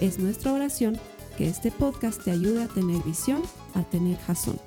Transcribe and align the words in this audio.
Es 0.00 0.18
nuestra 0.18 0.52
oración 0.52 1.00
que 1.38 1.48
este 1.48 1.70
podcast 1.70 2.22
te 2.22 2.30
ayude 2.30 2.64
a 2.64 2.68
tener 2.68 3.02
visión, 3.02 3.42
a 3.74 3.82
tener 3.82 4.18
jazón. 4.18 4.60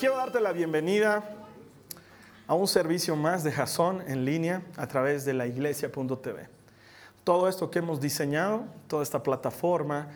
Quiero 0.00 0.16
darte 0.16 0.40
la 0.40 0.52
bienvenida 0.52 1.22
a 2.46 2.54
un 2.54 2.66
servicio 2.66 3.14
más 3.14 3.44
de 3.44 3.52
Jason 3.52 4.02
en 4.08 4.24
línea 4.24 4.62
a 4.78 4.86
través 4.86 5.26
de 5.26 5.34
la 5.34 5.46
iglesia.tv. 5.46 6.48
Todo 7.24 7.46
esto 7.46 7.70
que 7.70 7.80
hemos 7.80 8.00
diseñado, 8.00 8.64
toda 8.88 9.02
esta 9.02 9.22
plataforma, 9.22 10.08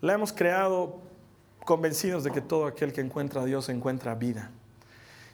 la 0.00 0.14
hemos 0.14 0.32
creado 0.32 1.00
convencidos 1.66 2.24
de 2.24 2.30
que 2.30 2.40
todo 2.40 2.64
aquel 2.64 2.94
que 2.94 3.02
encuentra 3.02 3.42
a 3.42 3.44
Dios 3.44 3.68
encuentra 3.68 4.14
vida. 4.14 4.50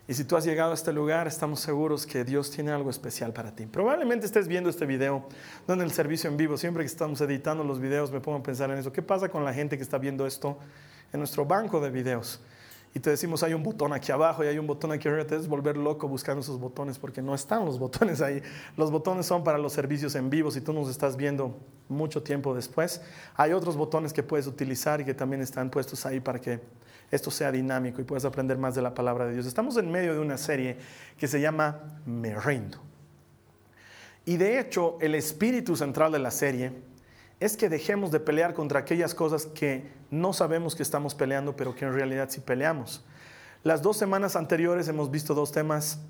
Y 0.09 0.15
si 0.15 0.25
tú 0.25 0.37
has 0.37 0.45
llegado 0.45 0.71
a 0.71 0.75
este 0.75 0.93
lugar, 0.93 1.27
estamos 1.27 1.59
seguros 1.59 2.07
que 2.07 2.25
Dios 2.25 2.51
tiene 2.51 2.71
algo 2.71 2.91
especial 2.91 3.33
para 3.33 3.55
ti. 3.57 3.67
Probablemente 3.67 4.25
estés 4.25 4.47
viendo 4.47 4.71
este 4.71 4.87
video, 4.87 5.27
no 5.67 5.75
en 5.75 5.81
el 5.81 5.91
servicio 5.91 6.31
en 6.31 6.37
vivo. 6.37 6.57
Siempre 6.57 6.85
que 6.85 6.87
estamos 6.87 7.21
editando 7.21 7.65
los 7.65 7.81
videos 7.81 8.13
me 8.13 8.21
pongo 8.21 8.39
a 8.39 8.43
pensar 8.43 8.71
en 8.71 8.79
eso. 8.79 8.93
¿Qué 8.93 9.03
pasa 9.03 9.29
con 9.29 9.45
la 9.45 9.53
gente 9.53 9.77
que 9.77 9.83
está 9.83 9.99
viendo 9.99 10.25
esto 10.25 10.59
en 11.13 11.19
nuestro 11.19 11.45
banco 11.45 11.81
de 11.81 11.91
videos? 11.91 12.41
Y 12.95 13.01
te 13.01 13.11
decimos, 13.11 13.43
hay 13.43 13.53
un 13.53 13.63
botón 13.63 13.93
aquí 13.93 14.11
abajo 14.13 14.45
y 14.45 14.47
hay 14.47 14.59
un 14.59 14.67
botón 14.67 14.93
aquí 14.93 15.09
arriba. 15.09 15.25
Te 15.25 15.35
debes 15.35 15.49
volver 15.49 15.77
loco 15.77 16.09
buscando 16.09 16.41
esos 16.41 16.59
botones 16.59 16.99
porque 16.99 17.21
no 17.21 17.35
están 17.35 17.65
los 17.67 17.79
botones 17.79 18.23
ahí. 18.23 18.41
Los 18.77 18.93
botones 18.93 19.27
son 19.27 19.43
para 19.43 19.59
los 19.59 19.73
servicios 19.73 20.15
en 20.15 20.31
vivo. 20.31 20.53
Si 20.53 20.61
tú 20.61 20.73
nos 20.73 20.89
estás 20.89 21.17
viendo 21.17 21.59
mucho 21.89 22.23
tiempo 22.23 22.55
después, 22.55 23.03
hay 23.35 23.53
otros 23.53 23.77
botones 23.77 24.13
que 24.13 24.23
puedes 24.23 24.47
utilizar 24.47 25.01
y 25.01 25.05
que 25.05 25.15
también 25.15 25.43
están 25.43 25.69
puestos 25.69 26.07
ahí 26.07 26.21
para 26.21 26.41
que 26.41 26.61
esto 27.11 27.31
sea 27.31 27.53
dinámico 27.53 28.01
y 28.01 28.05
puedas 28.05 28.25
aprender 28.25 28.59
más 28.59 28.75
de 28.75 28.83
la 28.83 28.95
palabra 28.95 29.27
de 29.27 29.35
Dios. 29.35 29.47
Estamos 29.47 29.77
en 29.77 29.91
medio 29.91 30.15
de 30.15 30.21
una 30.21 30.39
serie 30.39 30.77
que 31.19 31.29
se 31.29 31.41
llama 31.41 32.01
Me 32.05 32.35
Rindo. 32.35 32.79
Y 34.25 34.37
de 34.37 34.59
hecho, 34.59 34.99
el 35.01 35.15
espíritu 35.15 35.77
central 35.77 36.11
de 36.13 36.19
la 36.19 36.31
serie 36.31 36.73
es 37.39 37.57
que 37.57 37.69
dejemos 37.69 38.11
de 38.11 38.19
pelear 38.19 38.55
contra 38.55 38.81
aquellas 38.81 39.15
cosas 39.15 39.47
que 39.47 39.89
no 40.11 40.33
sabemos 40.33 40.75
que 40.75 40.83
estamos 40.83 41.15
peleando, 41.15 41.55
pero 41.55 41.75
que 41.75 41.85
en 41.85 41.95
realidad 41.95 42.29
sí 42.31 42.41
peleamos. 42.41 43.05
Las 43.63 43.83
dos 43.83 43.97
semanas 43.97 44.37
anteriores 44.37 44.89
hemos 44.89 45.11
visto 45.11 45.35
dos 45.35 45.53
temas 45.53 46.01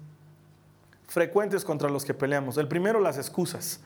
frecuentes 1.09 1.65
contra 1.65 1.89
los 1.89 2.05
que 2.05 2.15
peleamos. 2.15 2.57
El 2.59 2.69
primero, 2.69 3.01
las 3.01 3.19
excusas. 3.19 3.81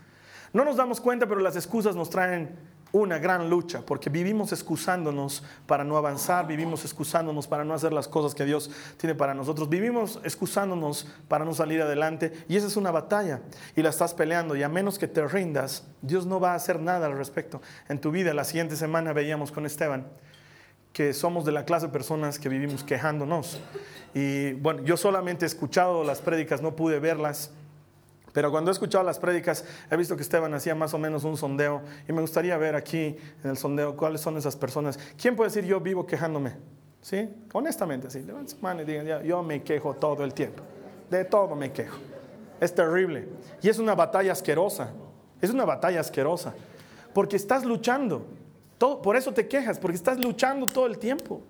No 0.53 0.64
nos 0.64 0.77
damos 0.77 1.00
cuenta, 1.00 1.27
pero 1.27 1.41
las 1.41 1.56
excusas 1.56 1.94
nos 1.94 2.11
traen 2.11 2.56
una 2.92 3.19
gran 3.19 3.48
lucha, 3.48 3.83
porque 3.84 4.10
vivimos 4.10 4.52
excusándonos 4.52 5.42
para 5.66 5.84
no 5.84 5.96
avanzar, 5.96 6.46
vivimos 6.46 6.84
excusándonos 6.84 7.47
para 7.47 7.64
no 7.64 7.74
hacer 7.74 7.92
las 7.92 8.08
cosas 8.08 8.34
que 8.34 8.44
Dios 8.44 8.70
tiene 8.97 9.14
para 9.14 9.34
nosotros, 9.34 9.69
vivimos 9.69 10.20
excusándonos 10.24 11.06
para 11.28 11.44
no 11.44 11.55
salir 11.55 11.82
adelante, 11.82 12.32
y 12.48 12.56
esa 12.56 12.66
es 12.66 12.77
una 12.77 12.91
batalla, 12.91 13.41
y 13.77 13.82
la 13.82 13.91
estás 13.91 14.14
peleando, 14.14 14.56
y 14.56 14.62
a 14.62 14.69
menos 14.69 14.98
que 14.98 15.08
te 15.08 15.26
rindas, 15.26 15.84
Dios 16.03 16.26
no 16.26 16.41
va 16.41 16.53
a 16.53 16.56
hacer 16.56 16.81
nada 16.81 17.06
al 17.06 17.16
respecto. 17.16 17.60
En 17.88 18.00
tu 18.00 18.10
vida, 18.10 18.34
la 18.34 18.44
siguiente 18.44 18.76
semana 18.76 19.12
veíamos 19.12 19.53
con 19.53 19.66
Esteban 19.66 20.06
que 20.92 21.12
somos 21.15 21.44
de 21.44 21.53
la 21.53 21.65
clase 21.65 21.86
de 21.86 21.92
personas 21.92 22.38
que 22.38 22.48
vivimos 22.48 22.82
quejándonos. 22.82 23.60
Y 24.12 24.54
bueno, 24.54 24.82
yo 24.82 24.97
solamente 24.97 25.44
he 25.44 25.48
escuchado 25.48 26.03
las 26.03 26.20
prédicas, 26.20 26.62
no 26.62 26.75
pude 26.75 26.98
verlas 26.98 27.53
pero 28.32 28.50
cuando 28.50 28.70
he 28.70 28.72
escuchado 28.72 29.04
las 29.04 29.18
prédicas, 29.18 29.64
he 29.91 29.96
visto 29.96 30.16
que 30.16 30.22
Esteban 30.22 30.54
hacía 30.54 30.74
más 30.74 30.94
o 30.94 30.98
menos 30.98 31.24
un 31.24 31.36
sondeo 31.36 31.82
y 32.08 32.12
me 32.12 32.20
gustaría 32.20 32.56
ver 32.56 32.76
aquí 32.76 33.16
en 33.42 33.50
el 33.50 33.56
sondeo 33.56 33.96
cuáles 33.96 34.20
son 34.20 34.36
esas 34.36 34.56
personas. 34.56 34.98
¿Quién 35.20 35.34
puede 35.34 35.50
decir 35.50 35.64
yo 35.64 35.80
vivo 35.80 36.06
quejándome? 36.06 36.54
¿Sí? 37.00 37.28
Honestamente, 37.52 38.10
sí. 38.10 38.20
Levanten 38.20 38.56
su 38.56 38.62
mano 38.62 38.82
y 38.82 38.84
digan, 38.84 39.22
yo 39.24 39.42
me 39.42 39.62
quejo 39.62 39.94
todo 39.94 40.22
el 40.22 40.32
tiempo. 40.32 40.62
De 41.10 41.24
todo 41.24 41.56
me 41.56 41.72
quejo. 41.72 41.98
Es 42.60 42.74
terrible. 42.74 43.26
Y 43.62 43.68
es 43.68 43.78
una 43.78 43.94
batalla 43.94 44.32
asquerosa. 44.32 44.92
Es 45.41 45.50
una 45.50 45.64
batalla 45.64 46.00
asquerosa. 46.00 46.54
Porque 47.12 47.36
estás 47.36 47.64
luchando. 47.64 48.26
Por 48.78 49.16
eso 49.16 49.32
te 49.32 49.48
quejas, 49.48 49.78
porque 49.78 49.97
estás 49.97 50.18
luchando 50.18 50.66
todo 50.66 50.86
el 50.86 50.98
tiempo. 50.98 51.41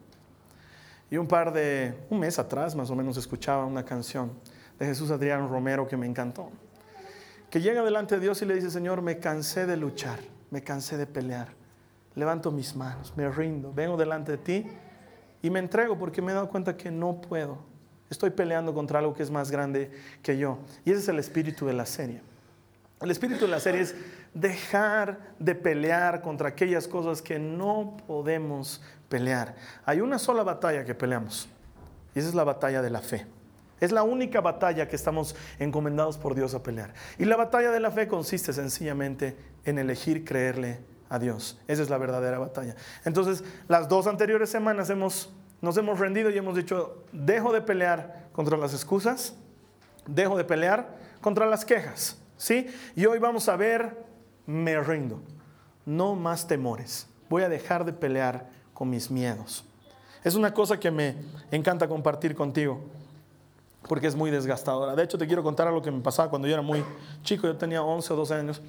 Y 1.11 1.17
un 1.17 1.27
par 1.27 1.53
de, 1.53 1.95
un 2.09 2.21
mes 2.21 2.39
atrás 2.39 2.75
más 2.75 2.89
o 2.91 2.97
menos 2.97 3.17
escuchaba 3.17 3.67
una 3.67 3.85
canción 3.85 4.33
de 4.79 4.87
Jesús 4.87 5.11
Adrián 5.11 5.49
Romero 5.49 5.87
que 5.87 5.97
me 5.97 6.07
encantó 6.07 6.51
que 7.51 7.61
llega 7.61 7.83
delante 7.83 8.15
de 8.15 8.21
Dios 8.21 8.41
y 8.43 8.47
le 8.47 8.55
dice, 8.55 8.71
Señor, 8.71 9.03
me 9.03 9.19
cansé 9.19 9.67
de 9.67 9.77
luchar, 9.77 10.21
me 10.51 10.63
cansé 10.63 10.97
de 10.97 11.07
pelear, 11.07 11.49
levanto 12.15 12.53
mis 12.53 12.77
manos, 12.77 13.13
me 13.17 13.29
rindo, 13.29 13.73
vengo 13.75 13.97
delante 13.97 14.33
de 14.33 14.39
ti 14.39 14.67
y 15.43 15.51
me 15.51 15.59
entrego 15.59 15.99
porque 15.99 16.23
me 16.23 16.33
he 16.33 16.35
dado 16.35 16.49
cuenta 16.49 16.77
que 16.77 16.91
no 16.91 17.21
puedo. 17.21 17.59
Estoy 18.09 18.31
peleando 18.31 18.73
contra 18.75 18.99
algo 18.99 19.15
que 19.15 19.23
es 19.23 19.31
más 19.31 19.51
grande 19.51 19.91
que 20.23 20.37
yo. 20.37 20.59
Y 20.85 20.91
ese 20.91 21.01
es 21.01 21.09
el 21.09 21.19
espíritu 21.19 21.67
de 21.67 21.73
la 21.73 21.87
serie. 21.87 22.21
El 23.01 23.11
espíritu 23.11 23.47
de 23.47 23.51
la 23.51 23.61
serie 23.61 23.83
es 23.83 23.95
dejar 24.35 25.35
de 25.39 25.55
pelear 25.55 26.21
contra 26.21 26.49
aquellas 26.49 26.87
cosas 26.87 27.23
que 27.23 27.39
no 27.39 27.97
podemos 28.07 28.83
pelear. 29.09 29.57
Hay 29.85 30.01
una 30.01 30.19
sola 30.19 30.43
batalla 30.43 30.85
que 30.85 30.95
peleamos 30.95 31.49
y 32.15 32.19
esa 32.19 32.29
es 32.29 32.35
la 32.35 32.45
batalla 32.45 32.83
de 32.83 32.91
la 32.91 33.01
fe. 33.01 33.27
Es 33.81 33.93
la 33.93 34.03
única 34.03 34.41
batalla 34.41 34.87
que 34.89 34.97
estamos 34.97 35.35
encomendados 35.59 36.19
por 36.19 36.35
Dios 36.35 36.55
a 36.55 36.63
pelear. 36.63 36.93
Y 37.19 37.25
la 37.25 37.37
batalla 37.37 37.71
de 37.71 37.81
la 37.81 37.91
fe 37.91 38.07
consiste 38.07 38.53
sencillamente 38.53 39.37
en 39.65 39.79
elegir 39.79 40.25
creerle 40.25 40.81
a 41.09 41.19
Dios. 41.19 41.59
Esa 41.67 41.83
es 41.83 41.91
la 41.91 41.99
verdadera 41.99 42.39
batalla. 42.39 42.77
Entonces, 43.05 43.43
las 43.69 43.89
dos 43.89 44.07
anteriores 44.07 44.51
semanas 44.51 44.91
hemos, 44.91 45.33
nos 45.63 45.77
hemos 45.77 45.99
rendido 45.99 46.31
y 46.31 46.37
hemos 46.37 46.57
dicho, 46.57 47.05
dejo 47.13 47.53
de 47.53 47.63
pelear 47.63 48.29
contra 48.33 48.57
las 48.57 48.75
excusas, 48.75 49.35
dejo 50.07 50.37
de 50.37 50.45
pelear 50.45 50.97
contra 51.21 51.47
las 51.47 51.65
quejas. 51.65 52.19
¿sí? 52.37 52.67
Y 52.95 53.07
hoy 53.07 53.19
vamos 53.19 53.49
a 53.49 53.57
ver, 53.57 53.97
me 54.47 54.79
rindo. 54.81 55.23
No 55.87 56.15
más 56.15 56.47
temores. 56.47 57.09
Voy 57.29 57.43
a 57.43 57.49
dejar 57.49 57.85
de 57.85 57.93
pelear 57.93 58.49
con 58.75 58.91
mis 58.91 59.11
miedos. 59.11 59.65
Es 60.23 60.35
una 60.35 60.53
cosa 60.53 60.79
que 60.79 60.91
me 60.91 61.17
encanta 61.51 61.89
compartir 61.89 62.35
contigo 62.35 62.83
porque 63.89 64.07
es 64.07 64.15
muy 64.15 64.31
desgastadora. 64.31 64.95
De 64.95 65.03
hecho, 65.03 65.19
te 65.19 65.27
quiero 65.27 65.43
contar 65.43 65.67
algo 65.67 65.83
que 65.83 65.91
me 65.91 66.01
pasaba 66.01 66.31
cuando 66.31 66.47
yo 66.49 66.55
era 66.55 66.63
muy 66.63 66.85
chico, 67.23 67.47
yo 67.47 67.57
tenía 67.57 67.83
11 67.83 68.13
o 68.13 68.17
12 68.17 68.35
años, 68.35 68.63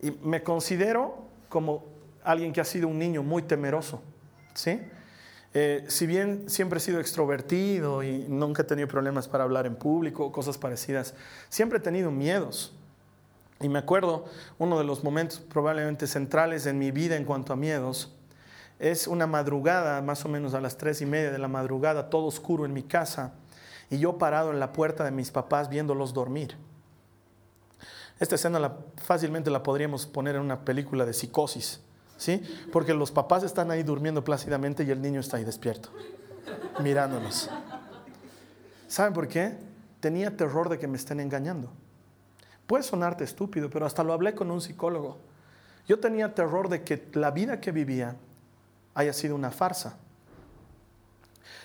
y 0.00 0.10
me 0.10 0.42
considero 0.42 1.26
como 1.48 1.84
alguien 2.24 2.52
que 2.52 2.60
ha 2.60 2.64
sido 2.64 2.88
un 2.88 2.98
niño 2.98 3.22
muy 3.22 3.42
temeroso, 3.42 4.02
¿sí? 4.54 4.80
Eh, 5.54 5.84
si 5.88 6.06
bien 6.06 6.48
siempre 6.48 6.78
he 6.78 6.80
sido 6.80 6.98
extrovertido 6.98 8.02
y 8.02 8.24
nunca 8.26 8.62
he 8.62 8.64
tenido 8.64 8.88
problemas 8.88 9.28
para 9.28 9.44
hablar 9.44 9.66
en 9.66 9.76
público, 9.76 10.32
cosas 10.32 10.56
parecidas, 10.56 11.14
siempre 11.50 11.78
he 11.78 11.80
tenido 11.82 12.10
miedos. 12.10 12.72
Y 13.60 13.68
me 13.68 13.78
acuerdo, 13.78 14.24
uno 14.58 14.78
de 14.78 14.84
los 14.84 15.04
momentos 15.04 15.40
probablemente 15.40 16.06
centrales 16.06 16.66
en 16.66 16.78
mi 16.78 16.90
vida 16.90 17.16
en 17.16 17.24
cuanto 17.24 17.52
a 17.52 17.56
miedos, 17.56 18.16
es 18.78 19.06
una 19.06 19.26
madrugada, 19.26 20.00
más 20.00 20.24
o 20.24 20.28
menos 20.28 20.54
a 20.54 20.60
las 20.60 20.78
tres 20.78 21.02
y 21.02 21.06
media 21.06 21.30
de 21.30 21.38
la 21.38 21.48
madrugada, 21.48 22.08
todo 22.08 22.26
oscuro 22.26 22.64
en 22.64 22.72
mi 22.72 22.82
casa 22.82 23.34
y 23.92 23.98
yo 23.98 24.16
parado 24.16 24.50
en 24.50 24.58
la 24.58 24.72
puerta 24.72 25.04
de 25.04 25.10
mis 25.10 25.30
papás 25.30 25.68
viéndolos 25.68 26.14
dormir. 26.14 26.56
Esta 28.18 28.36
escena 28.36 28.72
fácilmente 28.96 29.50
la 29.50 29.62
podríamos 29.62 30.06
poner 30.06 30.36
en 30.36 30.40
una 30.40 30.64
película 30.64 31.04
de 31.04 31.12
psicosis, 31.12 31.78
¿sí? 32.16 32.42
Porque 32.72 32.94
los 32.94 33.12
papás 33.12 33.42
están 33.42 33.70
ahí 33.70 33.82
durmiendo 33.82 34.24
plácidamente 34.24 34.82
y 34.84 34.90
el 34.90 35.02
niño 35.02 35.20
está 35.20 35.36
ahí 35.36 35.44
despierto, 35.44 35.90
mirándonos. 36.82 37.50
¿Saben 38.88 39.12
por 39.12 39.28
qué? 39.28 39.58
Tenía 40.00 40.38
terror 40.38 40.70
de 40.70 40.78
que 40.78 40.88
me 40.88 40.96
estén 40.96 41.20
engañando. 41.20 41.70
Puede 42.66 42.84
sonarte 42.84 43.24
estúpido, 43.24 43.68
pero 43.68 43.84
hasta 43.84 44.02
lo 44.02 44.14
hablé 44.14 44.34
con 44.34 44.50
un 44.50 44.62
psicólogo. 44.62 45.18
Yo 45.86 46.00
tenía 46.00 46.34
terror 46.34 46.70
de 46.70 46.82
que 46.82 47.10
la 47.12 47.30
vida 47.30 47.60
que 47.60 47.72
vivía 47.72 48.16
haya 48.94 49.12
sido 49.12 49.34
una 49.34 49.50
farsa. 49.50 49.98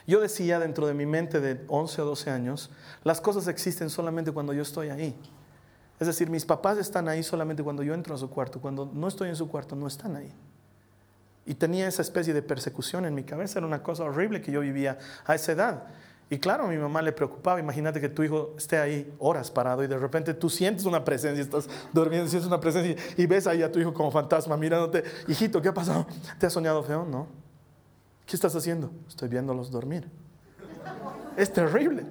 Yo 0.08 0.22
decía 0.22 0.58
dentro 0.58 0.88
de 0.88 0.94
mi 0.94 1.06
mente 1.06 1.42
de 1.42 1.64
11 1.68 2.02
o 2.02 2.06
12 2.06 2.30
años, 2.32 2.72
las 3.04 3.20
cosas 3.20 3.48
existen 3.50 3.90
solamente 3.90 4.32
cuando 4.32 4.54
yo 4.54 4.62
estoy 4.62 4.90
ahí. 4.90 5.14
Es 6.00 6.08
decir, 6.08 6.30
mis 6.30 6.46
papás 6.46 6.78
están 6.78 7.10
ahí 7.10 7.24
solamente 7.24 7.62
cuando 7.62 7.84
yo 7.84 7.94
entro 7.94 8.16
a 8.16 8.18
su 8.18 8.30
cuarto. 8.30 8.62
Cuando 8.62 8.90
no 8.94 9.08
estoy 9.08 9.30
en 9.30 9.36
su 9.36 9.50
cuarto, 9.50 9.76
no 9.76 9.86
están 9.86 10.16
ahí. 10.16 10.32
Y 11.46 11.56
tenía 11.56 11.88
esa 11.88 12.02
especie 12.02 12.34
de 12.34 12.42
persecución 12.42 13.06
en 13.06 13.16
mi 13.16 13.24
cabeza. 13.24 13.60
Era 13.60 13.68
una 13.68 13.84
cosa 13.84 14.04
horrible 14.04 14.42
que 14.42 14.52
yo 14.52 14.62
vivía 14.62 14.98
a 15.26 15.36
esa 15.36 15.52
edad. 15.52 15.84
Y 16.30 16.40
claro, 16.40 16.66
a 16.66 16.68
mi 16.68 16.78
mamá 16.78 17.02
le 17.02 17.12
preocupaba. 17.12 17.60
Imagínate 17.60 18.00
que 18.00 18.10
tu 18.10 18.24
hijo 18.24 18.54
esté 18.58 18.78
ahí 18.78 19.14
horas 19.20 19.50
parado 19.50 19.84
y 19.84 19.88
de 19.88 19.98
repente 19.98 20.34
tú 20.34 20.50
sientes 20.50 20.86
una 20.86 21.04
presencia, 21.04 21.42
estás 21.42 21.68
durmiendo, 21.94 22.30
sientes 22.30 22.48
una 22.48 22.60
presencia 22.60 22.96
y, 23.18 23.26
ves 23.26 23.48
ahí 23.48 23.64
a 23.64 23.72
tu 23.72 23.80
hijo 23.80 23.94
como 23.94 24.12
fantasma 24.12 24.56
mirándote. 24.56 25.04
Hijito, 25.28 25.62
¿qué 25.62 25.70
ha 25.70 25.74
pasado? 25.74 26.06
¿Te 26.38 26.46
has 26.46 26.54
soñado 26.54 26.84
feo? 26.84 27.06
No. 27.06 27.47
¿Qué 28.28 28.36
estás 28.36 28.54
haciendo? 28.58 28.92
Estoy 29.08 29.30
viéndolos 29.30 29.72
dormir. 29.72 30.06
Es 31.38 31.52
terrible, 31.52 32.04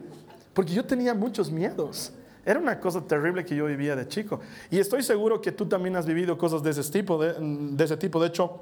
porque 0.55 0.73
yo 0.73 0.83
tenía 0.83 1.13
muchos 1.13 1.51
miedos. 1.51 2.11
Era 2.43 2.59
una 2.59 2.81
cosa 2.81 3.03
terrible 3.03 3.45
que 3.45 3.55
yo 3.55 3.67
vivía 3.67 3.95
de 3.95 4.09
chico. 4.09 4.41
Y 4.71 4.79
estoy 4.79 5.03
seguro 5.03 5.43
que 5.43 5.53
tú 5.53 5.67
también 5.67 5.95
has 5.95 6.07
vivido 6.07 6.39
cosas 6.39 6.63
de 6.63 6.71
ese 6.71 6.91
tipo. 6.91 7.19
De, 7.23 7.85
ese 7.85 7.99
tipo. 7.99 8.19
de 8.19 8.29
hecho, 8.29 8.61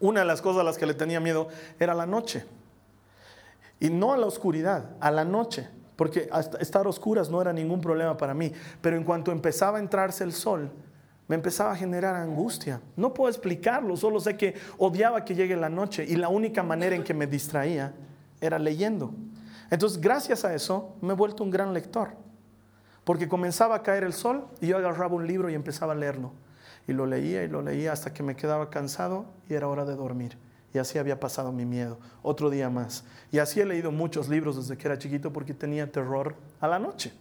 una 0.00 0.20
de 0.20 0.26
las 0.26 0.42
cosas 0.42 0.62
a 0.62 0.64
las 0.64 0.78
que 0.78 0.86
le 0.86 0.94
tenía 0.94 1.20
miedo 1.20 1.46
era 1.78 1.94
la 1.94 2.06
noche. 2.06 2.44
Y 3.78 3.88
no 3.88 4.12
a 4.12 4.16
la 4.16 4.26
oscuridad, 4.26 4.96
a 4.98 5.12
la 5.12 5.24
noche, 5.24 5.68
porque 5.94 6.28
estar 6.58 6.88
oscuras 6.88 7.30
no 7.30 7.40
era 7.40 7.52
ningún 7.52 7.80
problema 7.80 8.16
para 8.16 8.34
mí. 8.34 8.52
Pero 8.80 8.96
en 8.96 9.04
cuanto 9.04 9.30
empezaba 9.30 9.78
a 9.78 9.80
entrarse 9.80 10.24
el 10.24 10.32
sol, 10.32 10.72
me 11.30 11.36
empezaba 11.36 11.70
a 11.70 11.76
generar 11.76 12.16
angustia. 12.16 12.80
No 12.96 13.14
puedo 13.14 13.30
explicarlo, 13.30 13.96
solo 13.96 14.18
sé 14.18 14.36
que 14.36 14.56
odiaba 14.78 15.24
que 15.24 15.36
llegue 15.36 15.54
la 15.54 15.68
noche 15.68 16.04
y 16.04 16.16
la 16.16 16.28
única 16.28 16.64
manera 16.64 16.96
en 16.96 17.04
que 17.04 17.14
me 17.14 17.28
distraía 17.28 17.94
era 18.40 18.58
leyendo. 18.58 19.14
Entonces, 19.70 20.00
gracias 20.00 20.44
a 20.44 20.52
eso, 20.52 20.96
me 21.00 21.12
he 21.12 21.16
vuelto 21.16 21.44
un 21.44 21.52
gran 21.52 21.72
lector. 21.72 22.16
Porque 23.04 23.28
comenzaba 23.28 23.76
a 23.76 23.82
caer 23.84 24.02
el 24.02 24.12
sol 24.12 24.48
y 24.60 24.66
yo 24.66 24.78
agarraba 24.78 25.14
un 25.14 25.28
libro 25.28 25.48
y 25.48 25.54
empezaba 25.54 25.92
a 25.92 25.94
leerlo. 25.94 26.32
Y 26.88 26.94
lo 26.94 27.06
leía 27.06 27.44
y 27.44 27.48
lo 27.48 27.62
leía 27.62 27.92
hasta 27.92 28.12
que 28.12 28.24
me 28.24 28.34
quedaba 28.34 28.68
cansado 28.68 29.26
y 29.48 29.54
era 29.54 29.68
hora 29.68 29.84
de 29.84 29.94
dormir. 29.94 30.36
Y 30.74 30.78
así 30.78 30.98
había 30.98 31.20
pasado 31.20 31.52
mi 31.52 31.64
miedo, 31.64 32.00
otro 32.24 32.50
día 32.50 32.70
más. 32.70 33.04
Y 33.30 33.38
así 33.38 33.60
he 33.60 33.64
leído 33.64 33.92
muchos 33.92 34.28
libros 34.28 34.56
desde 34.56 34.76
que 34.76 34.88
era 34.88 34.98
chiquito 34.98 35.32
porque 35.32 35.54
tenía 35.54 35.92
terror 35.92 36.34
a 36.60 36.66
la 36.66 36.80
noche. 36.80 37.12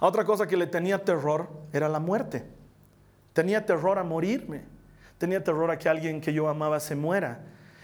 Otra 0.00 0.24
cosa 0.24 0.48
que 0.48 0.56
le 0.56 0.66
tenía 0.66 1.04
terror 1.04 1.48
era 1.72 1.88
la 1.88 2.00
muerte. 2.00 2.57
Tenía 3.32 3.66
terror 3.66 3.98
a 3.98 4.04
morirme. 4.04 4.62
Tenía 5.18 5.42
terror 5.42 5.70
a 5.70 5.78
que 5.78 5.88
alguien 5.88 6.20
que 6.20 6.32
yo 6.32 6.48
amaba 6.48 6.80
se 6.80 6.94
muera. 6.94 7.40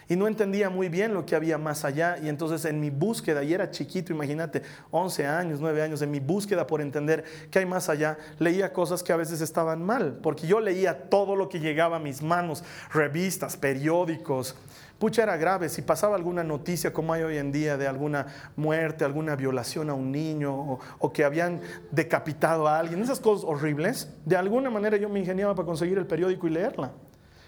Y 0.08 0.16
no 0.16 0.26
entendía 0.26 0.70
muy 0.70 0.88
bien 0.88 1.14
lo 1.14 1.24
que 1.24 1.34
había 1.34 1.58
más 1.58 1.84
allá. 1.84 2.18
Y 2.22 2.28
entonces 2.28 2.64
en 2.64 2.80
mi 2.80 2.90
búsqueda, 2.90 3.42
y 3.42 3.54
era 3.54 3.70
chiquito, 3.70 4.12
imagínate, 4.12 4.62
11 4.90 5.26
años, 5.26 5.60
9 5.60 5.82
años, 5.82 6.02
en 6.02 6.10
mi 6.10 6.20
búsqueda 6.20 6.66
por 6.66 6.80
entender 6.80 7.24
qué 7.50 7.60
hay 7.60 7.66
más 7.66 7.88
allá, 7.88 8.18
leía 8.38 8.72
cosas 8.72 9.02
que 9.02 9.12
a 9.12 9.16
veces 9.16 9.40
estaban 9.40 9.82
mal. 9.82 10.18
Porque 10.22 10.46
yo 10.46 10.60
leía 10.60 11.08
todo 11.08 11.36
lo 11.36 11.48
que 11.48 11.60
llegaba 11.60 11.96
a 11.96 12.00
mis 12.00 12.22
manos, 12.22 12.64
revistas, 12.92 13.56
periódicos. 13.56 14.56
Pucha, 14.98 15.22
era 15.22 15.36
grave. 15.36 15.68
Si 15.68 15.82
pasaba 15.82 16.16
alguna 16.16 16.44
noticia 16.44 16.92
como 16.92 17.12
hay 17.12 17.22
hoy 17.22 17.38
en 17.38 17.50
día 17.50 17.76
de 17.76 17.86
alguna 17.86 18.26
muerte, 18.56 19.04
alguna 19.04 19.36
violación 19.36 19.90
a 19.90 19.94
un 19.94 20.12
niño 20.12 20.54
o, 20.54 20.80
o 20.98 21.12
que 21.12 21.24
habían 21.24 21.60
decapitado 21.90 22.68
a 22.68 22.78
alguien, 22.78 23.02
esas 23.02 23.20
cosas 23.20 23.44
horribles, 23.44 24.08
de 24.24 24.36
alguna 24.36 24.70
manera 24.70 24.96
yo 24.96 25.08
me 25.08 25.18
ingeniaba 25.18 25.54
para 25.54 25.66
conseguir 25.66 25.98
el 25.98 26.06
periódico 26.06 26.46
y 26.46 26.50
leerla 26.50 26.92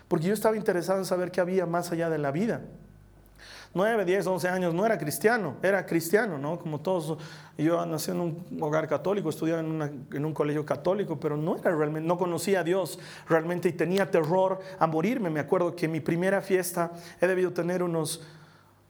porque 0.09 0.27
yo 0.27 0.35
estaba 0.35 0.57
interesado 0.57 0.99
en 0.99 1.05
saber 1.05 1.31
qué 1.31 1.41
había 1.41 1.67
más 1.67 1.93
allá 1.93 2.09
de 2.11 2.19
la 2.19 2.31
vida. 2.31 2.63
9, 3.75 4.07
10, 4.07 4.27
11 4.27 4.49
años, 4.49 4.75
no 4.75 4.87
era 4.87 4.97
cristiano, 4.97 5.57
era 5.63 5.85
cristiano, 5.85 6.39
¿no? 6.39 6.59
Como 6.59 6.81
todos, 6.81 7.19
yo 7.59 7.85
nací 7.85 8.11
en 8.11 8.21
un 8.21 8.47
hogar 8.59 8.89
católico, 8.89 9.29
estudiaba 9.29 9.61
en, 9.61 10.07
en, 10.11 10.25
un 10.25 10.33
colegio 10.33 10.65
católico, 10.65 11.21
pero 11.21 11.37
no 11.37 11.59
era 11.59 11.77
realmente, 11.77 12.09
no 12.09 12.17
conocía 12.17 12.61
a 12.61 12.65
Dios 12.65 12.99
realmente 13.29 13.69
y 13.69 13.73
tenía 13.73 14.11
terror 14.11 14.61
a 14.79 14.87
morirme. 14.87 15.29
Me 15.29 15.41
acuerdo 15.41 15.77
que 15.77 15.89
mi 15.89 16.01
primera 16.01 16.41
fiesta 16.41 16.93
he 17.21 17.27
debido 17.27 17.53
tener 17.53 17.83
unos 17.83 18.23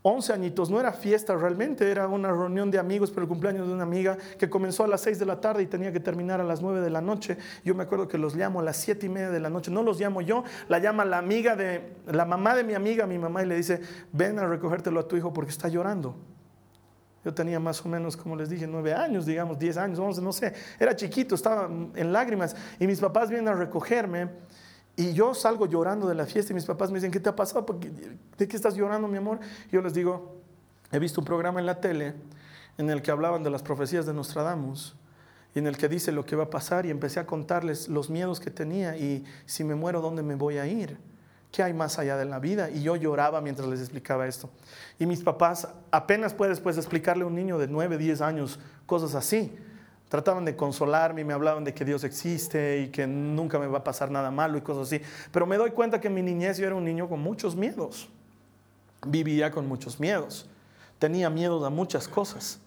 11 0.08 0.32
añitos, 0.34 0.70
no 0.70 0.78
era 0.78 0.92
fiesta 0.92 1.34
realmente, 1.34 1.90
era 1.90 2.06
una 2.06 2.28
reunión 2.28 2.70
de 2.70 2.78
amigos 2.78 3.10
por 3.10 3.24
el 3.24 3.28
cumpleaños 3.28 3.66
de 3.66 3.74
una 3.74 3.82
amiga 3.82 4.16
que 4.38 4.48
comenzó 4.48 4.84
a 4.84 4.86
las 4.86 5.00
6 5.00 5.18
de 5.18 5.26
la 5.26 5.40
tarde 5.40 5.64
y 5.64 5.66
tenía 5.66 5.90
que 5.90 5.98
terminar 5.98 6.40
a 6.40 6.44
las 6.44 6.62
9 6.62 6.80
de 6.80 6.90
la 6.90 7.00
noche. 7.00 7.36
Yo 7.64 7.74
me 7.74 7.82
acuerdo 7.82 8.06
que 8.06 8.16
los 8.16 8.36
llamo 8.36 8.60
a 8.60 8.62
las 8.62 8.76
7 8.76 9.04
y 9.04 9.08
media 9.08 9.30
de 9.30 9.40
la 9.40 9.50
noche, 9.50 9.72
no 9.72 9.82
los 9.82 9.98
llamo 9.98 10.20
yo, 10.20 10.44
la 10.68 10.78
llama 10.78 11.04
la 11.04 11.18
amiga 11.18 11.56
de, 11.56 11.96
la 12.06 12.24
mamá 12.24 12.54
de 12.54 12.62
mi 12.62 12.74
amiga, 12.74 13.04
mi 13.04 13.18
mamá, 13.18 13.42
y 13.42 13.46
le 13.46 13.56
dice, 13.56 13.80
ven 14.12 14.38
a 14.38 14.46
recogértelo 14.46 15.00
a 15.00 15.08
tu 15.08 15.16
hijo 15.16 15.32
porque 15.32 15.50
está 15.50 15.66
llorando. 15.66 16.14
Yo 17.24 17.34
tenía 17.34 17.58
más 17.58 17.84
o 17.84 17.88
menos, 17.88 18.16
como 18.16 18.36
les 18.36 18.48
dije, 18.48 18.68
9 18.68 18.94
años, 18.94 19.26
digamos, 19.26 19.58
10 19.58 19.76
años, 19.76 19.98
11, 19.98 20.22
no 20.22 20.32
sé, 20.32 20.54
era 20.78 20.94
chiquito, 20.94 21.34
estaba 21.34 21.68
en 21.96 22.12
lágrimas 22.12 22.54
y 22.78 22.86
mis 22.86 23.00
papás 23.00 23.28
vienen 23.28 23.48
a 23.48 23.54
recogerme. 23.54 24.28
Y 24.96 25.12
yo 25.12 25.34
salgo 25.34 25.66
llorando 25.66 26.08
de 26.08 26.14
la 26.14 26.24
fiesta 26.24 26.52
y 26.52 26.54
mis 26.54 26.64
papás 26.64 26.90
me 26.90 26.96
dicen, 26.96 27.10
¿qué 27.10 27.20
te 27.20 27.28
ha 27.28 27.36
pasado? 27.36 27.66
¿De 28.38 28.48
qué 28.48 28.56
estás 28.56 28.74
llorando, 28.74 29.06
mi 29.08 29.18
amor? 29.18 29.40
yo 29.70 29.82
les 29.82 29.92
digo, 29.92 30.36
he 30.90 30.98
visto 30.98 31.20
un 31.20 31.26
programa 31.26 31.60
en 31.60 31.66
la 31.66 31.80
tele 31.80 32.14
en 32.78 32.88
el 32.88 33.02
que 33.02 33.10
hablaban 33.10 33.42
de 33.42 33.50
las 33.50 33.62
profecías 33.62 34.06
de 34.06 34.14
Nostradamus 34.14 34.96
y 35.54 35.58
en 35.58 35.66
el 35.66 35.76
que 35.76 35.88
dice 35.88 36.12
lo 36.12 36.24
que 36.24 36.34
va 36.34 36.44
a 36.44 36.50
pasar 36.50 36.86
y 36.86 36.90
empecé 36.90 37.20
a 37.20 37.26
contarles 37.26 37.88
los 37.88 38.08
miedos 38.08 38.40
que 38.40 38.50
tenía 38.50 38.96
y 38.96 39.24
si 39.44 39.64
me 39.64 39.74
muero, 39.74 40.00
¿dónde 40.00 40.22
me 40.22 40.34
voy 40.34 40.58
a 40.58 40.66
ir? 40.66 40.98
¿Qué 41.52 41.62
hay 41.62 41.72
más 41.72 41.98
allá 41.98 42.16
de 42.16 42.24
la 42.24 42.38
vida? 42.38 42.70
Y 42.70 42.82
yo 42.82 42.96
lloraba 42.96 43.40
mientras 43.40 43.68
les 43.68 43.80
explicaba 43.80 44.26
esto. 44.26 44.50
Y 44.98 45.06
mis 45.06 45.22
papás, 45.22 45.68
apenas 45.90 46.34
puedes 46.34 46.60
pues, 46.60 46.76
explicarle 46.76 47.24
a 47.24 47.26
un 47.26 47.34
niño 47.34 47.56
de 47.58 47.68
9, 47.68 47.96
10 47.96 48.20
años 48.20 48.58
cosas 48.84 49.14
así. 49.14 49.56
Trataban 50.08 50.44
de 50.44 50.54
consolarme 50.54 51.22
y 51.22 51.24
me 51.24 51.32
hablaban 51.32 51.64
de 51.64 51.74
que 51.74 51.84
Dios 51.84 52.04
existe 52.04 52.80
y 52.80 52.88
que 52.88 53.06
nunca 53.06 53.58
me 53.58 53.66
va 53.66 53.78
a 53.78 53.84
pasar 53.84 54.10
nada 54.10 54.30
malo 54.30 54.56
y 54.56 54.60
cosas 54.60 54.86
así. 54.86 55.00
Pero 55.32 55.46
me 55.46 55.56
doy 55.56 55.72
cuenta 55.72 56.00
que 56.00 56.06
en 56.06 56.14
mi 56.14 56.22
niñez 56.22 56.58
yo 56.58 56.66
era 56.66 56.76
un 56.76 56.84
niño 56.84 57.08
con 57.08 57.20
muchos 57.20 57.56
miedos. 57.56 58.08
Vivía 59.06 59.50
con 59.50 59.66
muchos 59.66 59.98
miedos. 59.98 60.48
Tenía 60.98 61.28
miedo 61.28 61.64
a 61.64 61.70
muchas 61.70 62.06
cosas. 62.06 62.60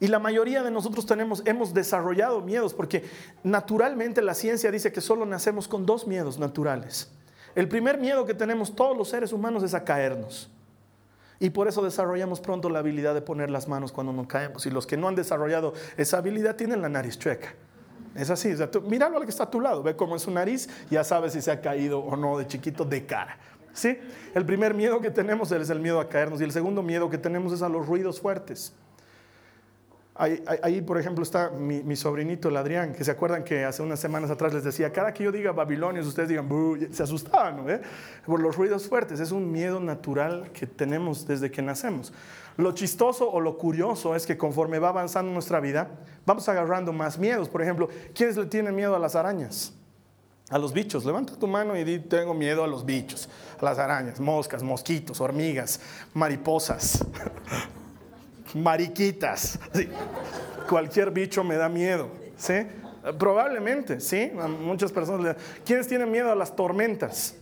Y 0.00 0.08
la 0.08 0.18
mayoría 0.18 0.62
de 0.62 0.70
nosotros 0.70 1.06
tenemos, 1.06 1.42
hemos 1.44 1.72
desarrollado 1.72 2.40
miedos 2.40 2.74
porque 2.74 3.04
naturalmente 3.42 4.22
la 4.22 4.34
ciencia 4.34 4.70
dice 4.70 4.92
que 4.92 5.00
solo 5.00 5.24
nacemos 5.26 5.68
con 5.68 5.86
dos 5.86 6.06
miedos 6.06 6.38
naturales. 6.38 7.10
El 7.54 7.68
primer 7.68 7.98
miedo 7.98 8.24
que 8.24 8.34
tenemos 8.34 8.74
todos 8.74 8.96
los 8.96 9.08
seres 9.08 9.32
humanos 9.32 9.62
es 9.62 9.74
a 9.74 9.84
caernos. 9.84 10.50
Y 11.40 11.50
por 11.50 11.68
eso 11.68 11.82
desarrollamos 11.82 12.40
pronto 12.40 12.70
la 12.70 12.78
habilidad 12.78 13.14
de 13.14 13.22
poner 13.22 13.50
las 13.50 13.68
manos 13.68 13.92
cuando 13.92 14.12
nos 14.12 14.26
caemos. 14.26 14.66
Y 14.66 14.70
los 14.70 14.86
que 14.86 14.96
no 14.96 15.08
han 15.08 15.14
desarrollado 15.14 15.74
esa 15.96 16.18
habilidad 16.18 16.56
tienen 16.56 16.80
la 16.80 16.88
nariz 16.88 17.18
chueca. 17.18 17.54
Es 18.14 18.30
así, 18.30 18.52
o 18.52 18.80
míralo 18.82 19.16
al 19.16 19.24
que 19.24 19.30
está 19.30 19.44
a 19.44 19.50
tu 19.50 19.60
lado, 19.60 19.82
ve 19.82 19.96
cómo 19.96 20.14
es 20.14 20.22
su 20.22 20.30
nariz, 20.30 20.68
ya 20.88 21.02
sabes 21.02 21.32
si 21.32 21.42
se 21.42 21.50
ha 21.50 21.60
caído 21.60 21.98
o 21.98 22.16
no 22.16 22.38
de 22.38 22.46
chiquito 22.46 22.84
de 22.84 23.04
cara. 23.06 23.38
¿Sí? 23.72 23.98
El 24.34 24.46
primer 24.46 24.72
miedo 24.72 25.00
que 25.00 25.10
tenemos 25.10 25.50
es 25.50 25.68
el 25.68 25.80
miedo 25.80 25.98
a 25.98 26.08
caernos 26.08 26.40
y 26.40 26.44
el 26.44 26.52
segundo 26.52 26.80
miedo 26.80 27.10
que 27.10 27.18
tenemos 27.18 27.52
es 27.52 27.60
a 27.60 27.68
los 27.68 27.86
ruidos 27.88 28.20
fuertes. 28.20 28.72
Ahí, 30.16 30.80
por 30.80 30.96
ejemplo, 30.96 31.24
está 31.24 31.50
mi, 31.50 31.96
sobrinito, 31.96 32.48
el 32.48 32.56
Adrián, 32.56 32.92
que 32.92 33.02
se 33.02 33.10
acuerdan 33.10 33.42
que 33.42 33.64
hace 33.64 33.82
unas 33.82 33.98
semanas 33.98 34.30
atrás 34.30 34.54
les 34.54 34.62
decía, 34.62 34.92
cada 34.92 35.12
que 35.12 35.24
yo 35.24 35.32
diga 35.32 35.50
Babilonios, 35.50 36.06
ustedes 36.06 36.28
digan, 36.28 36.48
se 36.92 37.02
asustaban, 37.02 37.56
¿no? 37.56 37.64
Por 38.24 38.40
los 38.40 38.56
ruidos 38.56 38.86
fuertes. 38.88 39.18
Es 39.18 39.32
un 39.32 39.50
miedo 39.50 39.80
natural 39.80 40.52
que 40.52 40.68
tenemos 40.68 41.26
desde 41.26 41.50
que 41.50 41.62
nacemos. 41.62 42.12
Lo 42.56 42.70
chistoso 42.70 43.28
o 43.28 43.40
lo 43.40 43.58
curioso 43.58 44.14
es 44.14 44.24
que 44.24 44.38
conforme 44.38 44.78
va 44.78 44.90
avanzando 44.90 45.32
nuestra 45.32 45.58
vida, 45.58 45.90
vamos 46.24 46.48
agarrando 46.48 46.92
más 46.92 47.18
miedos. 47.18 47.48
Por 47.48 47.62
ejemplo, 47.62 47.88
¿quiénes 48.14 48.36
le 48.36 48.46
tienen 48.46 48.72
miedo 48.76 48.94
a 48.94 49.00
las 49.00 49.16
arañas? 49.16 49.72
A 50.48 50.58
los 50.58 50.72
bichos. 50.72 51.04
Levanta 51.04 51.36
tu 51.36 51.48
mano 51.48 51.76
y 51.76 51.82
di, 51.82 51.98
tengo 51.98 52.34
miedo 52.34 52.62
a 52.62 52.68
los 52.68 52.86
bichos, 52.86 53.28
a 53.60 53.64
las 53.64 53.80
arañas, 53.80 54.20
moscas, 54.20 54.62
mosquitos, 54.62 55.20
hormigas, 55.20 55.80
mariposas. 56.14 57.04
mariquitas. 58.54 59.58
Cualquier 60.68 61.10
bicho 61.10 61.44
me 61.44 61.56
da 61.56 61.68
miedo. 61.68 62.08
¿sí? 62.36 62.54
Probablemente, 63.18 64.00
¿sí? 64.00 64.32
muchas 64.60 64.90
personas 64.92 65.22
le 65.22 65.36
¿Quiénes 65.64 65.86
tienen 65.86 66.10
miedo 66.10 66.30
a 66.30 66.34
las 66.34 66.54
tormentas? 66.54 67.36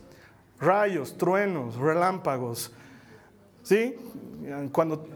Rayos, 0.59 1.17
truenos, 1.17 1.77
relámpagos. 1.77 2.73
¿Sí? 3.63 3.97
Cuando 4.73 5.07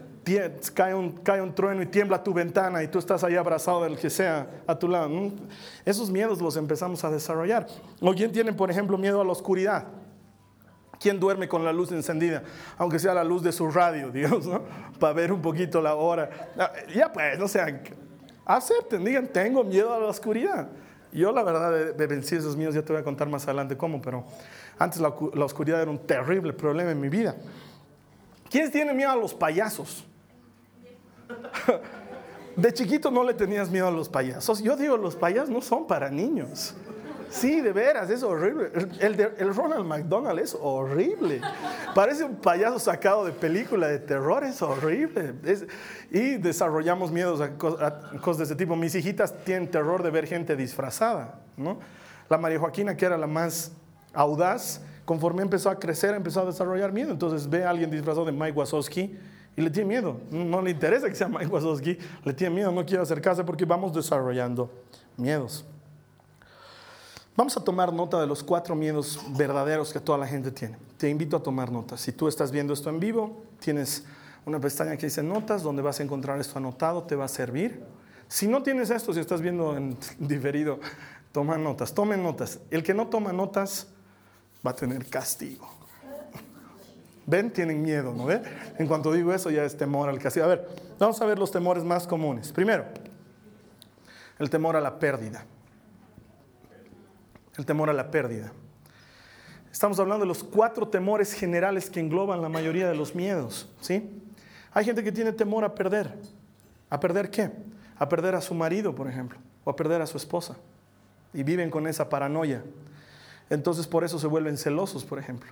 cae 0.73 0.93
un, 0.93 1.11
cae 1.17 1.41
un 1.41 1.53
trueno 1.53 1.81
y 1.81 1.85
tiembla 1.85 2.21
tu 2.21 2.33
ventana 2.33 2.83
y 2.83 2.87
tú 2.87 2.99
estás 2.99 3.23
ahí 3.23 3.35
abrazado 3.35 3.83
del 3.83 3.97
que 3.97 4.09
sea 4.09 4.47
a 4.65 4.77
tu 4.77 4.87
lado. 4.87 5.09
Esos 5.85 6.09
miedos 6.09 6.41
los 6.41 6.57
empezamos 6.57 7.03
a 7.03 7.09
desarrollar. 7.09 7.67
¿O 8.01 8.13
quién 8.13 8.31
tiene, 8.31 8.53
por 8.53 8.69
ejemplo, 8.69 8.97
miedo 8.97 9.21
a 9.21 9.25
la 9.25 9.31
oscuridad? 9.31 9.85
¿Quién 10.99 11.19
duerme 11.19 11.47
con 11.47 11.63
la 11.63 11.71
luz 11.71 11.91
encendida? 11.91 12.43
Aunque 12.77 12.99
sea 12.99 13.13
la 13.13 13.23
luz 13.23 13.43
de 13.43 13.51
su 13.51 13.69
radio, 13.69 14.09
Dios, 14.13 14.45
¿no? 14.45 14.63
Para 14.99 15.13
ver 15.13 15.31
un 15.31 15.41
poquito 15.41 15.81
la 15.81 15.95
hora. 15.95 16.29
Ah, 16.57 16.71
ya 16.93 17.11
pues, 17.11 17.37
no 17.37 17.47
sean, 17.47 17.81
acepten, 18.45 19.03
digan, 19.03 19.27
tengo 19.27 19.63
miedo 19.63 19.93
a 19.93 19.99
la 19.99 20.07
oscuridad. 20.07 20.67
Yo 21.11 21.31
la 21.31 21.43
verdad 21.43 21.95
vencido 21.95 22.41
esos 22.41 22.57
miedos, 22.57 22.75
ya 22.75 22.81
te 22.81 22.91
voy 22.91 23.01
a 23.01 23.03
contar 23.03 23.29
más 23.29 23.45
adelante 23.45 23.77
cómo, 23.77 24.01
pero 24.01 24.25
antes 24.77 24.99
la, 24.99 25.13
la 25.33 25.45
oscuridad 25.45 25.81
era 25.81 25.89
un 25.89 25.99
terrible 25.99 26.53
problema 26.53 26.91
en 26.91 26.99
mi 26.99 27.09
vida. 27.09 27.35
¿Quién 28.49 28.71
tiene 28.71 28.93
miedo 28.93 29.11
a 29.11 29.15
los 29.15 29.33
payasos? 29.33 30.05
De 32.55 32.73
chiquito 32.73 33.11
no 33.11 33.23
le 33.23 33.33
tenías 33.35 33.69
miedo 33.69 33.87
a 33.87 33.91
los 33.91 34.09
payasos. 34.09 34.61
Yo 34.63 34.75
digo, 34.75 34.97
los 34.97 35.15
payasos 35.15 35.49
no 35.49 35.61
son 35.61 35.85
para 35.85 36.09
niños. 36.09 36.73
Sí, 37.29 37.61
de 37.61 37.73
veras, 37.73 38.09
es 38.09 38.23
horrible. 38.23 38.71
El, 38.99 39.55
Ronald 39.55 39.85
McDonald 39.85 40.39
es 40.39 40.57
horrible. 40.59 41.41
Parece 41.93 42.23
un 42.23 42.35
payaso 42.37 42.79
sacado 42.79 43.25
de 43.25 43.31
película 43.31 43.87
de 43.87 43.99
terror, 43.99 44.43
es 44.43 44.61
horrible. 44.61 45.33
y 46.11 46.37
desarrollamos 46.37 47.11
miedos 47.11 47.41
a, 47.41 47.57
cosas 47.57 48.37
de 48.37 48.43
ese 48.45 48.55
tipo. 48.55 48.75
Mis 48.75 48.95
hijitas 48.95 49.33
tienen 49.43 49.69
terror 49.69 50.03
de 50.03 50.09
ver 50.09 50.27
gente 50.27 50.55
disfrazada, 50.55 51.41
¿no? 51.57 51.79
La 52.29 52.37
María 52.37 52.59
Joaquina, 52.59 52.95
que 52.95 53.05
era 53.05 53.17
la 53.17 53.27
más 53.27 53.71
audaz, 54.13 54.81
conforme 55.05 55.41
empezó 55.41 55.69
a 55.69 55.79
crecer, 55.79 56.13
empezó 56.15 56.41
a 56.41 56.45
desarrollar 56.45 56.91
miedo. 56.91 57.11
Entonces 57.11 57.49
ve 57.49 57.63
a 57.63 57.69
alguien 57.69 57.89
disfrazado 57.89 58.25
de 58.25 58.31
Mike 58.31 58.57
Wazowski 58.57 59.17
y 59.55 59.61
le 59.61 59.69
tiene 59.69 59.89
miedo. 59.89 60.19
No 60.29 60.61
le 60.61 60.71
interesa 60.71 61.07
que 61.09 61.15
sea 61.15 61.27
Mike 61.27 61.47
Wazowski, 61.47 61.97
le 62.23 62.33
tiene 62.33 62.55
miedo, 62.55 62.71
no 62.71 62.85
quiere 62.85 63.03
acercarse 63.03 63.43
porque 63.43 63.65
vamos 63.65 63.93
desarrollando 63.93 64.71
miedos. 65.17 65.65
Vamos 67.37 67.55
a 67.55 67.63
tomar 67.63 67.93
nota 67.93 68.19
de 68.19 68.25
los 68.25 68.43
cuatro 68.43 68.75
miedos 68.75 69.21
verdaderos 69.37 69.93
que 69.93 69.99
toda 69.99 70.17
la 70.17 70.25
gente 70.25 70.49
tiene. 70.49 70.75
Te 70.97 71.07
invito 71.07 71.37
a 71.37 71.43
tomar 71.43 71.71
notas. 71.71 72.01
Si 72.01 72.11
tú 72.11 72.27
estás 72.27 72.49
viendo 72.49 72.73
esto 72.73 72.89
en 72.89 72.99
vivo, 72.99 73.43
tienes 73.59 74.05
una 74.43 74.59
pestaña 74.59 74.97
que 74.97 75.05
dice 75.05 75.21
notas, 75.21 75.61
donde 75.61 75.83
vas 75.83 75.99
a 75.99 76.03
encontrar 76.03 76.39
esto 76.39 76.57
anotado, 76.57 77.03
te 77.03 77.15
va 77.15 77.25
a 77.25 77.27
servir. 77.27 77.83
Si 78.27 78.47
no 78.47 78.63
tienes 78.63 78.89
esto, 78.89 79.13
si 79.13 79.19
estás 79.19 79.41
viendo 79.41 79.77
en 79.77 79.95
diferido, 80.17 80.79
toma 81.31 81.59
notas, 81.59 81.93
tomen 81.93 82.23
notas. 82.23 82.59
El 82.71 82.81
que 82.81 82.95
no 82.95 83.05
toma 83.05 83.31
notas 83.31 83.85
va 84.65 84.71
a 84.71 84.75
tener 84.75 85.05
castigo. 85.05 85.69
¿Ven? 87.27 87.53
Tienen 87.53 87.83
miedo, 87.83 88.15
¿no 88.15 88.25
ve? 88.25 88.41
En 88.79 88.87
cuanto 88.87 89.13
digo 89.13 89.31
eso, 89.31 89.51
ya 89.51 89.63
es 89.63 89.77
temor 89.77 90.09
al 90.09 90.17
castigo. 90.17 90.47
A 90.47 90.49
ver, 90.49 90.67
vamos 90.97 91.21
a 91.21 91.25
ver 91.27 91.37
los 91.37 91.51
temores 91.51 91.83
más 91.83 92.07
comunes. 92.07 92.51
Primero, 92.51 92.85
el 94.39 94.49
temor 94.49 94.75
a 94.75 94.81
la 94.81 94.97
pérdida 94.97 95.45
el 97.57 97.65
temor 97.65 97.89
a 97.89 97.93
la 97.93 98.11
pérdida. 98.11 98.51
Estamos 99.71 99.99
hablando 99.99 100.23
de 100.23 100.27
los 100.27 100.43
cuatro 100.43 100.87
temores 100.87 101.33
generales 101.33 101.89
que 101.89 101.99
engloban 101.99 102.41
la 102.41 102.49
mayoría 102.49 102.87
de 102.87 102.95
los 102.95 103.13
miedos, 103.13 103.69
¿sí? 103.81 104.09
Hay 104.73 104.85
gente 104.85 105.03
que 105.03 105.11
tiene 105.11 105.31
temor 105.31 105.63
a 105.63 105.75
perder. 105.75 106.13
¿A 106.89 106.99
perder 106.99 107.29
qué? 107.29 107.51
A 107.97 108.07
perder 108.07 108.35
a 108.35 108.41
su 108.41 108.53
marido, 108.53 108.95
por 108.95 109.07
ejemplo, 109.07 109.39
o 109.63 109.69
a 109.69 109.75
perder 109.75 110.01
a 110.01 110.07
su 110.07 110.17
esposa. 110.17 110.55
Y 111.33 111.43
viven 111.43 111.69
con 111.69 111.87
esa 111.87 112.09
paranoia. 112.09 112.63
Entonces 113.49 113.87
por 113.87 114.03
eso 114.03 114.19
se 114.19 114.27
vuelven 114.27 114.57
celosos, 114.57 115.03
por 115.03 115.19
ejemplo. 115.19 115.51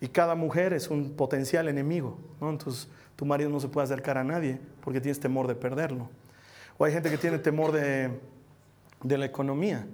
Y 0.00 0.08
cada 0.08 0.34
mujer 0.34 0.72
es 0.72 0.88
un 0.88 1.12
potencial 1.12 1.68
enemigo, 1.68 2.18
¿no? 2.40 2.50
Entonces 2.50 2.88
tu 3.16 3.24
marido 3.24 3.50
no 3.50 3.58
se 3.58 3.68
puede 3.68 3.84
acercar 3.84 4.18
a 4.18 4.24
nadie 4.24 4.60
porque 4.82 5.00
tienes 5.00 5.18
temor 5.18 5.46
de 5.46 5.54
perderlo. 5.54 6.08
O 6.76 6.84
hay 6.84 6.92
gente 6.92 7.10
que 7.10 7.18
tiene 7.18 7.38
temor 7.38 7.72
de, 7.72 8.10
de 9.02 9.18
la 9.18 9.26
economía 9.26 9.86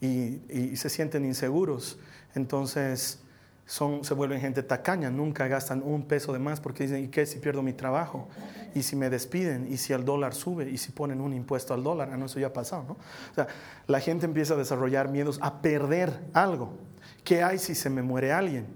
y, 0.00 0.76
se 0.76 0.88
sienten 0.88 1.24
inseguros. 1.24 1.98
Entonces 2.34 3.20
son, 3.66 4.04
se 4.04 4.14
vuelven 4.14 4.40
gente 4.40 4.62
tacaña, 4.62 5.10
nunca 5.10 5.46
gastan 5.48 5.82
un 5.84 6.04
peso 6.06 6.32
de 6.32 6.38
más 6.38 6.60
porque 6.60 6.84
dicen, 6.84 7.04
¿y 7.04 7.08
qué 7.08 7.26
si 7.26 7.38
pierdo 7.38 7.62
mi 7.62 7.72
trabajo? 7.72 8.28
¿Y 8.74 8.82
si 8.82 8.96
me 8.96 9.08
despiden? 9.08 9.72
¿Y 9.72 9.76
si 9.76 9.92
el 9.92 10.04
dólar 10.04 10.34
sube? 10.34 10.68
¿Y 10.68 10.78
si 10.78 10.92
ponen 10.92 11.20
un 11.20 11.32
impuesto 11.32 11.74
al 11.74 11.82
dólar? 11.82 12.10
Ah, 12.12 12.16
no, 12.16 12.26
eso 12.26 12.40
ya 12.40 12.48
ha 12.48 12.52
pasado, 12.52 12.84
¿no? 12.88 12.92
O 12.94 13.34
sea, 13.34 13.46
la 13.86 14.00
gente 14.00 14.26
empieza 14.26 14.54
a 14.54 14.56
desarrollar 14.56 15.08
miedos 15.08 15.38
a 15.40 15.62
perder 15.62 16.20
algo. 16.32 16.74
¿Qué 17.22 17.42
hay 17.42 17.58
si 17.58 17.74
se 17.74 17.88
me 17.88 18.02
muere 18.02 18.32
alguien? 18.32 18.66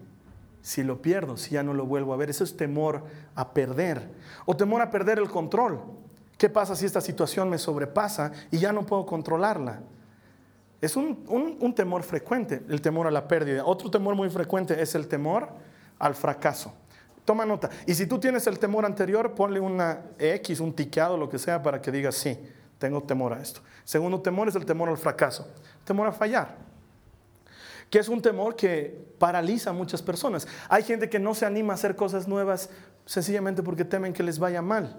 Si 0.63 0.83
lo 0.83 1.03
pierdo, 1.03 1.37
si 1.37 1.51
ya 1.53 1.63
no 1.63 1.75
lo 1.75 1.87
vuelvo 1.87 2.15
a 2.15 2.17
ver. 2.17 2.31
Eso 2.31 2.45
es 2.45 2.57
temor 2.57 3.05
a 3.35 3.53
perder. 3.53 4.09
O 4.47 4.57
temor 4.57 4.83
a 4.83 4.91
perder 4.91 5.19
el 5.19 5.29
control. 5.29 5.81
¿Qué 6.39 6.49
pasa 6.49 6.77
si 6.77 6.87
esta 6.87 7.01
situación 7.01 7.51
me 7.51 7.59
sobrepasa 7.59 8.33
y 8.51 8.59
ya 8.59 8.73
no 8.73 8.87
puedo 8.87 9.05
controlarla? 9.05 9.81
Es 10.81 10.97
un, 10.97 11.75
temor 11.75 12.03
frecuente, 12.05 12.63
el 12.69 12.81
temor 12.81 13.07
a 13.07 13.11
la 13.11 13.27
pérdida. 13.27 13.65
Otro 13.65 13.91
temor 13.91 14.15
muy 14.15 14.31
frecuente 14.31 14.81
es 14.81 14.95
el 14.95 15.09
temor 15.09 15.49
al 15.99 16.15
fracaso. 16.15 16.73
Toma 17.25 17.45
nota. 17.45 17.69
Y 17.85 17.95
si 17.95 18.07
tú 18.07 18.19
tienes 18.19 18.47
el 18.47 18.59
temor 18.59 18.87
anterior, 18.87 19.35
ponle 19.35 19.61
una 19.61 20.03
X, 20.19 20.61
un 20.61 20.73
tiqueado, 20.73 21.17
lo 21.17 21.29
que 21.29 21.39
sea, 21.39 21.63
para 21.63 21.83
que 21.83 21.91
digas, 21.91 22.15
sí, 22.15 22.39
tengo 22.79 23.03
temor 23.03 23.33
a 23.33 23.43
esto. 23.43 23.61
Segundo 23.85 24.21
temor 24.21 24.49
es 24.49 24.55
el 24.55 24.65
temor 24.65 24.89
al 24.89 24.97
fracaso, 24.97 25.49
temor 25.85 26.07
a 26.07 26.13
fallar, 26.13 26.57
que 27.91 27.99
es 27.99 28.09
un 28.09 28.23
temor 28.23 28.55
que 28.55 29.13
paraliza 29.19 29.71
a 29.71 29.73
muchas 29.73 30.01
personas. 30.01 30.47
Hay 30.69 30.85
gente 30.85 31.11
que 31.11 31.19
no 31.19 31.35
se 31.35 31.45
anima 31.45 31.73
a 31.73 31.75
hacer 31.75 31.97
cosas 31.97 32.29
nuevas 32.29 32.71
sencillamente 33.05 33.63
porque 33.63 33.85
temen 33.85 34.13
que 34.13 34.23
les 34.23 34.39
vaya 34.39 34.63
mal. 34.63 34.97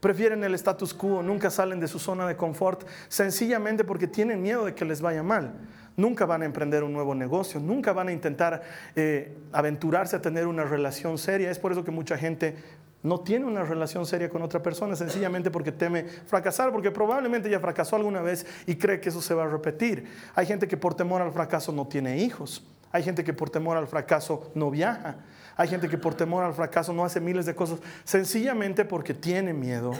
Prefieren 0.00 0.44
el 0.44 0.54
status 0.54 0.94
quo, 0.94 1.22
nunca 1.22 1.50
salen 1.50 1.80
de 1.80 1.88
su 1.88 1.98
zona 1.98 2.26
de 2.26 2.36
confort, 2.36 2.86
sencillamente 3.08 3.84
porque 3.84 4.06
tienen 4.06 4.42
miedo 4.42 4.64
de 4.64 4.74
que 4.74 4.84
les 4.84 5.00
vaya 5.00 5.22
mal. 5.22 5.52
Nunca 5.96 6.26
van 6.26 6.42
a 6.42 6.44
emprender 6.44 6.84
un 6.84 6.92
nuevo 6.92 7.14
negocio, 7.14 7.58
nunca 7.58 7.92
van 7.94 8.08
a 8.08 8.12
intentar 8.12 8.62
eh, 8.94 9.36
aventurarse 9.52 10.16
a 10.16 10.20
tener 10.20 10.46
una 10.46 10.64
relación 10.64 11.16
seria. 11.16 11.50
Es 11.50 11.58
por 11.58 11.72
eso 11.72 11.84
que 11.84 11.90
mucha 11.90 12.18
gente 12.18 12.56
no 13.02 13.20
tiene 13.20 13.46
una 13.46 13.62
relación 13.62 14.04
seria 14.04 14.28
con 14.28 14.42
otra 14.42 14.62
persona, 14.62 14.96
sencillamente 14.96 15.50
porque 15.50 15.72
teme 15.72 16.04
fracasar, 16.04 16.72
porque 16.72 16.90
probablemente 16.90 17.48
ya 17.48 17.60
fracasó 17.60 17.96
alguna 17.96 18.20
vez 18.20 18.44
y 18.66 18.74
cree 18.76 19.00
que 19.00 19.08
eso 19.08 19.22
se 19.22 19.32
va 19.32 19.44
a 19.44 19.48
repetir. 19.48 20.04
Hay 20.34 20.44
gente 20.44 20.68
que 20.68 20.76
por 20.76 20.94
temor 20.94 21.22
al 21.22 21.32
fracaso 21.32 21.72
no 21.72 21.86
tiene 21.86 22.18
hijos. 22.18 22.66
Hay 22.92 23.02
gente 23.02 23.24
que 23.24 23.32
por 23.32 23.48
temor 23.48 23.76
al 23.76 23.86
fracaso 23.86 24.50
no 24.54 24.70
viaja. 24.70 25.16
Hay 25.56 25.68
gente 25.68 25.88
que 25.88 25.96
por 25.96 26.14
temor 26.14 26.44
al 26.44 26.52
fracaso 26.52 26.92
no 26.92 27.04
hace 27.04 27.20
miles 27.20 27.46
de 27.46 27.54
cosas, 27.54 27.78
sencillamente 28.04 28.84
porque 28.84 29.14
tiene 29.14 29.54
miedo 29.54 29.92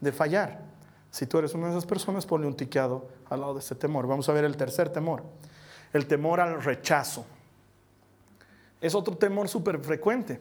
de 0.00 0.12
fallar. 0.12 0.60
Si 1.10 1.26
tú 1.26 1.38
eres 1.38 1.54
una 1.54 1.66
de 1.66 1.72
esas 1.72 1.86
personas, 1.86 2.26
ponle 2.26 2.46
un 2.46 2.54
tiqueado 2.54 3.08
al 3.30 3.40
lado 3.40 3.54
de 3.54 3.60
ese 3.60 3.74
temor. 3.74 4.06
Vamos 4.06 4.28
a 4.28 4.32
ver 4.32 4.44
el 4.44 4.56
tercer 4.56 4.90
temor, 4.90 5.22
el 5.94 6.06
temor 6.06 6.40
al 6.40 6.62
rechazo. 6.62 7.24
Es 8.82 8.94
otro 8.94 9.16
temor 9.16 9.48
súper 9.48 9.80
frecuente. 9.80 10.40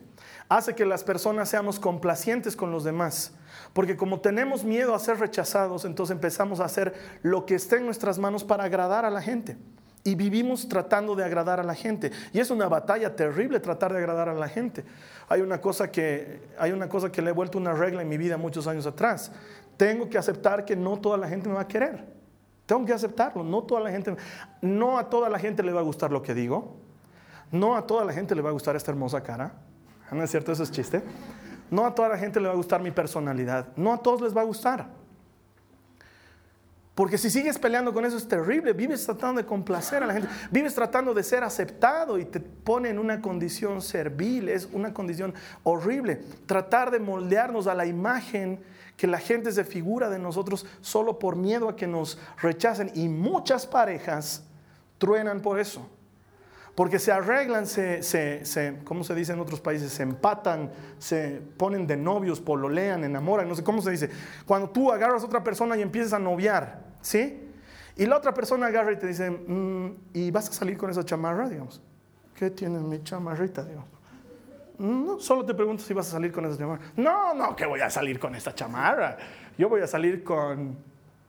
Hace 0.49 0.75
que 0.75 0.85
las 0.85 1.03
personas 1.03 1.49
seamos 1.49 1.79
complacientes 1.79 2.55
con 2.55 2.69
los 2.69 2.83
demás. 2.83 3.31
Porque 3.73 3.95
como 3.95 4.19
tenemos 4.19 4.63
miedo 4.63 4.93
a 4.93 4.99
ser 4.99 5.17
rechazados, 5.17 5.85
entonces 5.85 6.13
empezamos 6.13 6.59
a 6.59 6.65
hacer 6.65 6.93
lo 7.23 7.45
que 7.45 7.55
esté 7.55 7.77
en 7.77 7.85
nuestras 7.85 8.19
manos 8.19 8.43
para 8.43 8.65
agradar 8.65 9.05
a 9.05 9.09
la 9.09 9.21
gente 9.21 9.57
y 10.07 10.15
vivimos 10.15 10.69
tratando 10.69 11.17
de 11.17 11.25
agradar 11.25 11.59
a 11.59 11.63
la 11.63 11.75
gente. 11.75 12.13
Y 12.31 12.39
es 12.39 12.49
una 12.49 12.69
batalla 12.69 13.13
terrible 13.13 13.59
tratar 13.59 13.91
de 13.91 13.99
agradar 13.99 14.29
a 14.29 14.33
la 14.33 14.47
gente. 14.47 14.85
Hay 15.27 15.41
una 15.41 15.59
cosa 15.59 15.91
que, 15.91 16.47
hay 16.57 16.71
una 16.71 16.87
cosa 16.87 17.11
que 17.11 17.21
le 17.21 17.31
he 17.31 17.33
vuelto 17.33 17.57
una 17.57 17.73
regla 17.73 18.03
en 18.03 18.07
mi 18.07 18.15
vida 18.15 18.37
muchos 18.37 18.67
años 18.67 18.87
atrás. 18.87 19.33
Tengo 19.75 20.09
que 20.09 20.17
aceptar 20.17 20.63
que 20.63 20.77
no 20.77 20.97
toda 20.97 21.17
la 21.17 21.27
gente 21.27 21.49
me 21.49 21.55
va 21.55 21.61
a 21.61 21.67
querer. 21.67 22.05
Tengo 22.65 22.85
que 22.85 22.93
aceptarlo. 22.93 23.43
No, 23.43 23.63
toda 23.63 23.81
la 23.81 23.91
gente, 23.91 24.15
no 24.61 24.97
a 24.97 25.09
toda 25.09 25.27
la 25.27 25.39
gente 25.39 25.61
le 25.61 25.73
va 25.73 25.81
a 25.81 25.83
gustar 25.83 26.09
lo 26.09 26.23
que 26.23 26.33
digo. 26.33 26.77
No 27.51 27.75
a 27.75 27.85
toda 27.85 28.05
la 28.05 28.13
gente 28.13 28.33
le 28.33 28.41
va 28.41 28.51
a 28.51 28.53
gustar 28.53 28.77
esta 28.77 28.91
hermosa 28.91 29.21
cara. 29.21 29.55
¿No 30.09 30.23
es 30.23 30.31
cierto? 30.31 30.53
Eso 30.53 30.63
es 30.63 30.71
chiste. 30.71 31.03
No 31.69 31.85
a 31.85 31.93
toda 31.93 32.07
la 32.07 32.17
gente 32.17 32.39
le 32.39 32.47
va 32.47 32.53
a 32.53 32.57
gustar 32.57 32.81
mi 32.81 32.91
personalidad. 32.91 33.75
No 33.75 33.91
a 33.91 33.97
todos 33.97 34.21
les 34.21 34.35
va 34.35 34.39
a 34.39 34.45
gustar. 34.45 34.87
Porque 36.97 37.19
si 37.19 37.29
sigues 37.29 37.59
peleando 37.59 37.93
con 37.93 38.05
eso 38.05 38.17
es 38.17 38.27
terrible, 38.27 38.73
vives 38.73 39.05
tratando 39.05 39.39
de 39.39 39.45
complacer 39.45 40.01
a 40.01 40.07
la 40.07 40.13
gente, 40.13 40.29
vives 40.49 40.73
tratando 40.73 41.13
de 41.13 41.21
ser 41.21 41.43
aceptado 41.43 42.17
y 42.17 42.25
te 42.25 42.39
pone 42.39 42.89
en 42.89 42.97
una 42.97 43.21
condición 43.21 43.83
servil, 43.83 44.49
es 44.49 44.67
una 44.73 44.95
condición 44.95 45.35
horrible. 45.61 46.15
Tratar 46.47 46.89
de 46.89 46.97
moldearnos 46.97 47.67
a 47.67 47.75
la 47.75 47.85
imagen 47.85 48.59
que 48.95 49.05
la 49.05 49.19
gente 49.19 49.51
se 49.51 49.63
figura 49.63 50.09
de 50.09 50.17
nosotros 50.17 50.65
solo 50.81 51.19
por 51.19 51.35
miedo 51.35 51.69
a 51.69 51.75
que 51.75 51.85
nos 51.85 52.17
rechacen 52.41 52.89
y 52.95 53.09
muchas 53.09 53.67
parejas 53.67 54.41
truenan 54.97 55.43
por 55.43 55.59
eso. 55.59 55.87
Porque 56.73 56.97
se 56.97 57.11
arreglan, 57.11 57.67
se, 57.67 58.01
se, 58.01 58.43
se, 58.43 58.79
¿cómo 58.83 59.03
se 59.03 59.13
dice 59.13 59.33
en 59.33 59.39
otros 59.39 59.61
países? 59.61 59.91
Se 59.91 60.01
empatan, 60.01 60.71
se 60.97 61.43
ponen 61.57 61.85
de 61.85 61.95
novios, 61.95 62.41
pololean, 62.41 63.03
enamoran, 63.03 63.47
no 63.47 63.53
sé 63.53 63.63
cómo 63.63 63.83
se 63.83 63.91
dice. 63.91 64.09
Cuando 64.47 64.71
tú 64.71 64.91
agarras 64.91 65.21
a 65.21 65.27
otra 65.27 65.43
persona 65.43 65.77
y 65.77 65.83
empiezas 65.83 66.13
a 66.13 66.19
noviar, 66.19 66.86
¿sí? 67.07 67.39
Y 67.95 68.05
la 68.05 68.17
otra 68.17 68.33
persona 68.33 68.67
agarra 68.67 68.91
y 68.91 68.97
te 68.97 69.07
dice, 69.07 69.31
mm, 69.31 69.95
¿y 70.13 70.29
vas 70.29 70.49
a 70.49 70.53
salir 70.53 70.77
con 70.77 70.89
esa 70.89 71.03
chamarra, 71.03 71.49
digamos? 71.49 71.81
¿Qué 72.35 72.51
tienes 72.51 72.81
mi 72.81 73.01
chamarrita? 73.01 73.65
No, 74.77 75.19
solo 75.19 75.43
te 75.43 75.55
pregunto 75.55 75.83
si 75.83 75.93
vas 75.93 76.07
a 76.07 76.11
salir 76.11 76.31
con 76.31 76.45
esa 76.45 76.57
chamarra. 76.57 76.81
No, 76.95 77.33
no, 77.33 77.55
que 77.55 77.65
voy 77.65 77.79
a 77.79 77.89
salir 77.89 78.19
con 78.19 78.35
esta 78.35 78.53
chamarra. 78.53 79.17
Yo 79.57 79.69
voy 79.69 79.81
a 79.81 79.87
salir 79.87 80.23
con 80.23 80.77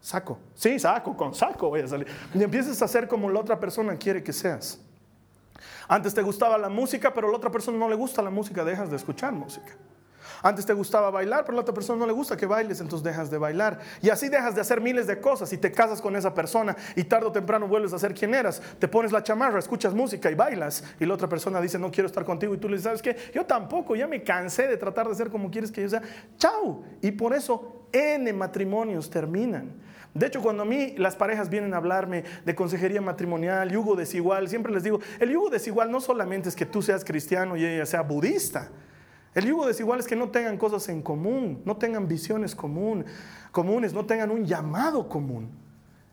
saco. 0.01 0.39
Sí, 0.55 0.79
saco, 0.79 1.17
con 1.17 1.35
saco 1.35 1.71
voy 1.71 1.81
a 1.81 1.89
salir. 1.89 2.07
Y 2.35 2.43
empiezas 2.43 2.83
a 2.83 2.85
hacer 2.85 3.09
como 3.09 3.31
la 3.31 3.41
otra 3.41 3.59
persona 3.59 3.97
quiere 3.97 4.23
que 4.23 4.33
seas. 4.33 4.81
Antes 5.87 6.13
te 6.13 6.21
gustaba 6.21 6.59
la 6.59 6.69
música, 6.69 7.15
pero 7.15 7.29
a 7.29 7.31
la 7.31 7.37
otra 7.39 7.51
persona 7.51 7.79
no 7.79 7.89
le 7.89 7.95
gusta 7.95 8.21
la 8.21 8.31
música, 8.31 8.63
dejas 8.65 8.91
de 8.91 8.97
escuchar 8.97 9.33
música. 9.33 9.73
Antes 10.43 10.67
te 10.67 10.73
gustaba 10.73 11.11
bailar, 11.11 11.45
pero 11.45 11.53
a 11.53 11.57
la 11.57 11.61
otra 11.63 11.75
persona 11.75 11.99
no 11.99 12.07
le 12.07 12.13
gusta 12.13 12.37
que 12.37 12.47
bailes, 12.47 12.81
entonces 12.81 13.05
dejas 13.05 13.31
de 13.31 13.39
bailar. 13.39 13.79
Y 14.03 14.11
así 14.11 14.29
dejas 14.29 14.55
de 14.55 14.61
hacer 14.61 14.81
miles 14.81 15.07
de 15.07 15.21
cosas 15.21 15.53
y 15.53 15.59
te 15.59 15.73
casas 15.73 16.01
con 16.01 16.17
esa 16.17 16.35
persona 16.35 16.77
y 16.97 17.05
tarde 17.05 17.27
o 17.27 17.33
temprano 17.33 17.69
vuelves 17.69 17.93
a 17.93 17.99
ser 17.99 18.15
quien 18.15 18.35
eras. 18.35 18.61
Te 18.79 18.89
pones 18.89 19.13
la 19.13 19.23
chamarra, 19.23 19.59
escuchas 19.59 19.95
música 19.95 20.31
y 20.31 20.35
bailas. 20.35 20.85
Y 21.01 21.07
la 21.07 21.15
otra 21.15 21.29
persona 21.29 21.61
dice, 21.61 21.79
no 21.79 21.91
quiero 21.91 22.07
estar 22.07 22.25
contigo. 22.25 22.55
Y 22.55 22.59
tú 22.59 22.69
le 22.69 22.77
dices, 22.77 22.85
¿sabes 22.85 23.03
qué? 23.03 23.17
Yo 23.35 23.47
tampoco, 23.47 23.97
ya 23.97 24.07
me 24.07 24.23
cansé 24.23 24.67
de 24.67 24.77
tratar 24.77 25.09
de 25.09 25.15
ser 25.15 25.31
como 25.31 25.51
quieres 25.51 25.71
que 25.71 25.83
yo 25.83 25.89
sea. 25.89 26.03
Chao. 26.37 26.83
Y 27.01 27.13
por 27.13 27.35
eso 27.35 27.87
N 27.93 28.33
matrimonios 28.33 29.11
terminan. 29.11 29.89
De 30.15 30.27
hecho, 30.27 30.41
cuando 30.41 30.63
a 30.63 30.67
mí 30.67 30.95
las 30.97 31.17
parejas 31.17 31.49
vienen 31.49 31.75
a 31.75 31.77
hablarme 31.77 32.25
de 32.45 32.55
consejería 32.55 33.01
matrimonial, 33.01 33.71
yugo 33.71 33.95
desigual, 33.95 34.49
siempre 34.49 34.73
les 34.73 34.83
digo, 34.83 35.01
el 35.21 35.31
yugo 35.31 35.51
desigual 35.51 35.91
no 35.91 36.01
solamente 36.01 36.49
es 36.49 36.57
que 36.57 36.67
tú 36.67 36.83
seas 36.83 37.05
cristiano 37.05 37.57
y 37.57 37.65
ella 37.65 37.87
sea 37.87 38.03
budista. 38.03 38.71
El 39.39 39.47
yugo 39.47 39.69
desigual 39.69 40.01
es 40.01 40.09
que 40.09 40.17
no 40.17 40.31
tengan 40.31 40.57
cosas 40.57 40.89
en 40.89 41.01
común, 41.01 41.63
no 41.65 41.77
tengan 41.77 42.09
visiones 42.09 42.57
común, 42.57 43.05
comunes, 43.53 43.93
no 43.93 44.05
tengan 44.05 44.33
un 44.33 44.45
llamado 44.45 45.09
común. 45.09 45.49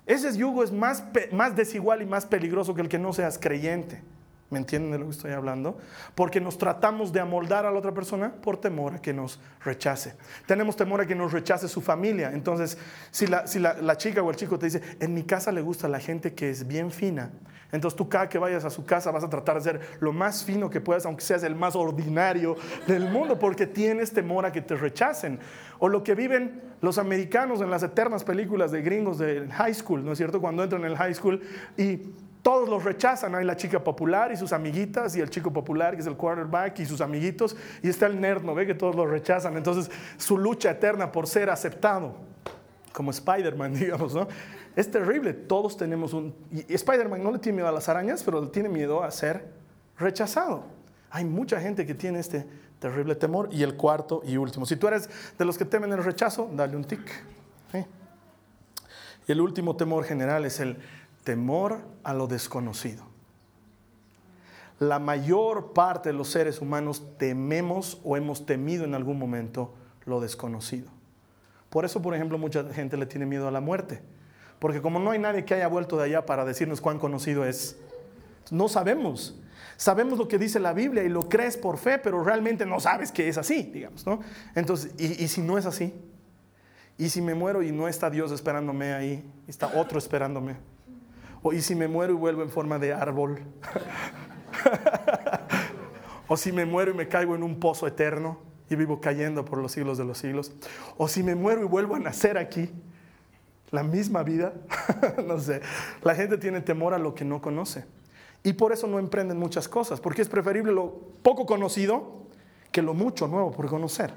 Ese 0.06 0.38
yugo 0.38 0.64
es 0.64 0.72
más, 0.72 1.04
desigual 1.56 2.04
y 2.04 2.06
más 2.06 2.28
peligroso 2.28 2.76
que 2.76 2.82
el 2.82 2.88
que 2.88 3.00
no 3.00 3.14
seas 3.14 3.40
creyente. 3.40 4.04
¿Me 4.52 4.60
entienden 4.60 4.92
de 4.92 5.00
lo 5.00 5.06
que 5.06 5.12
estoy 5.12 5.32
hablando? 5.32 5.80
Porque 6.14 6.40
nos 6.40 6.60
tratamos 6.60 7.12
de 7.12 7.20
amoldar 7.20 7.66
a 7.66 7.72
la 7.72 7.80
otra 7.80 7.96
persona 7.96 8.32
por 8.32 8.58
temor 8.58 8.94
a 8.94 9.02
que 9.02 9.12
nos 9.12 9.40
rechace. 9.64 10.14
Tenemos 10.46 10.76
temor 10.76 11.02
a 11.02 11.08
que 11.08 11.16
nos 11.16 11.32
rechace 11.32 11.68
su 11.68 11.82
familia. 11.82 12.30
Entonces, 12.32 12.78
si 13.10 13.26
la, 13.26 13.98
chica 13.98 14.22
o 14.22 14.30
el 14.30 14.36
chico 14.36 14.60
te 14.60 14.68
dice, 14.68 14.84
en 15.00 15.16
mi 15.16 15.24
casa 15.24 15.52
le 15.52 15.62
gusta 15.62 15.88
la 15.88 16.00
gente 16.00 16.36
que 16.36 16.52
es 16.52 16.68
bien 16.68 16.92
fina, 16.92 17.32
entonces 17.72 17.98
tú 17.98 18.08
cada 18.08 18.30
que 18.30 18.38
vayas 18.38 18.64
a 18.66 18.70
su 18.70 18.86
casa 18.86 19.12
vas 19.12 19.24
a 19.24 19.30
tratar 19.30 19.56
de 19.56 19.62
ser 19.62 19.82
lo 20.00 20.14
más 20.14 20.44
fino 20.44 20.70
que 20.70 20.82
puedas, 20.82 21.06
aunque 21.06 21.24
seas 21.24 21.44
el 21.44 21.56
más 21.56 21.76
ordinario 21.76 22.56
del 22.88 23.10
mundo, 23.10 23.38
porque 23.40 23.68
tienes 23.68 24.14
temor 24.14 24.46
a 24.46 24.52
que 24.52 24.62
te 24.62 24.76
rechacen. 24.76 25.40
O 25.80 25.90
lo 25.90 26.04
que 26.04 26.16
viven 26.16 26.62
los 26.82 26.98
americanos 26.98 27.62
en 27.62 27.70
las 27.70 27.84
eternas 27.84 28.24
películas 28.24 28.72
de 28.72 28.82
gringos 28.82 29.18
de 29.18 29.48
high 29.52 29.74
school, 29.74 30.06
¿no 30.06 30.14
es 30.14 30.18
cierto? 30.18 30.40
Cuando 30.40 30.64
entran 30.64 30.84
en 30.84 30.92
el 30.92 30.98
high 30.98 31.14
school 31.14 31.42
y 31.78 32.14
todos 32.46 32.70
los 32.70 32.84
rechazan. 32.84 33.34
Hay 33.34 33.44
la 33.44 33.58
chica 33.58 33.84
popular 33.84 34.32
y 34.32 34.38
sus 34.38 34.54
amiguitas, 34.54 35.16
y 35.16 35.20
el 35.20 35.32
chico 35.32 35.52
popular 35.52 35.96
que 35.96 36.02
es 36.02 36.08
el 36.08 36.16
quarterback 36.16 36.78
y 36.78 36.86
sus 36.86 37.02
amiguitos, 37.02 37.58
y 37.82 37.90
está 37.90 38.06
el 38.06 38.22
nerd, 38.22 38.44
¿no 38.44 38.54
ve? 38.54 38.68
Que 38.68 38.76
todos 38.76 38.96
los 38.96 39.10
rechazan. 39.10 39.58
Entonces, 39.58 39.90
su 40.18 40.38
lucha 40.38 40.70
eterna 40.70 41.12
por 41.12 41.26
ser 41.26 41.50
aceptado, 41.50 42.16
como 42.94 43.10
Spider-Man, 43.10 43.74
digamos, 43.80 44.14
¿no? 44.14 44.28
Es 44.76 44.92
terrible. 44.92 45.34
Todos 45.34 45.78
tenemos 45.78 46.14
un. 46.14 46.36
Spider-Man 46.52 47.24
no 47.24 47.32
le 47.32 47.40
tiene 47.40 47.58
miedo 47.58 47.70
a 47.70 47.72
las 47.72 47.88
arañas, 47.88 48.24
pero 48.24 48.42
le 48.42 48.48
tiene 48.48 48.70
miedo 48.70 49.04
a 49.04 49.12
ser 49.12 49.48
rechazado. 49.98 50.66
Hay 51.10 51.24
mucha 51.24 51.62
gente 51.62 51.86
que 51.86 51.96
tiene 51.96 52.20
este 52.20 52.46
terrible 52.80 53.16
temor. 53.16 53.50
Y 53.52 53.64
el 53.64 53.76
cuarto 53.76 54.22
y 54.26 54.38
último. 54.38 54.66
Si 54.66 54.76
tú 54.76 54.88
eres 54.88 55.10
de 55.38 55.46
los 55.46 55.58
que 55.58 55.66
temen 55.66 55.92
el 55.92 56.04
rechazo, 56.04 56.50
dale 56.54 56.76
un 56.76 56.84
tic. 56.84 57.10
Y 59.28 59.32
el 59.32 59.42
último 59.42 59.76
temor 59.76 60.04
general 60.04 60.46
es 60.46 60.60
el 60.60 60.78
temor 61.24 61.80
a 62.04 62.14
lo 62.14 62.28
desconocido. 62.28 63.04
La 64.80 65.00
mayor 65.00 65.74
parte 65.74 66.10
de 66.10 66.14
los 66.14 66.28
seres 66.28 66.62
humanos 66.62 67.18
tememos 67.18 68.00
o 68.04 68.18
hemos 68.18 68.46
temido 68.46 68.84
en 68.84 68.94
algún 68.94 69.18
momento 69.18 69.74
lo 70.06 70.20
desconocido. 70.20 70.92
Por 71.70 71.86
eso, 71.86 72.02
por 72.02 72.14
ejemplo, 72.14 72.38
mucha 72.38 72.64
gente 72.72 72.98
le 72.98 73.06
tiene 73.06 73.26
miedo 73.26 73.48
a 73.48 73.52
la 73.52 73.62
muerte. 73.62 74.02
Porque 74.60 74.82
como 74.82 75.00
no 75.00 75.12
hay 75.12 75.20
nadie 75.20 75.46
que 75.46 75.54
haya 75.54 75.68
vuelto 75.68 75.98
de 75.98 76.06
allá 76.06 76.26
para 76.26 76.46
decirnos 76.46 76.82
cuán 76.82 77.00
conocido 77.00 77.46
es, 77.46 77.78
no 78.52 78.68
sabemos. 78.68 79.40
Sabemos 79.78 80.18
lo 80.18 80.28
que 80.28 80.38
dice 80.38 80.60
la 80.60 80.74
Biblia 80.74 81.04
y 81.04 81.10
lo 81.10 81.28
crees 81.28 81.58
por 81.58 81.78
fe, 81.78 81.98
pero 81.98 82.24
realmente 82.24 82.66
no 82.66 82.80
sabes 82.80 83.12
que 83.12 83.28
es 83.28 83.38
así, 83.38 83.64
digamos, 83.64 84.06
¿no? 84.06 84.22
Entonces, 84.56 84.94
¿y, 84.98 85.24
y 85.24 85.28
si 85.28 85.42
no 85.42 85.58
es 85.58 85.66
así? 85.66 85.94
¿Y 86.98 87.10
si 87.10 87.22
me 87.22 87.36
muero 87.36 87.62
y 87.62 87.72
no 87.72 87.88
está 87.88 88.10
Dios 88.10 88.32
esperándome 88.32 88.94
ahí? 88.94 89.30
Está 89.48 89.68
otro 89.76 90.00
esperándome. 90.00 90.56
O 91.42 91.52
y 91.52 91.62
si 91.62 91.76
me 91.76 91.88
muero 91.88 92.14
y 92.14 92.16
vuelvo 92.16 92.42
en 92.42 92.50
forma 92.50 92.80
de 92.80 92.94
árbol. 92.94 93.42
o 96.28 96.38
si 96.38 96.52
me 96.52 96.66
muero 96.66 96.92
y 96.92 96.94
me 96.94 97.08
caigo 97.08 97.36
en 97.36 97.44
un 97.44 97.60
pozo 97.60 97.86
eterno 97.86 98.40
y 98.70 98.76
vivo 98.76 99.00
cayendo 99.02 99.46
por 99.46 99.60
los 99.60 99.74
siglos 99.74 99.98
de 99.98 100.06
los 100.06 100.18
siglos. 100.18 100.54
O 100.98 101.08
si 101.08 101.22
me 101.22 101.36
muero 101.36 101.62
y 101.62 101.66
vuelvo 101.66 101.96
a 101.96 102.00
nacer 102.00 102.38
aquí, 102.38 102.72
la 103.76 103.84
misma 103.84 104.24
vida. 104.24 104.54
no 105.28 105.40
sé. 105.40 105.62
La 106.02 106.16
gente 106.16 106.38
tiene 106.38 106.62
temor 106.62 106.94
a 106.94 106.98
lo 106.98 107.14
que 107.14 107.24
no 107.24 107.42
conoce. 107.42 107.86
Y 108.44 108.54
por 108.54 108.72
eso 108.72 108.88
no 108.88 109.00
emprenden 109.00 109.38
muchas 109.38 109.68
cosas, 109.68 110.00
porque 110.00 110.22
es 110.22 110.30
preferible 110.30 110.72
lo 110.72 110.92
poco 111.22 111.46
conocido 111.46 112.26
que 112.72 112.82
lo 112.82 112.94
mucho 112.94 113.28
nuevo 113.28 113.52
por 113.52 113.68
conocer. 113.68 114.14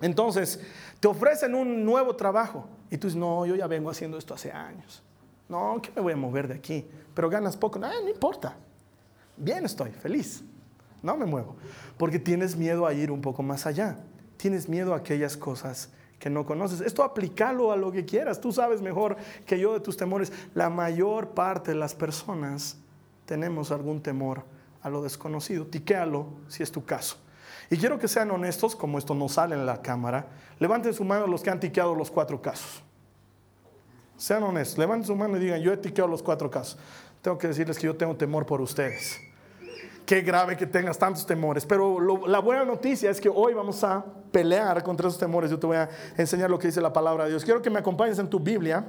Entonces, 0.00 0.60
te 1.00 1.08
ofrecen 1.08 1.54
un 1.54 1.84
nuevo 1.84 2.16
trabajo 2.16 2.68
y 2.90 2.98
tú 2.98 3.06
dices, 3.06 3.18
no, 3.18 3.46
yo 3.46 3.54
ya 3.54 3.66
vengo 3.66 3.90
haciendo 3.90 4.18
esto 4.18 4.34
hace 4.34 4.52
años. 4.52 5.02
No, 5.48 5.80
que 5.82 5.90
me 5.94 6.00
voy 6.00 6.12
a 6.12 6.16
mover 6.16 6.48
de 6.48 6.54
aquí? 6.54 6.86
Pero 7.14 7.28
ganas 7.28 7.56
poco. 7.56 7.78
No, 7.78 7.88
no 7.88 8.08
importa. 8.08 8.56
Bien 9.36 9.64
estoy, 9.64 9.90
feliz. 9.90 10.42
No 11.02 11.16
me 11.16 11.26
muevo. 11.26 11.56
Porque 11.96 12.18
tienes 12.18 12.56
miedo 12.56 12.86
a 12.86 12.94
ir 12.94 13.10
un 13.10 13.20
poco 13.20 13.42
más 13.42 13.66
allá. 13.66 13.98
Tienes 14.36 14.68
miedo 14.68 14.94
a 14.94 14.98
aquellas 14.98 15.36
cosas 15.36 15.90
que 16.22 16.30
no 16.30 16.46
conoces. 16.46 16.80
Esto 16.80 17.02
aplícalo 17.02 17.72
a 17.72 17.76
lo 17.76 17.90
que 17.90 18.04
quieras. 18.04 18.40
Tú 18.40 18.52
sabes 18.52 18.80
mejor 18.80 19.16
que 19.44 19.58
yo 19.58 19.72
de 19.72 19.80
tus 19.80 19.96
temores. 19.96 20.32
La 20.54 20.70
mayor 20.70 21.30
parte 21.30 21.72
de 21.72 21.76
las 21.76 21.96
personas 21.96 22.76
tenemos 23.26 23.72
algún 23.72 24.00
temor 24.00 24.44
a 24.82 24.88
lo 24.88 25.02
desconocido. 25.02 25.66
Tiquéalo 25.66 26.28
si 26.46 26.62
es 26.62 26.70
tu 26.70 26.84
caso. 26.84 27.16
Y 27.70 27.76
quiero 27.76 27.98
que 27.98 28.06
sean 28.06 28.30
honestos, 28.30 28.76
como 28.76 28.98
esto 28.98 29.16
no 29.16 29.28
sale 29.28 29.56
en 29.56 29.66
la 29.66 29.82
cámara. 29.82 30.26
Levanten 30.60 30.94
su 30.94 31.02
mano 31.02 31.26
los 31.26 31.42
que 31.42 31.50
han 31.50 31.58
tiqueado 31.58 31.92
los 31.92 32.08
cuatro 32.08 32.40
casos. 32.40 32.84
Sean 34.16 34.44
honestos, 34.44 34.78
levanten 34.78 35.08
su 35.08 35.16
mano 35.16 35.38
y 35.38 35.40
digan, 35.40 35.60
yo 35.60 35.72
he 35.72 35.76
tiqueado 35.76 36.08
los 36.08 36.22
cuatro 36.22 36.48
casos. 36.48 36.78
Tengo 37.20 37.36
que 37.36 37.48
decirles 37.48 37.76
que 37.76 37.86
yo 37.86 37.96
tengo 37.96 38.14
temor 38.14 38.46
por 38.46 38.60
ustedes. 38.60 39.18
Qué 40.04 40.20
grave 40.20 40.56
que 40.56 40.66
tengas 40.66 40.98
tantos 40.98 41.24
temores. 41.24 41.64
Pero 41.64 42.26
la 42.26 42.40
buena 42.40 42.64
noticia 42.64 43.10
es 43.10 43.20
que 43.20 43.28
hoy 43.28 43.54
vamos 43.54 43.82
a 43.84 44.04
pelear 44.30 44.82
contra 44.82 45.08
esos 45.08 45.18
temores. 45.18 45.50
Yo 45.50 45.58
te 45.58 45.66
voy 45.66 45.76
a 45.76 45.88
enseñar 46.16 46.50
lo 46.50 46.58
que 46.58 46.66
dice 46.68 46.80
la 46.80 46.92
palabra 46.92 47.24
de 47.24 47.30
Dios. 47.30 47.44
Quiero 47.44 47.62
que 47.62 47.70
me 47.70 47.78
acompañes 47.78 48.18
en 48.18 48.28
tu 48.28 48.40
Biblia 48.40 48.84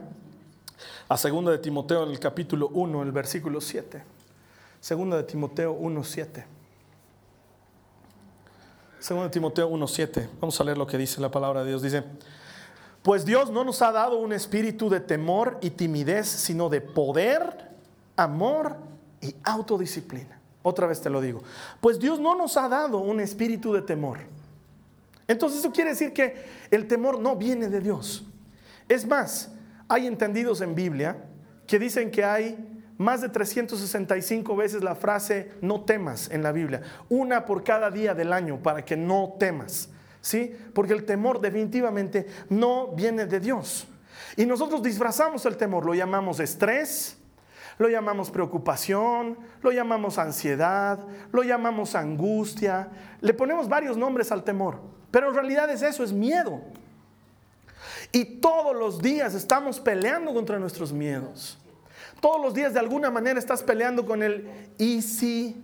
a 1.08 1.16
2 1.16 1.46
de 1.46 1.58
Timoteo 1.60 2.04
en 2.04 2.12
el 2.12 2.20
capítulo 2.20 2.70
1, 2.70 3.04
el 3.04 3.12
versículo 3.12 3.62
7. 3.62 4.04
2 4.90 5.10
de 5.12 5.24
Timoteo 5.24 5.74
1, 5.74 6.04
7. 6.04 6.46
2 9.10 9.24
de 9.24 9.30
Timoteo 9.30 9.68
1, 9.68 9.88
7. 9.88 10.30
Vamos 10.40 10.60
a 10.60 10.64
leer 10.64 10.78
lo 10.78 10.88
que 10.88 10.98
dice 10.98 11.22
la 11.22 11.30
palabra 11.30 11.64
de 11.64 11.70
Dios. 11.70 11.82
Dice, 11.82 12.04
pues 13.02 13.26
Dios 13.26 13.52
no 13.52 13.64
nos 13.64 13.82
ha 13.82 13.92
dado 13.92 14.18
un 14.18 14.34
espíritu 14.34 14.90
de 14.90 15.00
temor 15.00 15.58
y 15.62 15.72
timidez, 15.72 16.28
sino 16.28 16.70
de 16.70 16.82
poder, 16.82 17.70
amor 18.16 18.78
y 19.22 19.36
autodisciplina. 19.44 20.40
Otra 20.64 20.88
vez 20.88 21.02
te 21.02 21.10
lo 21.10 21.22
digo. 21.22 21.44
Pues 21.80 22.00
Dios 22.00 22.20
no 22.20 22.36
nos 22.36 22.58
ha 22.58 22.68
dado 22.68 22.98
un 22.98 23.20
espíritu 23.20 23.74
de 23.74 23.82
temor. 23.82 24.20
Entonces 25.28 25.60
eso 25.60 25.72
quiere 25.72 25.92
decir 25.92 26.14
que 26.14 26.36
el 26.72 26.88
temor 26.88 27.20
no 27.20 27.36
viene 27.36 27.70
de 27.70 27.80
Dios. 27.80 28.26
Es 28.90 29.06
más, 29.06 29.52
hay 29.88 30.08
entendidos 30.08 30.62
en 30.62 30.74
Biblia 30.74 31.18
que 31.68 31.80
dicen 31.80 32.10
que 32.10 32.24
hay 32.24 32.58
más 32.98 33.22
de 33.22 33.30
365 33.30 34.56
veces 34.56 34.84
la 34.84 34.96
frase 34.96 35.52
no 35.62 35.82
temas 35.82 36.30
en 36.32 36.44
la 36.44 36.52
Biblia. 36.52 36.82
Una 37.10 37.46
por 37.46 37.64
cada 37.64 37.92
día 37.92 38.14
del 38.14 38.34
año 38.34 38.62
para 38.62 38.84
que 38.84 38.96
no 38.98 39.36
temas. 39.40 39.90
¿sí? 40.24 40.56
Porque 40.74 40.94
el 40.94 41.06
temor 41.06 41.40
definitivamente 41.40 42.26
no 42.50 42.88
viene 42.88 43.26
de 43.28 43.40
Dios. 43.40 43.86
Y 44.36 44.46
nosotros 44.46 44.82
disfrazamos 44.82 45.46
el 45.46 45.58
temor, 45.58 45.86
lo 45.86 45.94
llamamos 45.94 46.40
estrés, 46.40 47.18
lo 47.84 47.90
llamamos 47.90 48.32
preocupación, 48.32 49.38
lo 49.62 49.74
llamamos 49.74 50.18
ansiedad, 50.18 51.06
lo 51.34 51.44
llamamos 51.44 51.96
angustia, 51.96 52.88
le 53.20 53.34
ponemos 53.34 53.68
varios 53.68 53.98
nombres 53.98 54.32
al 54.32 54.46
temor, 54.46 54.80
pero 55.12 55.28
en 55.28 55.36
realidad 55.36 55.70
es 55.70 55.82
eso, 55.82 56.02
es 56.02 56.14
miedo. 56.14 56.62
Y 58.14 58.40
todos 58.40 58.74
los 58.74 59.02
días 59.02 59.34
estamos 59.34 59.82
peleando 59.82 60.34
contra 60.34 60.60
nuestros 60.60 60.94
miedos. 60.94 61.60
Todos 62.22 62.42
los 62.42 62.54
días 62.54 62.74
de 62.74 62.80
alguna 62.80 63.12
manera 63.12 63.38
estás 63.38 63.62
peleando 63.62 64.06
con 64.06 64.24
el 64.24 64.48
y 64.78 65.02
si 65.02 65.62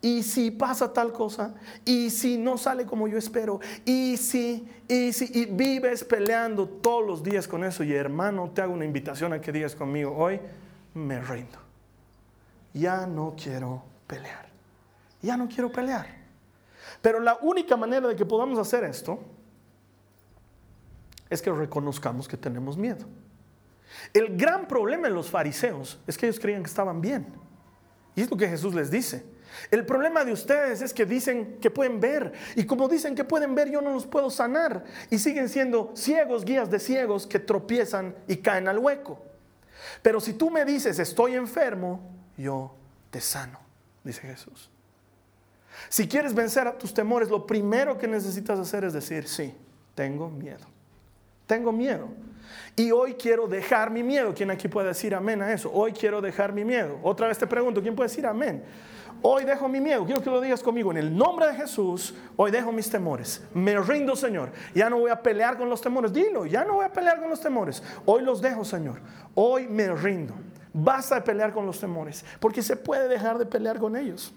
y 0.00 0.22
si 0.22 0.52
pasa 0.52 0.92
tal 0.92 1.12
cosa, 1.12 1.54
y 1.84 2.10
si 2.10 2.38
no 2.38 2.56
sale 2.56 2.86
como 2.86 3.06
yo 3.06 3.18
espero, 3.18 3.60
y 3.84 4.16
si, 4.16 4.66
y 4.88 5.12
si, 5.12 5.30
y 5.34 5.44
vives 5.44 6.04
peleando 6.04 6.66
todos 6.66 7.06
los 7.06 7.22
días 7.22 7.46
con 7.46 7.64
eso. 7.64 7.84
Y 7.84 7.92
hermano, 7.92 8.50
te 8.54 8.62
hago 8.62 8.72
una 8.72 8.86
invitación 8.86 9.34
a 9.34 9.42
que 9.42 9.52
digas 9.52 9.74
conmigo, 9.74 10.16
hoy 10.16 10.40
me 10.94 11.20
rindo. 11.20 11.58
Ya 12.72 13.06
no 13.06 13.34
quiero 13.36 13.82
pelear. 14.06 14.48
Ya 15.22 15.36
no 15.36 15.48
quiero 15.48 15.70
pelear. 15.70 16.06
Pero 17.02 17.20
la 17.20 17.38
única 17.42 17.76
manera 17.76 18.08
de 18.08 18.16
que 18.16 18.24
podamos 18.24 18.58
hacer 18.58 18.84
esto 18.84 19.18
es 21.28 21.40
que 21.40 21.52
reconozcamos 21.52 22.26
que 22.26 22.36
tenemos 22.36 22.76
miedo. 22.76 23.06
El 24.12 24.36
gran 24.36 24.66
problema 24.66 25.08
en 25.08 25.14
los 25.14 25.30
fariseos 25.30 26.00
es 26.06 26.16
que 26.16 26.26
ellos 26.26 26.40
creían 26.40 26.62
que 26.62 26.68
estaban 26.68 27.00
bien. 27.00 27.26
Y 28.14 28.22
es 28.22 28.30
lo 28.30 28.36
que 28.36 28.48
Jesús 28.48 28.74
les 28.74 28.90
dice. 28.90 29.24
El 29.70 29.84
problema 29.84 30.24
de 30.24 30.32
ustedes 30.32 30.80
es 30.80 30.92
que 30.94 31.04
dicen 31.04 31.58
que 31.60 31.70
pueden 31.70 32.00
ver 32.00 32.32
y 32.54 32.64
como 32.64 32.88
dicen 32.88 33.14
que 33.14 33.24
pueden 33.24 33.54
ver 33.54 33.68
yo 33.68 33.80
no 33.80 33.92
los 33.92 34.06
puedo 34.06 34.30
sanar 34.30 34.84
y 35.10 35.18
siguen 35.18 35.48
siendo 35.48 35.90
ciegos, 35.94 36.44
guías 36.44 36.70
de 36.70 36.78
ciegos 36.78 37.26
que 37.26 37.40
tropiezan 37.40 38.14
y 38.28 38.36
caen 38.36 38.68
al 38.68 38.78
hueco. 38.78 39.29
Pero 40.02 40.20
si 40.20 40.34
tú 40.34 40.50
me 40.50 40.64
dices 40.64 40.98
estoy 40.98 41.34
enfermo, 41.34 42.00
yo 42.36 42.74
te 43.10 43.20
sano, 43.20 43.60
dice 44.04 44.22
Jesús. 44.22 44.70
Si 45.88 46.06
quieres 46.08 46.34
vencer 46.34 46.66
a 46.66 46.76
tus 46.76 46.92
temores, 46.92 47.28
lo 47.28 47.46
primero 47.46 47.96
que 47.96 48.06
necesitas 48.06 48.58
hacer 48.58 48.84
es 48.84 48.92
decir, 48.92 49.26
sí, 49.26 49.54
tengo 49.94 50.28
miedo. 50.28 50.66
Tengo 51.46 51.72
miedo. 51.72 52.08
Y 52.76 52.90
hoy 52.90 53.14
quiero 53.14 53.46
dejar 53.46 53.90
mi 53.90 54.02
miedo. 54.02 54.34
¿Quién 54.34 54.50
aquí 54.50 54.68
puede 54.68 54.88
decir 54.88 55.14
amén 55.14 55.42
a 55.42 55.52
eso? 55.52 55.70
Hoy 55.72 55.92
quiero 55.92 56.20
dejar 56.20 56.52
mi 56.52 56.64
miedo. 56.64 56.98
Otra 57.02 57.28
vez 57.28 57.38
te 57.38 57.46
pregunto, 57.46 57.82
¿quién 57.82 57.96
puede 57.96 58.08
decir 58.08 58.26
amén? 58.26 58.62
Hoy 59.22 59.44
dejo 59.44 59.68
mi 59.68 59.80
miedo. 59.80 60.04
Quiero 60.04 60.22
que 60.22 60.30
lo 60.30 60.40
digas 60.40 60.62
conmigo. 60.62 60.90
En 60.90 60.96
el 60.96 61.16
nombre 61.16 61.46
de 61.46 61.54
Jesús, 61.54 62.14
hoy 62.36 62.50
dejo 62.50 62.72
mis 62.72 62.88
temores. 62.88 63.42
Me 63.52 63.78
rindo, 63.78 64.16
Señor. 64.16 64.50
Ya 64.74 64.88
no 64.88 64.98
voy 64.98 65.10
a 65.10 65.20
pelear 65.20 65.58
con 65.58 65.68
los 65.68 65.80
temores. 65.80 66.12
Dilo, 66.12 66.46
ya 66.46 66.64
no 66.64 66.74
voy 66.74 66.86
a 66.86 66.92
pelear 66.92 67.20
con 67.20 67.28
los 67.28 67.40
temores. 67.40 67.82
Hoy 68.06 68.22
los 68.22 68.40
dejo, 68.40 68.64
Señor. 68.64 69.00
Hoy 69.34 69.68
me 69.68 69.94
rindo. 69.94 70.34
Basta 70.72 71.16
de 71.16 71.20
pelear 71.22 71.52
con 71.52 71.66
los 71.66 71.78
temores. 71.78 72.24
Porque 72.38 72.62
se 72.62 72.76
puede 72.76 73.08
dejar 73.08 73.36
de 73.36 73.46
pelear 73.46 73.78
con 73.78 73.96
ellos. 73.96 74.32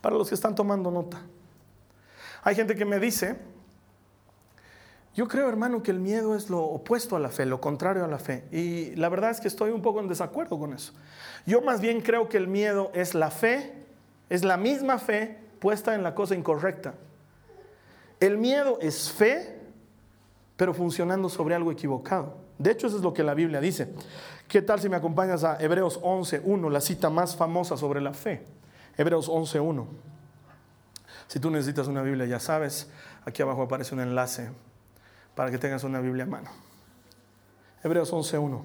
Para 0.00 0.16
los 0.16 0.28
que 0.28 0.34
están 0.34 0.54
tomando 0.54 0.90
nota. 0.90 1.20
Hay 2.42 2.54
gente 2.54 2.74
que 2.74 2.86
me 2.86 2.98
dice, 2.98 3.36
yo 5.20 5.28
creo, 5.28 5.50
hermano, 5.50 5.82
que 5.82 5.90
el 5.90 6.00
miedo 6.00 6.34
es 6.34 6.48
lo 6.48 6.62
opuesto 6.62 7.14
a 7.14 7.20
la 7.20 7.28
fe, 7.28 7.44
lo 7.44 7.60
contrario 7.60 8.02
a 8.02 8.08
la 8.08 8.18
fe. 8.18 8.44
Y 8.50 8.96
la 8.96 9.10
verdad 9.10 9.30
es 9.30 9.38
que 9.38 9.48
estoy 9.48 9.70
un 9.70 9.82
poco 9.82 10.00
en 10.00 10.08
desacuerdo 10.08 10.58
con 10.58 10.72
eso. 10.72 10.94
Yo 11.44 11.60
más 11.60 11.82
bien 11.82 12.00
creo 12.00 12.30
que 12.30 12.38
el 12.38 12.48
miedo 12.48 12.90
es 12.94 13.12
la 13.12 13.30
fe, 13.30 13.70
es 14.30 14.44
la 14.44 14.56
misma 14.56 14.98
fe 14.98 15.36
puesta 15.58 15.94
en 15.94 16.02
la 16.02 16.14
cosa 16.14 16.34
incorrecta. 16.34 16.94
El 18.18 18.38
miedo 18.38 18.78
es 18.80 19.12
fe, 19.12 19.60
pero 20.56 20.72
funcionando 20.72 21.28
sobre 21.28 21.54
algo 21.54 21.70
equivocado. 21.70 22.38
De 22.56 22.70
hecho, 22.70 22.86
eso 22.86 22.96
es 22.96 23.02
lo 23.02 23.12
que 23.12 23.22
la 23.22 23.34
Biblia 23.34 23.60
dice. 23.60 23.92
¿Qué 24.48 24.62
tal 24.62 24.80
si 24.80 24.88
me 24.88 24.96
acompañas 24.96 25.44
a 25.44 25.62
Hebreos 25.62 26.00
11.1, 26.00 26.70
la 26.70 26.80
cita 26.80 27.10
más 27.10 27.36
famosa 27.36 27.76
sobre 27.76 28.00
la 28.00 28.14
fe? 28.14 28.42
Hebreos 28.96 29.28
11.1. 29.28 29.84
Si 31.28 31.38
tú 31.38 31.50
necesitas 31.50 31.88
una 31.88 32.00
Biblia, 32.00 32.24
ya 32.24 32.40
sabes, 32.40 32.88
aquí 33.26 33.42
abajo 33.42 33.60
aparece 33.60 33.94
un 33.94 34.00
enlace 34.00 34.48
para 35.40 35.50
que 35.50 35.56
tengas 35.56 35.84
una 35.84 36.02
Biblia 36.02 36.24
a 36.24 36.26
mano. 36.26 36.50
Hebreos 37.82 38.12
11.1. 38.12 38.60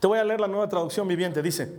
Te 0.00 0.06
voy 0.06 0.18
a 0.18 0.24
leer 0.24 0.40
la 0.40 0.48
nueva 0.48 0.66
traducción 0.66 1.06
viviente. 1.06 1.42
Dice, 1.42 1.70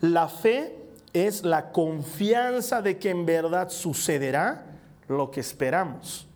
la 0.00 0.28
fe 0.28 0.78
es 1.12 1.42
la 1.42 1.72
confianza 1.72 2.80
de 2.80 2.96
que 2.96 3.10
en 3.10 3.26
verdad 3.26 3.70
sucederá 3.70 4.64
lo 5.08 5.32
que 5.32 5.40
esperamos. 5.40 6.28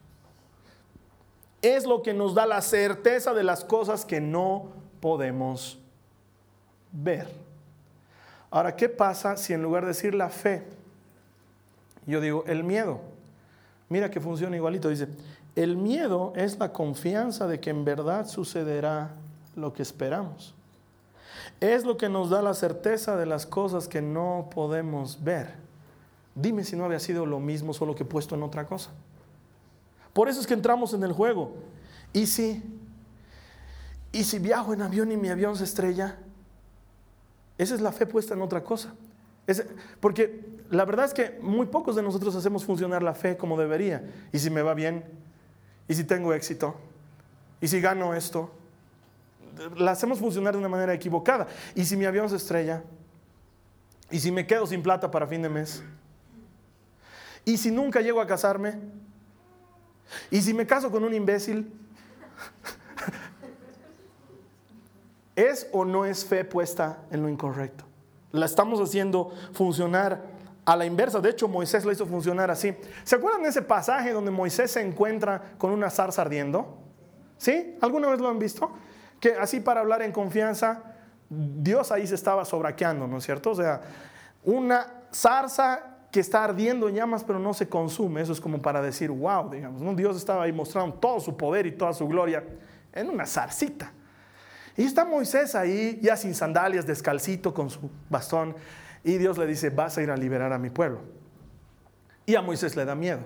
Es 1.60 1.86
lo 1.86 2.02
que 2.02 2.12
nos 2.12 2.34
da 2.34 2.44
la 2.44 2.60
certeza 2.60 3.32
de 3.34 3.44
las 3.44 3.62
cosas 3.62 4.04
que 4.04 4.20
no 4.20 4.72
podemos 4.98 5.78
ver. 6.90 7.28
Ahora, 8.50 8.74
¿qué 8.74 8.88
pasa 8.88 9.36
si 9.36 9.52
en 9.52 9.62
lugar 9.62 9.84
de 9.84 9.90
decir 9.90 10.12
la 10.12 10.28
fe, 10.28 10.64
yo 12.04 12.20
digo 12.20 12.42
el 12.48 12.64
miedo? 12.64 13.00
Mira 13.88 14.10
que 14.10 14.20
funciona 14.20 14.56
igualito. 14.56 14.88
Dice, 14.88 15.06
el 15.54 15.76
miedo 15.76 16.32
es 16.36 16.58
la 16.58 16.72
confianza 16.72 17.46
de 17.46 17.60
que 17.60 17.70
en 17.70 17.84
verdad 17.84 18.26
sucederá 18.26 19.14
lo 19.54 19.72
que 19.72 19.82
esperamos. 19.82 20.54
Es 21.60 21.84
lo 21.84 21.96
que 21.96 22.08
nos 22.08 22.30
da 22.30 22.42
la 22.42 22.54
certeza 22.54 23.16
de 23.16 23.26
las 23.26 23.46
cosas 23.46 23.86
que 23.86 24.00
no 24.00 24.48
podemos 24.52 25.22
ver. 25.22 25.54
Dime 26.34 26.64
si 26.64 26.76
no 26.76 26.84
había 26.84 27.00
sido 27.00 27.26
lo 27.26 27.38
mismo, 27.38 27.74
solo 27.74 27.94
que 27.94 28.04
puesto 28.04 28.34
en 28.34 28.42
otra 28.42 28.66
cosa. 28.66 28.90
Por 30.12 30.28
eso 30.28 30.40
es 30.40 30.46
que 30.46 30.54
entramos 30.54 30.94
en 30.94 31.02
el 31.02 31.12
juego. 31.12 31.52
¿Y 32.12 32.26
si? 32.26 32.62
¿Y 34.10 34.24
si 34.24 34.38
viajo 34.38 34.72
en 34.72 34.82
avión 34.82 35.12
y 35.12 35.16
mi 35.16 35.28
avión 35.28 35.56
se 35.56 35.64
estrella? 35.64 36.16
Esa 37.58 37.74
es 37.74 37.80
la 37.80 37.92
fe 37.92 38.06
puesta 38.06 38.34
en 38.34 38.42
otra 38.42 38.64
cosa. 38.64 38.94
porque 40.00 40.44
la 40.70 40.84
verdad 40.84 41.06
es 41.06 41.14
que 41.14 41.38
muy 41.42 41.66
pocos 41.66 41.96
de 41.96 42.02
nosotros 42.02 42.34
hacemos 42.34 42.64
funcionar 42.64 43.02
la 43.02 43.14
fe 43.14 43.36
como 43.36 43.58
debería. 43.58 44.02
¿Y 44.32 44.38
si 44.38 44.50
me 44.50 44.62
va 44.62 44.74
bien? 44.74 45.04
¿Y 45.88 45.94
si 45.94 46.04
tengo 46.04 46.32
éxito? 46.32 46.76
¿Y 47.60 47.68
si 47.68 47.80
gano 47.80 48.14
esto? 48.14 48.50
La 49.76 49.92
hacemos 49.92 50.18
funcionar 50.18 50.54
de 50.54 50.58
una 50.58 50.68
manera 50.68 50.94
equivocada. 50.94 51.46
¿Y 51.74 51.84
si 51.84 51.96
mi 51.96 52.04
avión 52.04 52.28
se 52.28 52.36
estrella? 52.36 52.82
¿Y 54.10 54.20
si 54.20 54.30
me 54.30 54.46
quedo 54.46 54.66
sin 54.66 54.82
plata 54.82 55.10
para 55.10 55.26
fin 55.26 55.42
de 55.42 55.48
mes? 55.48 55.82
¿Y 57.44 57.56
si 57.56 57.70
nunca 57.70 58.00
llego 58.00 58.20
a 58.20 58.26
casarme? 58.26 58.78
¿Y 60.30 60.40
si 60.42 60.54
me 60.54 60.66
caso 60.66 60.90
con 60.90 61.04
un 61.04 61.14
imbécil? 61.14 61.72
¿Es 65.36 65.66
o 65.72 65.84
no 65.84 66.04
es 66.04 66.24
fe 66.24 66.44
puesta 66.44 66.98
en 67.10 67.22
lo 67.22 67.28
incorrecto? 67.28 67.84
La 68.32 68.46
estamos 68.46 68.80
haciendo 68.80 69.32
funcionar 69.52 70.22
a 70.64 70.76
la 70.76 70.86
inversa. 70.86 71.20
De 71.20 71.30
hecho, 71.30 71.48
Moisés 71.48 71.84
lo 71.84 71.92
hizo 71.92 72.06
funcionar 72.06 72.50
así. 72.50 72.74
¿Se 73.04 73.16
acuerdan 73.16 73.42
de 73.42 73.48
ese 73.48 73.62
pasaje 73.62 74.12
donde 74.12 74.30
Moisés 74.30 74.70
se 74.70 74.80
encuentra 74.80 75.54
con 75.58 75.72
una 75.72 75.90
zarza 75.90 76.22
ardiendo? 76.22 76.78
¿Sí? 77.36 77.76
¿Alguna 77.80 78.08
vez 78.08 78.20
lo 78.20 78.28
han 78.28 78.38
visto? 78.38 78.72
Que 79.18 79.34
así 79.34 79.60
para 79.60 79.80
hablar 79.80 80.02
en 80.02 80.12
confianza, 80.12 80.82
Dios 81.28 81.90
ahí 81.90 82.06
se 82.06 82.14
estaba 82.14 82.44
sobraqueando, 82.44 83.06
¿no 83.06 83.18
es 83.18 83.24
cierto? 83.24 83.50
O 83.50 83.54
sea, 83.54 83.80
una 84.44 84.86
zarza 85.12 85.92
que 86.12 86.20
está 86.20 86.44
ardiendo 86.44 86.88
en 86.88 86.94
llamas 86.94 87.24
pero 87.24 87.38
no 87.38 87.54
se 87.54 87.68
consume. 87.68 88.20
Eso 88.20 88.32
es 88.32 88.40
como 88.40 88.60
para 88.60 88.82
decir, 88.82 89.10
wow, 89.10 89.50
digamos. 89.50 89.96
Dios 89.96 90.16
estaba 90.16 90.44
ahí 90.44 90.52
mostrando 90.52 90.94
todo 90.96 91.18
su 91.18 91.36
poder 91.36 91.66
y 91.66 91.72
toda 91.72 91.92
su 91.94 92.06
gloria 92.06 92.44
en 92.92 93.08
una 93.08 93.26
zarcita. 93.26 93.92
Y 94.76 94.84
está 94.84 95.04
Moisés 95.04 95.54
ahí, 95.54 95.98
ya 96.02 96.16
sin 96.16 96.34
sandalias, 96.34 96.86
descalcito, 96.86 97.52
con 97.52 97.70
su 97.70 97.90
bastón. 98.08 98.54
Y 99.04 99.18
Dios 99.18 99.38
le 99.38 99.46
dice, 99.46 99.70
vas 99.70 99.98
a 99.98 100.02
ir 100.02 100.10
a 100.10 100.16
liberar 100.16 100.52
a 100.52 100.58
mi 100.58 100.70
pueblo. 100.70 101.00
Y 102.26 102.36
a 102.36 102.42
Moisés 102.42 102.76
le 102.76 102.84
da 102.84 102.94
miedo 102.94 103.20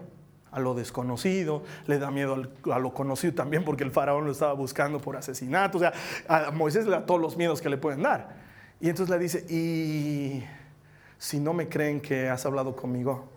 a 0.50 0.60
lo 0.60 0.74
desconocido, 0.74 1.62
le 1.86 1.98
da 1.98 2.10
miedo 2.10 2.34
a 2.72 2.78
lo 2.78 2.94
conocido 2.94 3.34
también 3.34 3.62
porque 3.62 3.84
el 3.84 3.90
faraón 3.90 4.24
lo 4.24 4.32
estaba 4.32 4.54
buscando 4.54 5.00
por 5.00 5.16
asesinato. 5.16 5.76
O 5.76 5.80
sea, 5.80 5.92
a 6.28 6.50
Moisés 6.50 6.86
le 6.86 6.92
da 6.92 7.04
todos 7.04 7.20
los 7.20 7.36
miedos 7.36 7.60
que 7.60 7.68
le 7.68 7.76
pueden 7.76 8.02
dar. 8.02 8.36
Y 8.80 8.88
entonces 8.88 9.14
le 9.14 9.22
dice, 9.22 9.46
y 9.52 10.42
si 11.18 11.40
no 11.40 11.52
me 11.52 11.68
creen 11.68 12.00
que 12.00 12.30
has 12.30 12.46
hablado 12.46 12.74
conmigo, 12.74 13.28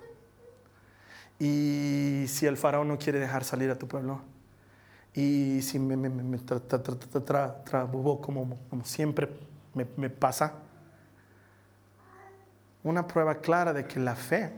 y 1.39 2.25
si 2.27 2.45
el 2.45 2.55
faraón 2.55 2.87
no 2.87 2.97
quiere 2.97 3.19
dejar 3.19 3.43
salir 3.43 3.69
a 3.69 3.77
tu 3.77 3.87
pueblo, 3.87 4.21
y 5.13 5.61
si 5.61 5.77
me, 5.77 5.97
me, 5.97 6.09
como 8.29 8.85
siempre 8.85 9.29
me 9.73 10.09
pasa, 10.09 10.53
una 12.83 13.07
prueba 13.07 13.35
clara 13.35 13.73
de 13.73 13.85
que 13.85 13.99
la 13.99 14.15
fe 14.15 14.53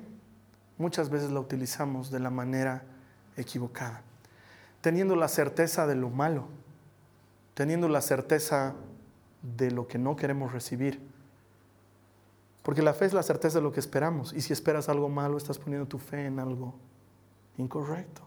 muchas 0.78 1.10
veces 1.10 1.32
la 1.32 1.40
utilizamos 1.40 2.12
de 2.12 2.20
la 2.20 2.30
manera 2.30 2.84
equivocada, 3.38 4.02
teniendo 4.82 5.16
la 5.16 5.28
certeza 5.28 5.88
de 5.88 5.96
lo 5.96 6.10
malo, 6.10 6.48
teniendo 7.54 7.88
la 7.88 8.02
certeza 8.02 8.76
de 9.42 9.72
lo 9.72 9.88
que 9.88 9.98
no 9.98 10.16
queremos 10.16 10.52
recibir. 10.52 11.02
Porque 12.64 12.82
la 12.82 12.94
fe 12.94 13.06
es 13.06 13.14
la 13.14 13.24
certeza 13.24 13.58
de 13.58 13.64
lo 13.64 13.72
que 13.72 13.80
esperamos. 13.80 14.34
Y 14.34 14.42
si 14.42 14.54
esperas 14.54 14.88
algo 14.88 15.10
malo, 15.10 15.38
estás 15.38 15.58
poniendo 15.58 15.88
tu 15.88 15.98
fe 15.98 16.28
en 16.28 16.40
algo 16.40 16.76
incorrecto. 17.58 18.22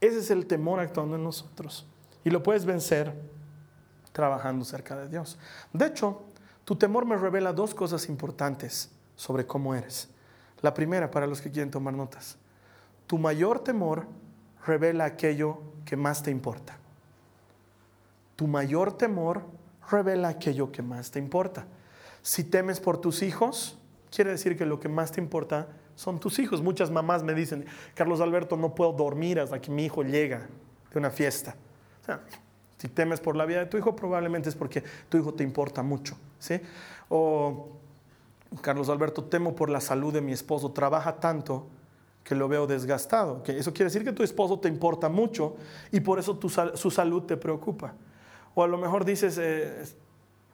Ese 0.00 0.18
es 0.18 0.30
el 0.30 0.46
temor 0.46 0.80
actuando 0.80 1.16
en 1.16 1.22
nosotros. 1.22 1.86
Y 2.24 2.30
lo 2.30 2.42
puedes 2.42 2.64
vencer 2.64 3.14
trabajando 4.12 4.64
cerca 4.64 4.96
de 4.96 5.08
Dios. 5.08 5.38
De 5.72 5.86
hecho, 5.86 6.22
tu 6.66 6.74
temor 6.74 7.06
me 7.06 7.16
revela 7.16 7.52
dos 7.52 7.74
cosas 7.74 8.08
importantes 8.08 8.90
sobre 9.14 9.46
cómo 9.46 9.74
eres. 9.74 10.10
La 10.62 10.74
primera, 10.74 11.12
para 11.12 11.28
los 11.28 11.40
que 11.40 11.50
quieren 11.50 11.70
tomar 11.70 11.94
notas, 11.94 12.36
tu 13.06 13.18
mayor 13.18 13.60
temor 13.60 14.08
revela 14.66 15.04
aquello 15.04 15.60
que 15.84 15.96
más 15.96 16.24
te 16.24 16.32
importa. 16.32 16.76
Tu 18.34 18.48
mayor 18.48 18.98
temor 18.98 19.44
revela 19.88 20.26
aquello 20.26 20.72
que 20.72 20.82
más 20.82 21.12
te 21.12 21.20
importa. 21.20 21.68
Si 22.20 22.42
temes 22.42 22.80
por 22.80 23.00
tus 23.00 23.22
hijos, 23.22 23.78
quiere 24.10 24.32
decir 24.32 24.58
que 24.58 24.66
lo 24.66 24.80
que 24.80 24.88
más 24.88 25.12
te 25.12 25.20
importa 25.20 25.68
son 25.94 26.18
tus 26.18 26.40
hijos. 26.40 26.62
Muchas 26.62 26.90
mamás 26.90 27.22
me 27.22 27.32
dicen, 27.32 27.64
Carlos 27.94 28.20
Alberto, 28.20 28.56
no 28.56 28.74
puedo 28.74 28.92
dormir 28.92 29.38
hasta 29.38 29.60
que 29.60 29.70
mi 29.70 29.84
hijo 29.84 30.02
llega 30.02 30.48
de 30.92 30.98
una 30.98 31.10
fiesta. 31.10 31.54
Si 32.78 32.88
temes 32.88 33.20
por 33.20 33.36
la 33.36 33.46
vida 33.46 33.60
de 33.60 33.66
tu 33.66 33.78
hijo, 33.78 33.96
probablemente 33.96 34.48
es 34.48 34.54
porque 34.54 34.82
tu 35.08 35.16
hijo 35.16 35.32
te 35.32 35.42
importa 35.42 35.82
mucho. 35.82 36.16
¿sí? 36.38 36.60
O, 37.08 37.68
Carlos 38.60 38.88
Alberto, 38.88 39.24
temo 39.24 39.54
por 39.54 39.70
la 39.70 39.80
salud 39.80 40.12
de 40.12 40.20
mi 40.20 40.32
esposo, 40.32 40.72
trabaja 40.72 41.16
tanto 41.16 41.66
que 42.22 42.34
lo 42.34 42.48
veo 42.48 42.66
desgastado. 42.66 43.42
Que 43.42 43.58
eso 43.58 43.72
quiere 43.72 43.84
decir 43.84 44.04
que 44.04 44.12
tu 44.12 44.22
esposo 44.22 44.58
te 44.58 44.68
importa 44.68 45.08
mucho 45.08 45.56
y 45.92 46.00
por 46.00 46.18
eso 46.18 46.38
su 46.74 46.90
salud 46.90 47.22
te 47.22 47.36
preocupa. 47.36 47.94
O 48.54 48.62
a 48.62 48.66
lo 48.66 48.78
mejor 48.78 49.04
dices, 49.04 49.38
eh, 49.38 49.84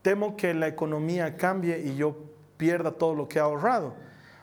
temo 0.03 0.37
que 0.37 0.53
la 0.55 0.69
economía 0.69 1.37
cambie 1.37 1.79
y 1.79 1.97
yo 1.97 2.17
pierda 2.57 2.93
todo 2.93 3.15
lo 3.15 3.29
que 3.29 3.39
he 3.39 3.43
ahorrado. 3.43 3.95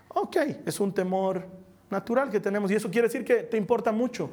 Ok, 0.10 0.38
es 0.66 0.80
un 0.80 0.94
temor 0.94 1.46
natural 1.90 2.30
que 2.30 2.40
tenemos 2.40 2.72
y 2.72 2.76
eso 2.76 2.90
quiere 2.90 3.08
decir 3.08 3.24
que 3.24 3.44
te 3.44 3.58
importa 3.58 3.92
mucho. 3.92 4.30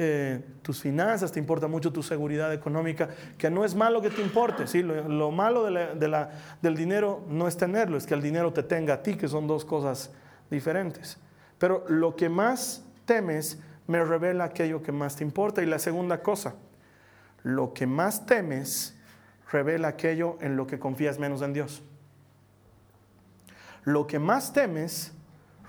Eh, 0.00 0.40
tus 0.62 0.80
finanzas, 0.80 1.32
te 1.32 1.40
importa 1.40 1.66
mucho 1.66 1.92
tu 1.92 2.04
seguridad 2.04 2.54
económica, 2.54 3.08
que 3.36 3.50
no 3.50 3.64
es 3.64 3.74
malo 3.74 4.00
que 4.00 4.10
te 4.10 4.22
importe, 4.22 4.68
¿sí? 4.68 4.80
lo, 4.80 5.32
malo 5.32 5.64
del 5.64 6.76
dinero 6.76 7.24
no 7.28 7.48
es 7.48 7.56
tenerlo, 7.56 7.96
es 7.96 8.06
que 8.06 8.14
el 8.14 8.22
dinero 8.22 8.52
te 8.52 8.62
tenga 8.62 8.94
a 8.94 9.02
ti, 9.02 9.16
que 9.16 9.26
son 9.26 9.48
dos 9.48 9.64
cosas 9.64 10.12
diferentes. 10.50 11.18
Pero 11.58 11.84
lo 11.88 12.14
que 12.14 12.28
más 12.28 12.84
temes 13.06 13.58
me 13.88 14.04
revela 14.04 14.44
aquello 14.44 14.82
que 14.82 14.92
más 14.92 15.16
te 15.16 15.24
importa. 15.24 15.62
Y 15.62 15.66
la 15.66 15.80
segunda 15.80 16.22
cosa, 16.22 16.54
lo 17.42 17.74
que 17.74 17.86
más 17.86 18.24
temes 18.26 18.96
revela 19.50 19.88
aquello 19.88 20.38
en 20.40 20.56
lo 20.56 20.68
que 20.68 20.78
confías 20.78 21.18
menos 21.18 21.42
en 21.42 21.54
Dios. 21.54 21.82
Lo 23.82 24.06
que 24.06 24.20
más 24.20 24.52
temes 24.52 25.12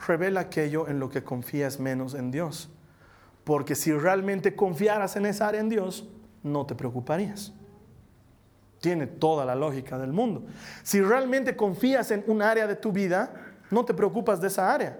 revela 0.07 0.41
aquello 0.41 0.87
en 0.87 0.99
lo 0.99 1.09
que 1.09 1.23
confías 1.23 1.79
menos 1.79 2.13
en 2.13 2.29
Dios. 2.29 2.69
Porque 3.49 3.73
si 3.73 3.91
realmente 3.91 4.55
confiaras 4.55 5.15
en 5.15 5.25
esa 5.25 5.47
área 5.47 5.59
en 5.59 5.69
Dios, 5.69 6.07
no 6.43 6.67
te 6.67 6.75
preocuparías. 6.75 7.51
Tiene 8.79 9.07
toda 9.07 9.43
la 9.43 9.55
lógica 9.55 9.97
del 9.97 10.13
mundo. 10.13 10.45
Si 10.83 11.01
realmente 11.01 11.55
confías 11.55 12.11
en 12.11 12.23
un 12.27 12.43
área 12.43 12.67
de 12.67 12.75
tu 12.75 12.91
vida, 12.91 13.33
no 13.71 13.85
te 13.85 13.95
preocupas 13.95 14.39
de 14.39 14.49
esa 14.49 14.71
área. 14.71 14.99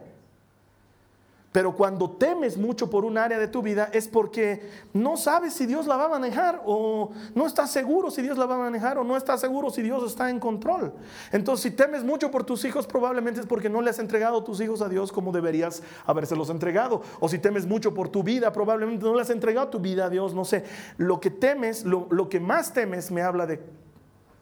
Pero 1.51 1.75
cuando 1.75 2.11
temes 2.11 2.57
mucho 2.57 2.91
por 2.91 3.03
un 3.05 3.17
área 3.17 3.39
de 3.39 3.47
tu 3.47 3.63
vida 3.63 3.89
es 3.91 4.07
porque 4.07 4.69
no 4.93 5.17
sabes 5.17 5.53
si 5.53 5.65
Dios 5.65 5.87
la 5.87 5.97
va 5.97 6.05
a 6.05 6.09
manejar 6.09 6.61
o 6.63 7.09
no 7.33 7.47
estás 7.47 7.71
seguro 7.71 8.11
si 8.11 8.21
Dios 8.21 8.37
la 8.37 8.45
va 8.45 8.55
a 8.55 8.59
manejar 8.59 8.99
o 8.99 9.03
no 9.03 9.17
estás 9.17 9.41
seguro 9.41 9.71
si 9.71 9.81
Dios 9.81 10.03
está 10.03 10.29
en 10.29 10.39
control. 10.39 10.93
Entonces 11.31 11.63
si 11.63 11.71
temes 11.71 12.03
mucho 12.03 12.29
por 12.29 12.43
tus 12.43 12.63
hijos 12.65 12.85
probablemente 12.85 13.41
es 13.41 13.47
porque 13.47 13.67
no 13.67 13.81
le 13.81 13.89
has 13.89 13.97
entregado 13.97 14.43
tus 14.43 14.61
hijos 14.61 14.81
a 14.81 14.89
Dios 14.89 15.11
como 15.11 15.31
deberías 15.31 15.81
habérselos 16.05 16.51
entregado. 16.51 17.01
O 17.19 17.27
si 17.27 17.39
temes 17.39 17.65
mucho 17.65 17.95
por 17.95 18.09
tu 18.09 18.21
vida 18.21 18.53
probablemente 18.53 19.03
no 19.05 19.15
le 19.15 19.21
has 19.21 19.31
entregado 19.31 19.69
tu 19.69 19.79
vida 19.79 20.05
a 20.05 20.09
Dios, 20.09 20.35
no 20.35 20.45
sé. 20.45 20.65
Lo 20.97 21.19
que 21.19 21.31
temes, 21.31 21.83
lo, 21.83 22.07
lo 22.11 22.29
que 22.29 22.39
más 22.39 22.73
temes 22.73 23.09
me 23.09 23.23
habla 23.23 23.47
de 23.47 23.59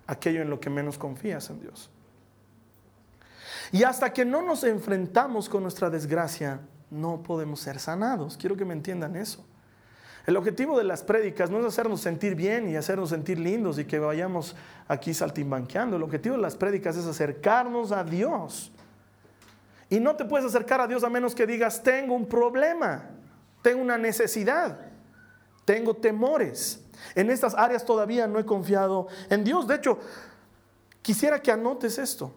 aquello 0.07 0.41
en 0.41 0.49
lo 0.49 0.59
que 0.59 0.69
menos 0.69 0.97
confías 0.97 1.49
en 1.49 1.61
Dios. 1.61 1.89
Y 3.71 3.83
hasta 3.83 4.11
que 4.11 4.25
no 4.25 4.41
nos 4.41 4.65
enfrentamos 4.65 5.47
con 5.47 5.63
nuestra 5.63 5.89
desgracia, 5.89 6.59
no 6.89 7.23
podemos 7.23 7.59
ser 7.59 7.79
sanados. 7.79 8.37
Quiero 8.37 8.55
que 8.55 8.65
me 8.65 8.73
entiendan 8.73 9.15
eso. 9.15 9.45
El 10.27 10.35
objetivo 10.35 10.77
de 10.77 10.83
las 10.83 11.03
prédicas 11.03 11.49
no 11.49 11.59
es 11.59 11.65
hacernos 11.65 12.01
sentir 12.01 12.35
bien 12.35 12.67
y 12.67 12.75
hacernos 12.75 13.11
sentir 13.11 13.39
lindos 13.39 13.79
y 13.79 13.85
que 13.85 13.97
vayamos 13.97 14.57
aquí 14.89 15.13
saltimbanqueando. 15.13 15.95
El 15.95 16.03
objetivo 16.03 16.35
de 16.35 16.41
las 16.41 16.57
prédicas 16.57 16.97
es 16.97 17.05
acercarnos 17.05 17.93
a 17.93 18.03
Dios. 18.03 18.73
Y 19.89 20.01
no 20.01 20.17
te 20.17 20.25
puedes 20.25 20.45
acercar 20.45 20.81
a 20.81 20.87
Dios 20.87 21.05
a 21.05 21.09
menos 21.09 21.33
que 21.33 21.47
digas, 21.47 21.81
tengo 21.81 22.13
un 22.13 22.25
problema, 22.25 23.05
tengo 23.61 23.81
una 23.81 23.97
necesidad, 23.97 24.77
tengo 25.63 25.93
temores. 25.95 26.83
En 27.15 27.29
estas 27.29 27.55
áreas 27.55 27.85
todavía 27.85 28.27
no 28.27 28.37
he 28.37 28.45
confiado 28.45 29.07
en 29.29 29.45
Dios. 29.45 29.65
De 29.65 29.75
hecho, 29.75 29.97
quisiera 31.01 31.41
que 31.41 31.53
anotes 31.53 31.97
esto. 31.97 32.33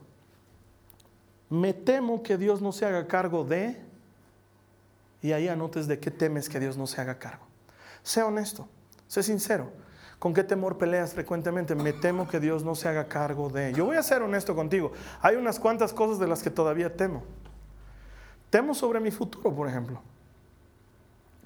Me 1.48 1.74
temo 1.74 2.22
que 2.22 2.38
Dios 2.38 2.62
no 2.62 2.70
se 2.70 2.86
haga 2.86 3.08
cargo 3.08 3.42
de 3.42 3.89
y 5.22 5.33
ahí 5.33 5.48
anotes 5.48 5.87
de 5.87 5.98
qué 5.98 6.11
temes 6.11 6.48
que 6.48 6.61
Dios 6.61 6.76
no 6.76 6.87
se 6.87 7.00
haga 7.00 7.18
cargo. 7.18 7.46
Sé 8.02 8.22
honesto, 8.22 8.68
sé 9.06 9.22
sincero. 9.22 9.70
¿Con 10.18 10.35
qué 10.35 10.44
temor 10.44 10.76
peleas 10.76 11.14
frecuentemente? 11.14 11.74
Me 11.74 11.94
temo 11.94 12.28
que 12.28 12.40
Dios 12.40 12.62
no 12.62 12.74
se 12.74 12.88
haga 12.88 13.09
cargo 13.09 13.48
de. 13.48 13.72
Yo 13.72 13.87
voy 13.87 13.96
a 13.96 14.02
ser 14.02 14.22
honesto 14.22 14.54
contigo. 14.54 14.92
Hay 15.22 15.37
unas 15.37 15.59
cuantas 15.59 15.94
cosas 15.94 16.18
de 16.18 16.26
las 16.26 16.42
que 16.42 16.50
todavía 16.50 16.94
temo. 16.94 17.22
Temo 18.50 18.74
sobre 18.74 19.00
mi 19.00 19.11
futuro, 19.11 19.54
por 19.54 19.66
ejemplo. 19.66 20.02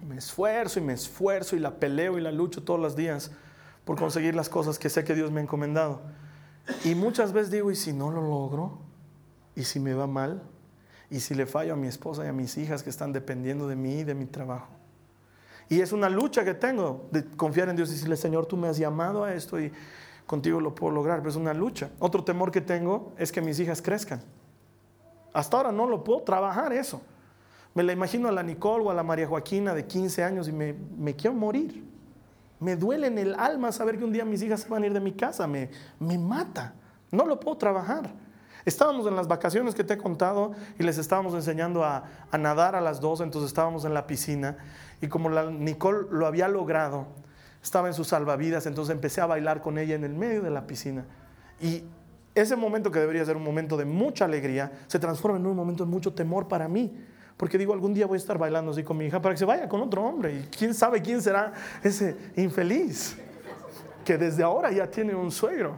Me 0.02 0.16
esfuerzo 0.16 0.80
y 0.80 0.82
me 0.82 0.92
esfuerzo 0.92 1.54
y 1.54 1.60
la 1.60 1.78
peleo 1.78 2.18
y 2.18 2.20
la 2.20 2.32
lucho 2.32 2.64
todos 2.64 2.80
los 2.80 2.96
días 2.96 3.30
por 3.84 3.96
conseguir 3.96 4.34
las 4.34 4.48
cosas 4.48 4.78
que 4.78 4.90
sé 4.90 5.04
que 5.04 5.14
Dios 5.14 5.30
me 5.30 5.40
ha 5.40 5.44
encomendado. 5.44 6.02
Y 6.84 6.94
muchas 6.94 7.32
veces 7.32 7.52
digo, 7.52 7.70
¿y 7.70 7.76
si 7.76 7.92
no 7.92 8.10
lo 8.10 8.22
logro? 8.22 8.78
¿Y 9.54 9.64
si 9.64 9.78
me 9.78 9.94
va 9.94 10.06
mal? 10.06 10.42
Y 11.10 11.20
si 11.20 11.34
le 11.34 11.46
fallo 11.46 11.74
a 11.74 11.76
mi 11.76 11.88
esposa 11.88 12.24
y 12.24 12.28
a 12.28 12.32
mis 12.32 12.56
hijas 12.56 12.82
que 12.82 12.90
están 12.90 13.12
dependiendo 13.12 13.68
de 13.68 13.76
mí 13.76 14.00
y 14.00 14.04
de 14.04 14.14
mi 14.14 14.26
trabajo. 14.26 14.68
Y 15.68 15.80
es 15.80 15.92
una 15.92 16.08
lucha 16.08 16.44
que 16.44 16.54
tengo 16.54 17.08
de 17.10 17.24
confiar 17.24 17.68
en 17.68 17.76
Dios 17.76 17.88
y 17.90 17.92
decirle, 17.92 18.16
Señor, 18.16 18.46
tú 18.46 18.56
me 18.56 18.68
has 18.68 18.76
llamado 18.76 19.24
a 19.24 19.34
esto 19.34 19.58
y 19.60 19.72
contigo 20.26 20.60
lo 20.60 20.74
puedo 20.74 20.92
lograr, 20.92 21.18
pero 21.18 21.30
es 21.30 21.36
una 21.36 21.54
lucha. 21.54 21.90
Otro 21.98 22.22
temor 22.24 22.50
que 22.50 22.60
tengo 22.60 23.12
es 23.18 23.32
que 23.32 23.40
mis 23.40 23.58
hijas 23.60 23.80
crezcan. 23.80 24.22
Hasta 25.32 25.56
ahora 25.56 25.72
no 25.72 25.86
lo 25.86 26.04
puedo 26.04 26.22
trabajar 26.22 26.72
eso. 26.72 27.00
Me 27.74 27.82
la 27.82 27.92
imagino 27.92 28.28
a 28.28 28.32
la 28.32 28.42
Nicole 28.42 28.84
o 28.84 28.90
a 28.90 28.94
la 28.94 29.02
María 29.02 29.26
Joaquina 29.26 29.74
de 29.74 29.86
15 29.86 30.22
años 30.22 30.48
y 30.48 30.52
me, 30.52 30.74
me 30.96 31.16
quiero 31.16 31.34
morir. 31.34 31.84
Me 32.60 32.76
duele 32.76 33.08
en 33.08 33.18
el 33.18 33.34
alma 33.34 33.72
saber 33.72 33.98
que 33.98 34.04
un 34.04 34.12
día 34.12 34.24
mis 34.24 34.42
hijas 34.42 34.60
se 34.60 34.68
van 34.68 34.84
a 34.84 34.86
ir 34.86 34.92
de 34.92 35.00
mi 35.00 35.12
casa. 35.12 35.46
Me, 35.46 35.70
me 35.98 36.16
mata. 36.18 36.74
No 37.10 37.26
lo 37.26 37.40
puedo 37.40 37.56
trabajar. 37.56 38.10
Estábamos 38.64 39.06
en 39.06 39.14
las 39.14 39.28
vacaciones 39.28 39.74
que 39.74 39.84
te 39.84 39.94
he 39.94 39.98
contado 39.98 40.52
y 40.78 40.82
les 40.82 40.96
estábamos 40.96 41.34
enseñando 41.34 41.84
a, 41.84 42.04
nadar 42.38 42.74
a 42.74 42.80
las 42.80 43.00
dos, 43.00 43.20
entonces 43.20 43.48
estábamos 43.48 43.84
en 43.84 43.92
la 43.92 44.06
piscina 44.06 44.56
y 45.00 45.08
como 45.08 45.28
la 45.28 45.50
Nicole 45.50 46.06
lo 46.10 46.26
había 46.26 46.48
logrado, 46.48 47.06
estaba 47.62 47.88
en 47.88 47.94
sus 47.94 48.08
salvavidas, 48.08 48.66
entonces 48.66 48.94
empecé 48.94 49.20
a 49.20 49.26
bailar 49.26 49.60
con 49.60 49.78
ella 49.78 49.94
en 49.94 50.04
el 50.04 50.14
medio 50.14 50.42
de 50.42 50.50
la 50.50 50.66
piscina. 50.66 51.04
Y 51.60 51.84
ese 52.34 52.56
momento 52.56 52.90
que 52.90 52.98
debería 52.98 53.24
ser 53.24 53.36
un 53.36 53.44
momento 53.44 53.76
de 53.76 53.84
mucha 53.84 54.24
alegría, 54.24 54.72
se 54.86 54.98
transforma 54.98 55.38
en 55.38 55.46
un 55.46 55.56
momento 55.56 55.84
de 55.84 55.90
mucho 55.90 56.12
temor 56.12 56.48
para 56.48 56.68
mí. 56.68 56.92
Porque 57.36 57.58
digo, 57.58 57.72
algún 57.72 57.94
día 57.94 58.06
voy 58.06 58.16
a 58.16 58.18
estar 58.18 58.38
bailando 58.38 58.70
así 58.70 58.82
con 58.82 58.96
mi 58.96 59.06
hija 59.06 59.20
para 59.20 59.34
que 59.34 59.38
se 59.38 59.44
vaya 59.44 59.68
con 59.68 59.80
otro 59.80 60.02
hombre. 60.02 60.34
Y 60.34 60.48
quién 60.56 60.72
sabe 60.72 61.02
quién 61.02 61.20
será 61.20 61.52
ese 61.82 62.16
infeliz 62.36 63.16
que 64.04 64.18
desde 64.18 64.42
ahora 64.42 64.70
ya 64.70 64.86
tiene 64.88 65.14
un 65.14 65.30
suegro. 65.30 65.74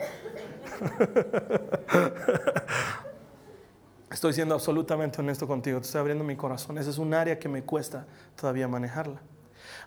Estoy 4.11 4.33
siendo 4.33 4.55
absolutamente 4.55 5.21
honesto 5.21 5.47
contigo, 5.47 5.81
te 5.81 5.87
estoy 5.87 6.01
abriendo 6.01 6.25
mi 6.25 6.37
corazón. 6.37 6.79
Esa 6.79 6.91
es 6.91 6.99
un 6.99 7.12
área 7.12 7.39
que 7.39 7.49
me 7.49 7.62
cuesta 7.62 8.07
todavía 8.35 8.69
manejarla. 8.69 9.21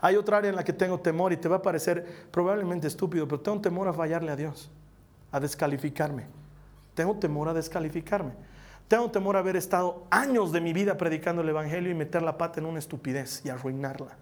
Hay 0.02 0.16
otra 0.16 0.38
área 0.38 0.50
en 0.50 0.56
la 0.56 0.64
que 0.64 0.74
tengo 0.74 1.00
temor 1.00 1.34
y 1.34 1.38
te 1.38 1.48
va 1.48 1.58
a 1.58 1.62
parecer 1.62 2.06
probablemente 2.32 2.88
estúpido, 2.88 3.28
pero 3.28 3.42
tengo 3.42 3.62
temor 3.62 3.88
a 3.88 3.94
fallarle 3.94 4.32
a 4.32 4.36
Dios, 4.36 4.70
a 5.32 5.40
descalificarme. 5.40 6.26
Tengo 6.94 7.16
temor 7.16 7.50
a 7.50 7.54
descalificarme. 7.54 8.32
Tengo 8.88 9.10
temor 9.10 9.36
a 9.36 9.40
haber 9.40 9.56
estado 9.56 10.06
años 10.10 10.52
de 10.52 10.62
mi 10.62 10.74
vida 10.74 10.98
predicando 10.98 11.42
el 11.42 11.50
Evangelio 11.50 11.92
y 11.92 11.96
meter 11.96 12.22
la 12.22 12.38
pata 12.38 12.60
en 12.60 12.66
una 12.66 12.80
estupidez 12.80 13.46
y 13.46 13.50
arruinarla 13.50 14.18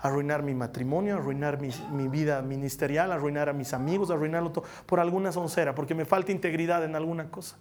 arruinar 0.00 0.42
mi 0.42 0.54
matrimonio, 0.54 1.16
arruinar 1.16 1.60
mi, 1.60 2.08
vida 2.08 2.42
ministerial, 2.42 3.12
arruinar 3.12 3.48
a 3.48 3.52
mis 3.52 3.72
amigos, 3.74 4.10
arruinarlo 4.10 4.52
todo 4.52 4.64
por 4.86 5.00
alguna 5.00 5.32
soncera, 5.32 5.74
porque 5.74 5.94
me 5.94 6.04
falta 6.04 6.32
integridad 6.32 6.84
en 6.84 6.94
alguna 6.94 7.30
cosa. 7.30 7.56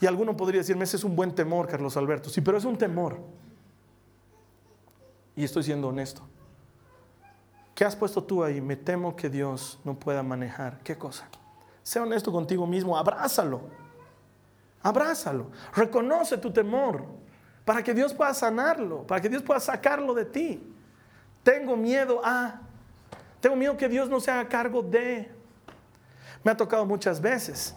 Y 0.00 0.06
alguno 0.06 0.36
podría 0.36 0.60
decirme, 0.60 0.84
ese 0.84 0.96
es 0.96 1.04
un 1.04 1.14
buen 1.14 1.34
temor, 1.34 1.68
Carlos 1.68 1.96
Alberto. 1.96 2.30
Sí, 2.30 2.40
pero 2.40 2.56
es 2.56 2.64
un 2.64 2.78
temor. 2.78 3.18
Y 5.36 5.44
estoy 5.44 5.62
siendo 5.62 5.88
honesto. 5.88 6.22
¿Qué 7.74 7.84
has 7.84 7.96
puesto 7.96 8.24
tú 8.24 8.42
ahí? 8.42 8.60
Me 8.60 8.76
temo 8.76 9.14
que 9.14 9.28
Dios 9.28 9.78
no 9.84 9.98
pueda 9.98 10.22
manejar. 10.22 10.78
¿Qué 10.82 10.96
cosa? 10.96 11.28
Sea 11.82 12.02
honesto 12.02 12.32
contigo 12.32 12.66
mismo, 12.66 12.96
abrázalo. 12.96 13.60
Abrázalo. 14.82 15.50
Reconoce 15.74 16.38
tu 16.38 16.50
temor 16.50 17.04
para 17.64 17.82
que 17.82 17.92
Dios 17.92 18.14
pueda 18.14 18.32
sanarlo, 18.32 19.06
para 19.06 19.20
que 19.20 19.28
Dios 19.28 19.42
pueda 19.42 19.60
sacarlo 19.60 20.14
de 20.14 20.24
ti. 20.24 20.76
Tengo 21.42 21.76
miedo 21.76 22.20
a, 22.24 22.60
tengo 23.40 23.56
miedo 23.56 23.76
que 23.76 23.88
Dios 23.88 24.08
no 24.08 24.20
se 24.20 24.30
haga 24.30 24.48
cargo 24.48 24.82
de. 24.82 25.30
Me 26.44 26.50
ha 26.50 26.56
tocado 26.56 26.86
muchas 26.86 27.20
veces. 27.20 27.74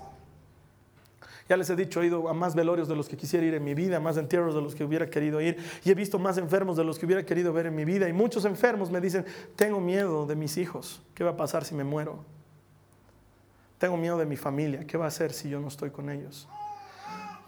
Ya 1.50 1.58
les 1.58 1.70
he 1.70 1.76
dicho, 1.76 2.02
he 2.02 2.08
ido 2.08 2.30
a 2.30 2.34
más 2.34 2.56
velorios 2.56 2.88
de 2.88 2.96
los 2.96 3.10
que 3.10 3.18
quisiera 3.18 3.46
ir 3.46 3.54
en 3.54 3.64
mi 3.64 3.74
vida, 3.74 4.00
más 4.00 4.16
entierros 4.16 4.56
de 4.56 4.62
los 4.62 4.76
que 4.76 4.84
hubiera 4.84 5.10
querido 5.10 5.42
ir, 5.42 5.58
y 5.84 5.92
he 5.92 5.94
visto 5.94 6.18
más 6.18 6.38
enfermos 6.38 6.78
de 6.78 6.86
los 6.86 6.98
que 6.98 7.06
hubiera 7.06 7.26
querido 7.26 7.52
ver 7.52 7.66
en 7.66 7.76
mi 7.76 7.84
vida. 7.84 8.08
Y 8.08 8.14
muchos 8.14 8.46
enfermos 8.46 8.90
me 8.90 9.02
dicen, 9.02 9.26
tengo 9.58 9.82
miedo 9.82 10.26
de 10.26 10.36
mis 10.36 10.58
hijos, 10.58 11.02
¿qué 11.14 11.24
va 11.24 11.32
a 11.32 11.38
pasar 11.38 11.66
si 11.66 11.76
me 11.76 11.84
muero? 11.84 12.24
Tengo 13.78 13.98
miedo 13.98 14.18
de 14.18 14.26
mi 14.26 14.38
familia, 14.38 14.88
¿qué 14.88 14.98
va 14.98 15.06
a 15.06 15.10
hacer 15.10 15.34
si 15.34 15.50
yo 15.50 15.60
no 15.60 15.68
estoy 15.68 15.90
con 15.90 16.10
ellos? 16.10 16.48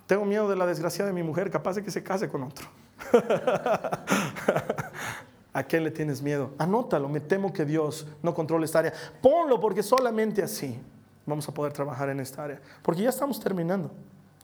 Tengo 0.07 0.25
miedo 0.25 0.49
de 0.49 0.57
la 0.57 0.65
desgracia 0.65 1.05
de 1.05 1.13
mi 1.13 1.23
mujer, 1.23 1.49
capaz 1.49 1.75
de 1.75 1.83
que 1.83 1.91
se 1.91 2.03
case 2.03 2.27
con 2.27 2.43
otro. 2.43 2.67
¿A 5.55 5.63
qué 5.63 5.79
le 5.79 5.89
tienes 5.89 6.21
miedo? 6.21 6.51
Anótalo, 6.57 7.07
me 7.07 7.21
temo 7.21 7.53
que 7.53 7.63
Dios 7.63 8.05
no 8.21 8.33
controle 8.33 8.65
esta 8.65 8.79
área. 8.79 8.93
Ponlo 9.21 9.57
porque 9.57 9.81
solamente 9.81 10.43
así 10.43 10.77
vamos 11.25 11.47
a 11.47 11.53
poder 11.53 11.71
trabajar 11.71 12.09
en 12.09 12.19
esta 12.19 12.43
área. 12.43 12.59
Porque 12.81 13.03
ya 13.03 13.09
estamos 13.09 13.39
terminando. 13.39 13.89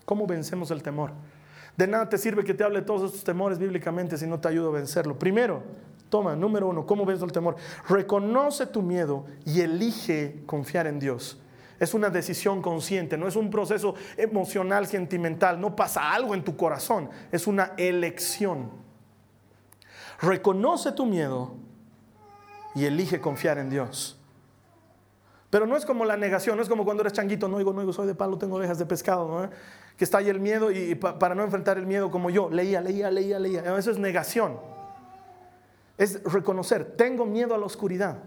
¿Cómo 0.06 0.26
vencemos 0.26 0.72
el 0.72 0.82
temor? 0.82 1.12
De 1.76 1.86
nada 1.86 2.08
te 2.08 2.18
sirve 2.18 2.46
que 2.46 2.54
te 2.54 2.64
hable 2.64 2.82
todos 2.82 3.04
estos 3.04 3.26
temores 3.26 3.60
bíblicamente 3.60 4.18
si 4.18 4.26
no 4.26 4.40
te 4.40 4.48
ayudo 4.48 4.70
a 4.70 4.72
vencerlo. 4.72 5.20
Primero, 5.20 5.62
toma, 6.08 6.34
número 6.34 6.70
uno, 6.70 6.86
¿cómo 6.86 7.06
venzo 7.06 7.26
el 7.26 7.34
temor? 7.34 7.58
Reconoce 7.90 8.66
tu 8.68 8.82
miedo 8.82 9.26
y 9.44 9.60
elige 9.60 10.44
confiar 10.46 10.88
en 10.88 10.98
Dios. 10.98 11.42
Es 11.78 11.94
una 11.94 12.10
decisión 12.10 12.62
consciente, 12.62 13.18
no 13.18 13.28
es 13.28 13.36
un 13.36 13.50
proceso 13.50 13.96
emocional, 14.16 14.88
sentimental, 14.88 15.60
no 15.60 15.76
pasa 15.76 16.14
algo 16.14 16.34
en 16.34 16.46
tu 16.46 16.56
corazón, 16.56 17.10
es 17.34 17.48
una 17.48 17.74
elección. 17.76 18.81
Reconoce 20.22 20.92
tu 20.92 21.06
miedo 21.06 21.54
y 22.76 22.86
elige 22.86 23.20
confiar 23.20 23.58
en 23.58 23.70
Dios. 23.70 24.18
Pero 25.50 25.66
no 25.66 25.76
es 25.76 25.86
como 25.86 26.06
la 26.06 26.16
negación, 26.16 26.56
no 26.56 26.64
es 26.64 26.70
como 26.70 26.86
cuando 26.86 27.02
eres 27.02 27.14
changuito, 27.14 27.48
no 27.48 27.58
digo, 27.58 27.74
no 27.74 27.82
digo, 27.82 27.92
soy 27.92 28.08
de 28.08 28.16
palo, 28.16 28.38
tengo 28.38 28.56
orejas 28.56 28.80
de 28.80 28.86
pescado, 28.86 29.50
que 29.98 30.04
está 30.06 30.20
ahí 30.20 30.30
el 30.30 30.40
miedo 30.40 30.72
y, 30.72 30.96
para 30.96 31.36
no 31.36 31.44
enfrentar 31.44 31.78
el 31.78 31.86
miedo 31.86 32.10
como 32.10 32.30
yo, 32.30 32.50
leía, 32.50 32.80
leía, 32.80 33.12
leía, 33.12 33.38
leía. 33.38 33.78
Eso 33.78 33.92
es 33.92 33.98
negación. 33.98 34.58
Es 35.98 36.24
reconocer, 36.24 36.96
tengo 36.96 37.26
miedo 37.26 37.54
a 37.54 37.58
la 37.58 37.66
oscuridad. 37.66 38.20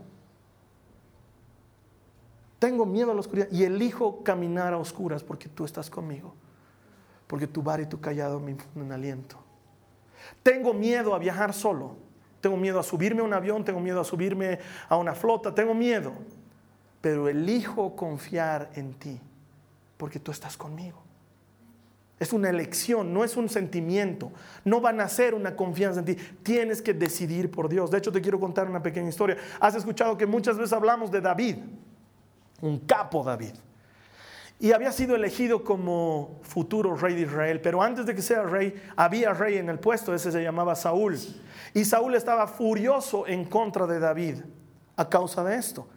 Tengo 2.58 2.86
miedo 2.86 3.10
a 3.10 3.14
la 3.14 3.20
oscuridad 3.20 3.48
y 3.50 3.64
elijo 3.64 4.22
caminar 4.22 4.74
a 4.74 4.78
oscuras 4.78 5.22
porque 5.22 5.48
tú 5.48 5.64
estás 5.64 5.88
conmigo. 5.88 6.34
Porque 7.26 7.46
tu 7.46 7.62
bar 7.62 7.80
y 7.80 7.86
tu 7.86 8.00
callado 8.00 8.38
me 8.40 8.50
infunden 8.52 8.92
aliento. 8.92 9.43
Tengo 10.42 10.72
miedo 10.72 11.14
a 11.14 11.18
viajar 11.18 11.52
solo. 11.52 11.96
Tengo 12.40 12.56
miedo 12.56 12.78
a 12.78 12.82
subirme 12.82 13.22
a 13.22 13.24
un 13.24 13.32
avión, 13.32 13.64
tengo 13.64 13.80
miedo 13.80 14.00
a 14.00 14.04
subirme 14.04 14.58
a 14.88 14.96
una 14.96 15.14
flota, 15.14 15.54
tengo 15.54 15.74
miedo. 15.74 16.12
Pero 17.00 17.28
elijo 17.28 17.96
confiar 17.96 18.70
en 18.74 18.94
ti 18.94 19.20
porque 19.96 20.18
tú 20.18 20.30
estás 20.30 20.56
conmigo. 20.56 21.02
Es 22.18 22.32
una 22.32 22.48
elección, 22.48 23.12
no 23.12 23.24
es 23.24 23.36
un 23.36 23.48
sentimiento. 23.48 24.30
No 24.64 24.80
va 24.80 24.90
a 24.90 24.92
nacer 24.92 25.34
una 25.34 25.56
confianza 25.56 26.00
en 26.00 26.06
ti. 26.06 26.16
Tienes 26.42 26.80
que 26.80 26.94
decidir 26.94 27.50
por 27.50 27.68
Dios. 27.68 27.90
De 27.90 27.98
hecho, 27.98 28.12
te 28.12 28.20
quiero 28.20 28.38
contar 28.38 28.68
una 28.68 28.82
pequeña 28.82 29.08
historia. 29.08 29.36
Has 29.58 29.74
escuchado 29.74 30.16
que 30.16 30.26
muchas 30.26 30.56
veces 30.56 30.72
hablamos 30.72 31.10
de 31.10 31.20
David, 31.20 31.56
un 32.60 32.78
capo 32.80 33.24
David. 33.24 33.54
Y 34.58 34.72
había 34.72 34.92
sido 34.92 35.16
elegido 35.16 35.64
como 35.64 36.40
futuro 36.42 36.94
rey 36.94 37.14
de 37.14 37.22
Israel. 37.22 37.60
Pero 37.60 37.82
antes 37.82 38.06
de 38.06 38.14
que 38.14 38.22
sea 38.22 38.42
rey, 38.42 38.74
había 38.96 39.32
rey 39.32 39.58
en 39.58 39.68
el 39.68 39.78
puesto. 39.78 40.14
Ese 40.14 40.32
se 40.32 40.42
llamaba 40.42 40.74
Saúl. 40.74 41.18
Y 41.74 41.84
Saúl 41.84 42.14
estaba 42.14 42.46
furioso 42.46 43.26
en 43.26 43.44
contra 43.44 43.86
de 43.86 43.98
David 43.98 44.36
a 44.96 45.08
causa 45.08 45.42
de 45.44 45.56
esto 45.56 45.88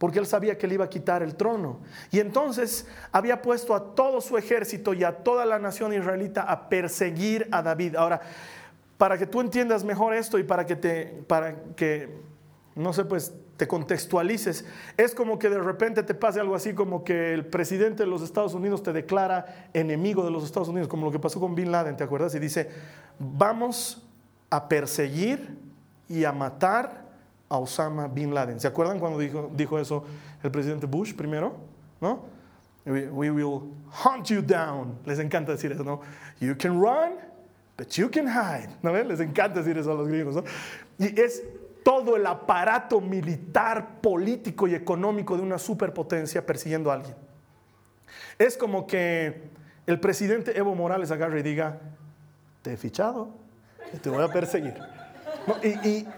porque 0.00 0.18
él 0.18 0.24
sabía 0.24 0.56
que 0.56 0.66
le 0.66 0.76
iba 0.76 0.86
a 0.86 0.88
quitar 0.88 1.22
el 1.22 1.34
trono. 1.34 1.80
Y 2.10 2.20
entonces 2.20 2.86
había 3.12 3.42
puesto 3.42 3.74
a 3.74 3.94
todo 3.94 4.22
su 4.22 4.38
ejército 4.38 4.94
y 4.94 5.04
a 5.04 5.18
toda 5.18 5.44
la 5.44 5.58
nación 5.58 5.92
israelita 5.92 6.40
a 6.40 6.70
perseguir 6.70 7.46
a 7.52 7.60
David. 7.60 7.96
Ahora, 7.96 8.22
para 8.96 9.18
que 9.18 9.26
tú 9.26 9.42
entiendas 9.42 9.84
mejor 9.84 10.14
esto 10.14 10.38
y 10.38 10.42
para 10.42 10.64
que 10.64 10.74
te, 10.74 11.04
para 11.26 11.54
que, 11.76 12.18
no 12.74 12.94
sé, 12.94 13.04
pues 13.04 13.34
te 13.60 13.68
contextualices, 13.68 14.64
es 14.96 15.14
como 15.14 15.38
que 15.38 15.50
de 15.50 15.58
repente 15.58 16.02
te 16.02 16.14
pase 16.14 16.40
algo 16.40 16.54
así 16.54 16.72
como 16.72 17.04
que 17.04 17.34
el 17.34 17.44
presidente 17.44 18.04
de 18.04 18.08
los 18.08 18.22
Estados 18.22 18.54
Unidos 18.54 18.82
te 18.82 18.90
declara 18.90 19.68
enemigo 19.74 20.24
de 20.24 20.30
los 20.30 20.44
Estados 20.44 20.68
Unidos, 20.68 20.88
como 20.88 21.04
lo 21.04 21.12
que 21.12 21.18
pasó 21.18 21.38
con 21.38 21.54
Bin 21.54 21.70
Laden, 21.70 21.94
¿te 21.94 22.02
acuerdas? 22.02 22.34
Y 22.34 22.38
dice, 22.38 22.70
vamos 23.18 24.02
a 24.48 24.66
perseguir 24.66 25.58
y 26.08 26.24
a 26.24 26.32
matar 26.32 27.04
a 27.50 27.58
Osama 27.58 28.08
Bin 28.08 28.32
Laden. 28.32 28.58
¿Se 28.58 28.66
acuerdan 28.66 28.98
cuando 28.98 29.18
dijo, 29.18 29.50
dijo 29.54 29.78
eso 29.78 30.04
el 30.42 30.50
presidente 30.50 30.86
Bush 30.86 31.14
primero? 31.14 31.54
¿No? 32.00 32.24
We, 32.86 33.30
will 33.30 33.74
hunt 34.06 34.28
you 34.28 34.40
down. 34.40 35.00
Les 35.04 35.18
encanta 35.18 35.52
decir 35.52 35.70
eso, 35.70 35.84
¿no? 35.84 36.00
You 36.40 36.56
can 36.56 36.80
run, 36.80 37.18
but 37.76 37.88
you 37.90 38.08
can 38.10 38.26
hide. 38.26 38.70
¿No 38.82 38.90
ven? 38.90 39.06
Les 39.06 39.20
encanta 39.20 39.60
decir 39.60 39.76
eso 39.76 39.92
a 39.92 39.96
los 39.96 40.08
gringos, 40.08 40.34
¿no? 40.34 40.44
Y 40.98 41.20
es 41.20 41.42
todo 41.82 42.16
el 42.16 42.26
aparato 42.26 43.00
militar, 43.00 44.00
político 44.00 44.68
y 44.68 44.74
económico 44.74 45.36
de 45.36 45.42
una 45.42 45.58
superpotencia 45.58 46.44
persiguiendo 46.44 46.90
a 46.90 46.94
alguien. 46.94 47.14
Es 48.38 48.56
como 48.56 48.86
que 48.86 49.50
el 49.86 50.00
presidente 50.00 50.56
Evo 50.56 50.74
Morales 50.74 51.10
agarre 51.10 51.40
y 51.40 51.42
diga, 51.42 51.78
te 52.62 52.72
he 52.72 52.76
fichado, 52.76 53.34
te 54.02 54.10
voy 54.10 54.22
a 54.22 54.28
perseguir. 54.28 54.74
y, 55.62 55.88
y 55.88 56.08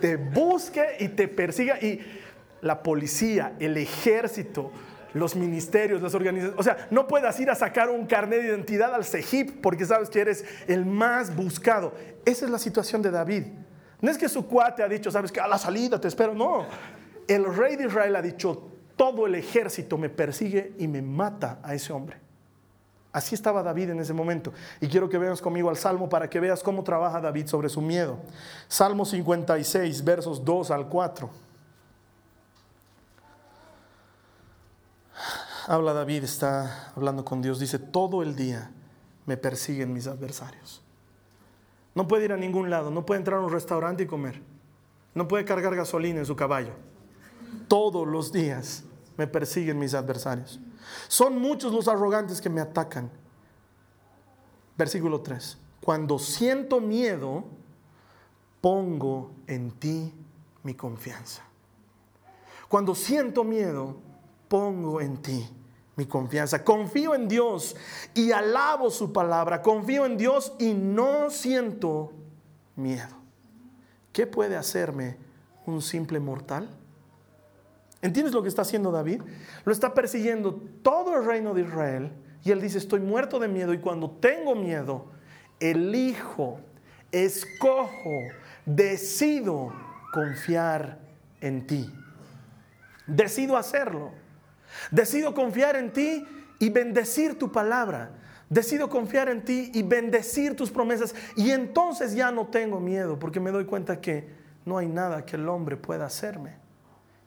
te 0.00 0.16
busque 0.16 0.84
y 1.00 1.08
te 1.08 1.28
persiga 1.28 1.78
y 1.80 2.00
la 2.60 2.82
policía, 2.82 3.54
el 3.58 3.76
ejército, 3.76 4.72
los 5.14 5.34
ministerios, 5.34 6.02
las 6.02 6.14
organizaciones. 6.14 6.58
O 6.58 6.62
sea, 6.62 6.88
no 6.90 7.06
puedas 7.06 7.38
ir 7.40 7.50
a 7.50 7.54
sacar 7.54 7.88
un 7.90 8.06
carnet 8.06 8.42
de 8.42 8.48
identidad 8.48 8.94
al 8.94 9.04
CEGIP 9.04 9.60
porque 9.60 9.86
sabes 9.86 10.10
que 10.10 10.20
eres 10.20 10.44
el 10.66 10.84
más 10.84 11.34
buscado. 11.34 11.94
Esa 12.24 12.44
es 12.44 12.50
la 12.50 12.58
situación 12.58 13.02
de 13.02 13.10
David. 13.10 13.44
No 14.00 14.10
es 14.10 14.18
que 14.18 14.28
su 14.28 14.46
cuate 14.46 14.82
ha 14.82 14.88
dicho, 14.88 15.10
sabes 15.10 15.32
que 15.32 15.40
a 15.40 15.48
la 15.48 15.58
salida 15.58 16.00
te 16.00 16.08
espero. 16.08 16.34
No. 16.34 16.66
El 17.26 17.44
rey 17.54 17.76
de 17.76 17.86
Israel 17.86 18.16
ha 18.16 18.22
dicho, 18.22 18.68
todo 18.96 19.26
el 19.26 19.34
ejército 19.34 19.98
me 19.98 20.08
persigue 20.08 20.74
y 20.78 20.88
me 20.88 21.02
mata 21.02 21.58
a 21.62 21.74
ese 21.74 21.92
hombre. 21.92 22.18
Así 23.12 23.34
estaba 23.34 23.62
David 23.62 23.90
en 23.90 24.00
ese 24.00 24.12
momento. 24.12 24.52
Y 24.80 24.88
quiero 24.88 25.08
que 25.08 25.16
veas 25.16 25.40
conmigo 25.40 25.70
al 25.70 25.76
Salmo 25.76 26.08
para 26.08 26.28
que 26.28 26.38
veas 26.38 26.62
cómo 26.62 26.84
trabaja 26.84 27.20
David 27.20 27.46
sobre 27.46 27.70
su 27.70 27.80
miedo. 27.80 28.18
Salmo 28.68 29.06
56, 29.06 30.04
versos 30.04 30.44
2 30.44 30.70
al 30.70 30.88
4. 30.88 31.30
Habla 35.68 35.94
David, 35.94 36.24
está 36.24 36.92
hablando 36.94 37.24
con 37.24 37.40
Dios. 37.40 37.58
Dice, 37.58 37.78
todo 37.78 38.22
el 38.22 38.36
día 38.36 38.70
me 39.24 39.36
persiguen 39.36 39.92
mis 39.92 40.06
adversarios. 40.06 40.82
No 41.96 42.06
puede 42.06 42.26
ir 42.26 42.32
a 42.34 42.36
ningún 42.36 42.68
lado, 42.68 42.90
no 42.90 43.06
puede 43.06 43.20
entrar 43.20 43.38
a 43.38 43.40
un 43.40 43.50
restaurante 43.50 44.02
y 44.02 44.06
comer. 44.06 44.42
No 45.14 45.26
puede 45.26 45.46
cargar 45.46 45.74
gasolina 45.74 46.18
en 46.18 46.26
su 46.26 46.36
caballo. 46.36 46.74
Todos 47.68 48.06
los 48.06 48.30
días 48.30 48.84
me 49.16 49.26
persiguen 49.26 49.78
mis 49.78 49.94
adversarios. 49.94 50.60
Son 51.08 51.40
muchos 51.40 51.72
los 51.72 51.88
arrogantes 51.88 52.42
que 52.42 52.50
me 52.50 52.60
atacan. 52.60 53.10
Versículo 54.76 55.22
3. 55.22 55.56
Cuando 55.80 56.18
siento 56.18 56.82
miedo, 56.82 57.44
pongo 58.60 59.30
en 59.46 59.70
ti 59.70 60.12
mi 60.64 60.74
confianza. 60.74 61.44
Cuando 62.68 62.94
siento 62.94 63.42
miedo, 63.42 63.96
pongo 64.48 65.00
en 65.00 65.16
ti 65.22 65.48
mi 65.96 66.06
confianza. 66.06 66.62
Confío 66.62 67.14
en 67.14 67.26
Dios 67.26 67.74
y 68.14 68.30
alabo 68.30 68.90
su 68.90 69.12
palabra. 69.12 69.62
Confío 69.62 70.06
en 70.06 70.16
Dios 70.16 70.52
y 70.58 70.74
no 70.74 71.30
siento 71.30 72.12
miedo. 72.76 73.16
¿Qué 74.12 74.26
puede 74.26 74.56
hacerme 74.56 75.16
un 75.64 75.82
simple 75.82 76.20
mortal? 76.20 76.68
¿Entiendes 78.02 78.34
lo 78.34 78.42
que 78.42 78.48
está 78.48 78.62
haciendo 78.62 78.92
David? 78.92 79.22
Lo 79.64 79.72
está 79.72 79.94
persiguiendo 79.94 80.62
todo 80.82 81.16
el 81.18 81.24
reino 81.24 81.54
de 81.54 81.62
Israel 81.62 82.12
y 82.44 82.50
él 82.52 82.60
dice, 82.60 82.78
estoy 82.78 83.00
muerto 83.00 83.38
de 83.38 83.48
miedo 83.48 83.74
y 83.74 83.78
cuando 83.78 84.10
tengo 84.10 84.54
miedo, 84.54 85.06
elijo, 85.58 86.60
escojo, 87.10 88.20
decido 88.64 89.72
confiar 90.12 91.00
en 91.40 91.66
ti. 91.66 91.92
Decido 93.06 93.56
hacerlo. 93.56 94.12
Decido 94.90 95.34
confiar 95.34 95.76
en 95.76 95.92
ti 95.92 96.26
y 96.58 96.70
bendecir 96.70 97.38
tu 97.38 97.52
palabra. 97.52 98.10
Decido 98.48 98.88
confiar 98.88 99.28
en 99.28 99.44
ti 99.44 99.70
y 99.74 99.82
bendecir 99.82 100.54
tus 100.54 100.70
promesas. 100.70 101.14
Y 101.36 101.50
entonces 101.50 102.14
ya 102.14 102.30
no 102.30 102.46
tengo 102.46 102.80
miedo 102.80 103.18
porque 103.18 103.40
me 103.40 103.50
doy 103.50 103.64
cuenta 103.64 104.00
que 104.00 104.28
no 104.64 104.78
hay 104.78 104.88
nada 104.88 105.24
que 105.24 105.36
el 105.36 105.48
hombre 105.48 105.76
pueda 105.76 106.06
hacerme. 106.06 106.54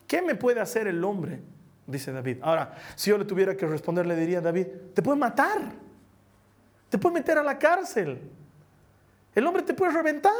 ¿Qué 0.08 0.22
me 0.22 0.36
puede 0.36 0.60
hacer 0.60 0.88
el 0.88 1.04
hombre? 1.04 1.42
Dice 1.86 2.12
David. 2.12 2.38
Ahora, 2.42 2.76
si 2.96 3.10
yo 3.10 3.18
le 3.18 3.26
tuviera 3.26 3.56
que 3.56 3.66
responder, 3.66 4.06
le 4.06 4.16
diría 4.16 4.40
a 4.40 4.42
David, 4.42 4.68
te 4.94 5.02
puede 5.02 5.18
matar, 5.18 5.72
te 6.90 6.98
puede 6.98 7.16
meter 7.16 7.38
a 7.38 7.44
la 7.44 7.58
cárcel, 7.58 8.20
el 9.34 9.48
hombre 9.48 9.64
te 9.64 9.74
puede 9.74 9.92
reventar. 9.92 10.32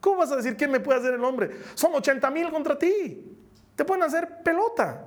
¿Cómo 0.00 0.18
vas 0.18 0.32
a 0.32 0.36
decir 0.36 0.56
qué 0.56 0.68
me 0.68 0.80
puede 0.80 0.98
hacer 1.00 1.14
el 1.14 1.24
hombre? 1.24 1.50
Son 1.74 1.94
80 1.94 2.30
mil 2.30 2.50
contra 2.50 2.78
ti, 2.78 3.38
te 3.74 3.84
pueden 3.84 4.02
hacer 4.02 4.42
pelota. 4.42 5.06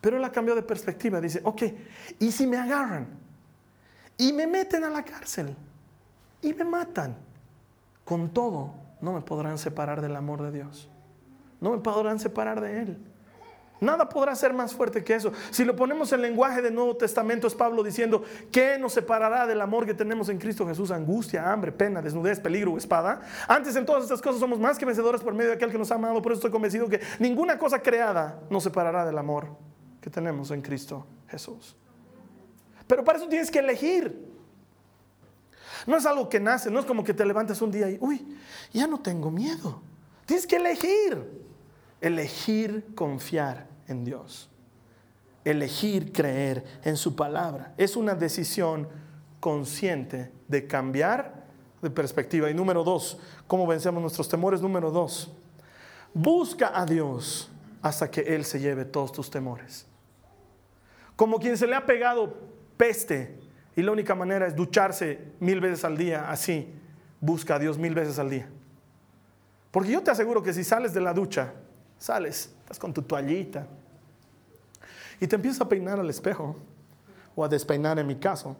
Pero 0.00 0.16
él 0.16 0.24
ha 0.24 0.32
cambiado 0.32 0.60
de 0.60 0.66
perspectiva, 0.66 1.20
dice, 1.20 1.40
ok, 1.44 1.62
¿y 2.18 2.32
si 2.32 2.46
me 2.46 2.56
agarran? 2.56 3.06
Y 4.16 4.32
me 4.32 4.46
meten 4.46 4.84
a 4.84 4.90
la 4.90 5.04
cárcel 5.04 5.54
y 6.42 6.54
me 6.54 6.64
matan. 6.64 7.16
Con 8.04 8.30
todo, 8.30 8.74
no 9.00 9.12
me 9.12 9.20
podrán 9.20 9.58
separar 9.58 10.00
del 10.00 10.16
amor 10.16 10.42
de 10.42 10.52
Dios 10.52 10.90
no 11.60 11.72
me 11.72 11.78
podrán 11.78 12.18
separar 12.18 12.60
de 12.60 12.80
Él. 12.80 12.98
Nada 13.80 14.10
podrá 14.10 14.34
ser 14.34 14.52
más 14.52 14.74
fuerte 14.74 15.02
que 15.02 15.14
eso. 15.14 15.32
Si 15.50 15.64
lo 15.64 15.74
ponemos 15.74 16.12
en 16.12 16.20
lenguaje 16.20 16.60
del 16.60 16.74
Nuevo 16.74 16.96
Testamento, 16.98 17.46
es 17.46 17.54
Pablo 17.54 17.82
diciendo, 17.82 18.22
¿qué 18.52 18.78
nos 18.78 18.92
separará 18.92 19.46
del 19.46 19.58
amor 19.58 19.86
que 19.86 19.94
tenemos 19.94 20.28
en 20.28 20.38
Cristo 20.38 20.66
Jesús? 20.66 20.90
Angustia, 20.90 21.50
hambre, 21.50 21.72
pena, 21.72 22.02
desnudez, 22.02 22.40
peligro 22.40 22.76
espada. 22.76 23.22
Antes 23.48 23.76
en 23.76 23.86
todas 23.86 24.02
estas 24.02 24.20
cosas 24.20 24.38
somos 24.38 24.58
más 24.58 24.78
que 24.78 24.84
vencedores 24.84 25.22
por 25.22 25.32
medio 25.32 25.48
de 25.48 25.56
aquel 25.56 25.70
que 25.70 25.78
nos 25.78 25.90
ha 25.90 25.94
amado. 25.94 26.20
Por 26.20 26.32
eso 26.32 26.40
estoy 26.40 26.50
convencido 26.50 26.90
que 26.90 27.00
ninguna 27.18 27.58
cosa 27.58 27.80
creada 27.80 28.40
nos 28.50 28.64
separará 28.64 29.06
del 29.06 29.16
amor 29.16 29.69
que 30.00 30.10
tenemos 30.10 30.50
en 30.50 30.62
Cristo 30.62 31.06
Jesús. 31.28 31.76
Pero 32.86 33.04
para 33.04 33.18
eso 33.18 33.28
tienes 33.28 33.50
que 33.50 33.58
elegir. 33.58 34.28
No 35.86 35.96
es 35.96 36.04
algo 36.06 36.28
que 36.28 36.40
nace, 36.40 36.70
no 36.70 36.80
es 36.80 36.86
como 36.86 37.04
que 37.04 37.14
te 37.14 37.24
levantes 37.24 37.62
un 37.62 37.70
día 37.70 37.88
y, 37.88 37.98
uy, 38.00 38.36
ya 38.72 38.86
no 38.86 39.00
tengo 39.00 39.30
miedo. 39.30 39.80
Tienes 40.26 40.46
que 40.46 40.56
elegir 40.56 41.40
elegir 42.00 42.94
confiar 42.94 43.66
en 43.86 44.04
Dios, 44.04 44.48
elegir 45.44 46.12
creer 46.12 46.64
en 46.82 46.96
su 46.96 47.14
palabra. 47.14 47.74
Es 47.76 47.96
una 47.96 48.14
decisión 48.14 48.88
consciente 49.38 50.32
de 50.48 50.66
cambiar 50.66 51.46
de 51.82 51.90
perspectiva. 51.90 52.50
Y 52.50 52.54
número 52.54 52.84
dos, 52.84 53.18
¿cómo 53.46 53.66
vencemos 53.66 54.00
nuestros 54.00 54.28
temores? 54.28 54.60
Número 54.60 54.90
dos, 54.90 55.30
busca 56.12 56.78
a 56.78 56.86
Dios 56.86 57.50
hasta 57.82 58.10
que 58.10 58.20
Él 58.20 58.44
se 58.44 58.60
lleve 58.60 58.84
todos 58.84 59.12
tus 59.12 59.30
temores. 59.30 59.86
Como 61.20 61.38
quien 61.38 61.58
se 61.58 61.66
le 61.66 61.76
ha 61.76 61.84
pegado 61.84 62.34
peste 62.78 63.38
y 63.76 63.82
la 63.82 63.92
única 63.92 64.14
manera 64.14 64.46
es 64.46 64.56
ducharse 64.56 65.32
mil 65.38 65.60
veces 65.60 65.84
al 65.84 65.98
día, 65.98 66.30
así, 66.30 66.72
busca 67.20 67.56
a 67.56 67.58
Dios 67.58 67.76
mil 67.76 67.94
veces 67.94 68.18
al 68.18 68.30
día. 68.30 68.48
Porque 69.70 69.90
yo 69.90 70.02
te 70.02 70.10
aseguro 70.10 70.42
que 70.42 70.54
si 70.54 70.64
sales 70.64 70.94
de 70.94 71.02
la 71.02 71.12
ducha, 71.12 71.52
sales, 71.98 72.54
estás 72.60 72.78
con 72.78 72.94
tu 72.94 73.02
toallita 73.02 73.66
y 75.20 75.26
te 75.26 75.36
empiezas 75.36 75.60
a 75.60 75.68
peinar 75.68 76.00
al 76.00 76.08
espejo 76.08 76.56
o 77.36 77.44
a 77.44 77.48
despeinar 77.50 77.98
en 77.98 78.06
mi 78.06 78.16
caso 78.16 78.56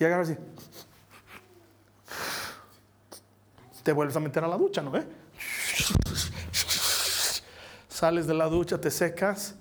y 0.00 0.04
agarras 0.04 0.30
así. 0.30 0.40
Te 3.84 3.92
vuelves 3.92 4.16
a 4.16 4.20
meter 4.20 4.42
a 4.42 4.48
la 4.48 4.56
ducha, 4.56 4.82
¿no? 4.82 4.92
Sales 7.88 8.26
de 8.26 8.34
la 8.34 8.48
ducha, 8.48 8.80
te 8.80 8.90
secas. 8.90 9.54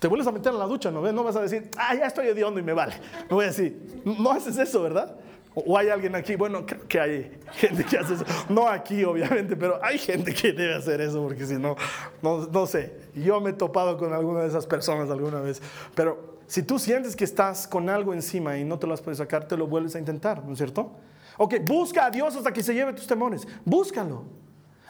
Te 0.00 0.08
vuelves 0.08 0.26
a 0.26 0.32
meter 0.32 0.52
a 0.52 0.56
la 0.56 0.64
ducha, 0.64 0.90
¿no? 0.90 1.12
No 1.12 1.22
vas 1.22 1.36
a 1.36 1.42
decir, 1.42 1.70
ah, 1.76 1.94
ya 1.94 2.06
estoy 2.06 2.26
hediondo 2.26 2.58
y 2.58 2.62
me 2.62 2.72
vale. 2.72 2.94
No 3.28 3.36
voy 3.36 3.44
a 3.44 3.48
decir, 3.48 4.02
no 4.04 4.30
haces 4.30 4.56
eso, 4.56 4.82
¿verdad? 4.82 5.14
O 5.54 5.76
hay 5.76 5.90
alguien 5.90 6.14
aquí, 6.14 6.36
bueno, 6.36 6.64
creo 6.64 6.88
que 6.88 6.98
hay 6.98 7.38
gente 7.52 7.84
que 7.84 7.98
hace 7.98 8.14
eso. 8.14 8.24
No 8.48 8.66
aquí, 8.66 9.04
obviamente, 9.04 9.56
pero 9.56 9.78
hay 9.84 9.98
gente 9.98 10.32
que 10.32 10.52
debe 10.52 10.74
hacer 10.74 11.02
eso, 11.02 11.22
porque 11.22 11.44
si 11.44 11.58
no, 11.58 11.76
no, 12.22 12.46
no 12.46 12.66
sé. 12.66 12.94
Yo 13.14 13.42
me 13.42 13.50
he 13.50 13.52
topado 13.52 13.98
con 13.98 14.14
alguna 14.14 14.40
de 14.40 14.48
esas 14.48 14.66
personas 14.66 15.10
alguna 15.10 15.40
vez. 15.40 15.60
Pero 15.94 16.38
si 16.46 16.62
tú 16.62 16.78
sientes 16.78 17.14
que 17.14 17.24
estás 17.24 17.68
con 17.68 17.90
algo 17.90 18.14
encima 18.14 18.56
y 18.56 18.64
no 18.64 18.78
te 18.78 18.86
lo 18.86 18.94
has 18.94 19.02
podido 19.02 19.16
sacar, 19.16 19.46
te 19.46 19.56
lo 19.56 19.66
vuelves 19.66 19.96
a 19.96 19.98
intentar, 19.98 20.42
¿no 20.46 20.52
es 20.52 20.58
cierto? 20.58 20.92
Ok, 21.36 21.56
busca 21.66 22.06
a 22.06 22.10
Dios 22.10 22.34
hasta 22.36 22.52
que 22.52 22.62
se 22.62 22.72
lleve 22.72 22.94
tus 22.94 23.06
temores. 23.06 23.46
Búscalo. 23.66 24.24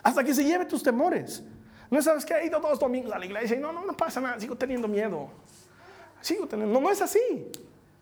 Hasta 0.05 0.23
que 0.23 0.35
se 0.35 0.45
lleve 0.45 0.67
tus 0.67 0.83
temores. 0.83 1.43
No 1.91 2.01
sabes 2.01 2.25
que 2.25 2.35
he 2.35 2.47
ido 2.47 2.61
dos 2.61 2.79
domingos 2.79 3.13
a 3.13 3.19
la 3.19 3.27
iglesia 3.27 3.57
y 3.57 3.61
no, 3.61 3.73
no, 3.73 3.85
no 3.85 3.97
pasa 3.97 4.21
nada, 4.21 4.39
sigo 4.39 4.57
teniendo 4.57 4.87
miedo. 4.87 5.29
Sigo 6.21 6.47
teniendo. 6.47 6.73
No, 6.73 6.81
no 6.81 6.91
es 6.91 7.03
así. 7.03 7.51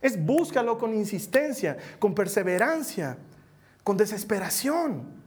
Es 0.00 0.22
búscalo 0.22 0.78
con 0.78 0.94
insistencia, 0.94 1.76
con 1.98 2.14
perseverancia, 2.14 3.16
con 3.82 3.96
desesperación. 3.96 5.18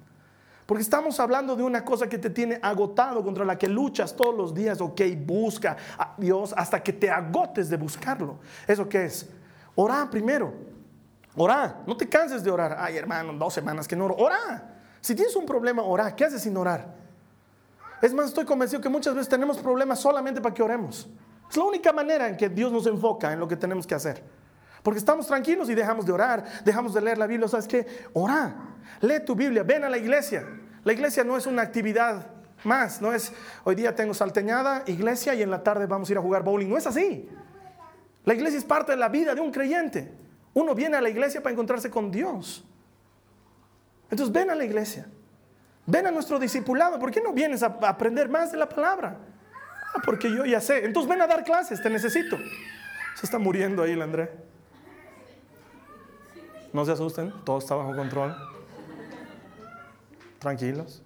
Porque 0.66 0.84
estamos 0.84 1.20
hablando 1.20 1.56
de 1.56 1.64
una 1.64 1.84
cosa 1.84 2.08
que 2.08 2.18
te 2.18 2.30
tiene 2.30 2.60
agotado, 2.62 3.24
contra 3.24 3.44
la 3.44 3.58
que 3.58 3.68
luchas 3.68 4.16
todos 4.16 4.34
los 4.34 4.54
días. 4.54 4.80
Ok, 4.80 5.02
busca 5.18 5.76
a 5.98 6.14
Dios 6.18 6.54
hasta 6.56 6.82
que 6.82 6.94
te 6.94 7.10
agotes 7.10 7.70
de 7.70 7.78
buscarlo. 7.78 8.40
¿Eso 8.68 8.88
qué 8.88 9.06
es? 9.06 9.28
Ora 9.76 10.08
primero. 10.10 10.54
Ora. 11.36 11.82
No 11.86 11.98
te 11.98 12.08
canses 12.08 12.44
de 12.44 12.52
orar. 12.52 12.78
Ay, 12.80 12.96
hermano, 12.96 13.34
dos 13.34 13.54
semanas 13.54 13.88
que 13.88 13.96
no 13.96 14.06
oro. 14.06 14.16
Ora. 14.18 14.78
Si 15.02 15.16
tienes 15.16 15.36
un 15.36 15.46
problema, 15.46 15.82
ora. 15.82 16.16
¿Qué 16.16 16.24
haces 16.24 16.44
sin 16.44 16.56
orar? 16.56 17.01
Es 18.02 18.14
más, 18.14 18.28
estoy 18.28 18.46
convencido 18.46 18.82
que 18.82 18.90
muchas 18.90 19.14
veces 19.14 19.30
tenemos 19.30 19.60
problemas 19.60 20.00
solamente 20.00 20.42
para 20.42 20.54
que 20.54 20.64
oremos. 20.64 21.08
Es 21.50 21.58
la 21.58 21.64
única 21.64 21.94
manera 21.94 22.28
en 22.28 22.36
que 22.36 22.50
Dios 22.50 22.72
nos 22.72 22.88
enfoca 22.88 23.32
en 23.32 23.40
lo 23.40 23.48
que 23.48 23.56
tenemos 23.56 23.86
que 23.86 23.94
hacer. 23.94 24.24
Porque 24.82 24.98
estamos 24.98 25.28
tranquilos 25.28 25.70
y 25.70 25.76
dejamos 25.76 26.06
de 26.06 26.12
orar, 26.12 26.44
dejamos 26.66 26.94
de 26.94 27.02
leer 27.02 27.18
la 27.18 27.28
Biblia. 27.28 27.48
¿Sabes 27.48 27.68
qué? 27.68 27.86
Ora, 28.14 28.56
lee 29.02 29.20
tu 29.26 29.36
Biblia, 29.36 29.62
ven 29.64 29.84
a 29.84 29.90
la 29.90 29.98
iglesia. 29.98 30.48
La 30.84 30.94
iglesia 30.94 31.24
no 31.24 31.38
es 31.38 31.46
una 31.46 31.62
actividad 31.62 32.26
más, 32.64 33.02
no 33.02 33.14
es 33.14 33.32
hoy 33.64 33.76
día 33.76 33.96
tengo 33.96 34.14
salteñada, 34.14 34.84
iglesia 34.88 35.34
y 35.34 35.42
en 35.42 35.52
la 35.52 35.64
tarde 35.64 35.86
vamos 35.86 36.10
a 36.10 36.14
ir 36.14 36.18
a 36.18 36.22
jugar 36.22 36.44
bowling. 36.44 36.68
No 36.68 36.78
es 36.78 36.88
así. 36.88 37.30
La 38.26 38.34
iglesia 38.34 38.58
es 38.58 38.66
parte 38.66 38.94
de 38.94 38.98
la 38.98 39.10
vida 39.10 39.36
de 39.36 39.42
un 39.42 39.52
creyente. 39.52 40.12
Uno 40.54 40.74
viene 40.74 40.98
a 40.98 41.02
la 41.02 41.10
iglesia 41.10 41.42
para 41.42 41.54
encontrarse 41.54 41.92
con 41.92 42.12
Dios. 42.12 42.66
Entonces 44.10 44.34
ven 44.34 44.50
a 44.50 44.56
la 44.56 44.66
iglesia. 44.66 45.08
Ven 45.92 46.08
a 46.08 46.12
nuestro 46.12 46.40
discipulado. 46.40 46.98
¿Por 46.98 47.12
qué 47.12 47.20
no 47.20 47.34
vienes 47.34 47.64
a 47.64 47.78
aprender 47.82 48.30
más 48.30 48.50
de 48.50 48.58
la 48.58 48.70
palabra? 48.70 49.18
Ah, 49.94 50.00
porque 50.06 50.32
yo 50.34 50.46
ya 50.46 50.62
sé. 50.62 50.86
Entonces 50.86 51.10
ven 51.10 51.22
a 51.22 51.28
dar 51.28 51.44
clases, 51.44 51.82
te 51.82 51.90
necesito. 51.90 52.38
Se 53.16 53.26
está 53.26 53.38
muriendo 53.38 53.84
ahí 53.84 53.92
el 53.92 54.02
André. 54.02 54.32
No 56.72 56.86
se 56.86 56.94
asusten, 56.94 57.34
todo 57.44 57.58
está 57.58 57.76
bajo 57.76 57.94
control. 57.94 58.34
Tranquilos. 60.40 61.04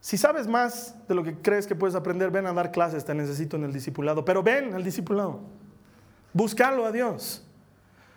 Si 0.00 0.16
sabes 0.16 0.46
más 0.46 0.94
de 1.06 1.14
lo 1.14 1.24
que 1.24 1.36
crees 1.36 1.66
que 1.66 1.74
puedes 1.74 1.94
aprender, 1.94 2.30
ven 2.30 2.46
a 2.46 2.54
dar 2.54 2.72
clases, 2.72 3.04
te 3.04 3.14
necesito 3.14 3.58
en 3.58 3.64
el 3.64 3.72
discipulado. 3.74 4.24
Pero 4.24 4.42
ven 4.42 4.72
al 4.72 4.82
discipulado. 4.82 5.40
Búscalo 6.32 6.86
a 6.86 6.92
Dios. 6.92 7.46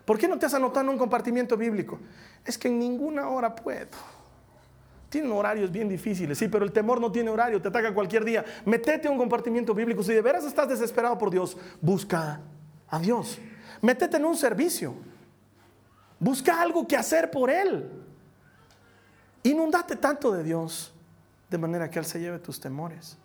¿Por 0.08 0.18
qué 0.18 0.26
no 0.26 0.39
te 0.39 0.45
has 0.45 0.53
anotado 0.53 0.86
en 0.86 0.89
un 0.91 0.97
compartimiento 0.97 1.58
bíblico? 1.58 1.99
Es 2.45 2.58
que 2.58 2.70
en 2.70 2.80
ninguna 2.80 3.28
hora 3.28 3.53
puedo. 3.53 3.89
Tienen 5.10 5.30
horarios 5.34 5.70
bien 5.70 5.89
difíciles, 5.89 6.38
sí, 6.38 6.47
pero 6.47 6.64
el 6.64 6.72
temor 6.72 7.01
no 7.01 7.12
tiene 7.12 7.30
horario, 7.30 7.62
te 7.62 7.68
ataca 7.68 7.93
cualquier 7.93 8.24
día. 8.24 8.45
Metete 8.64 9.10
a 9.10 9.12
un 9.12 9.18
compartimiento 9.18 9.74
bíblico. 9.74 10.01
Si 10.03 10.14
de 10.14 10.22
veras 10.22 10.45
estás 10.45 10.70
desesperado 10.70 11.18
por 11.18 11.30
Dios, 11.30 11.58
busca 11.82 12.39
a 12.88 12.99
Dios. 12.99 13.38
Métete 13.82 14.16
en 14.16 14.24
un 14.24 14.38
servicio. 14.38 14.93
Busca 16.22 16.62
algo 16.62 16.88
que 16.88 16.95
hacer 16.95 17.30
por 17.30 17.49
Él. 17.49 17.91
Inundate 19.43 19.97
tanto 19.97 20.32
de 20.32 20.41
Dios 20.41 20.93
de 21.49 21.58
manera 21.58 21.89
que 21.89 21.99
Él 21.99 22.05
se 22.05 22.22
lleve 22.22 22.39
tus 22.39 22.62
temores. 22.62 23.18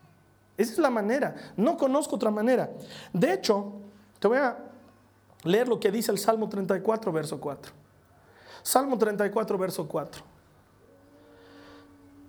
Esa 0.56 0.72
es 0.72 0.78
la 0.78 0.90
manera. 0.90 1.36
No 1.56 1.76
conozco 1.76 2.16
otra 2.16 2.32
manera. 2.32 2.70
De 3.12 3.34
hecho, 3.34 3.72
te 4.18 4.26
voy 4.26 4.38
a 4.38 4.71
leer 5.44 5.68
lo 5.68 5.80
que 5.80 5.90
dice 5.90 6.12
el 6.12 6.18
Salmo 6.18 6.48
34, 6.48 7.12
verso 7.12 7.40
4. 7.40 7.72
Salmo 8.62 8.96
34, 8.96 9.58
verso 9.58 9.88
4. 9.88 10.22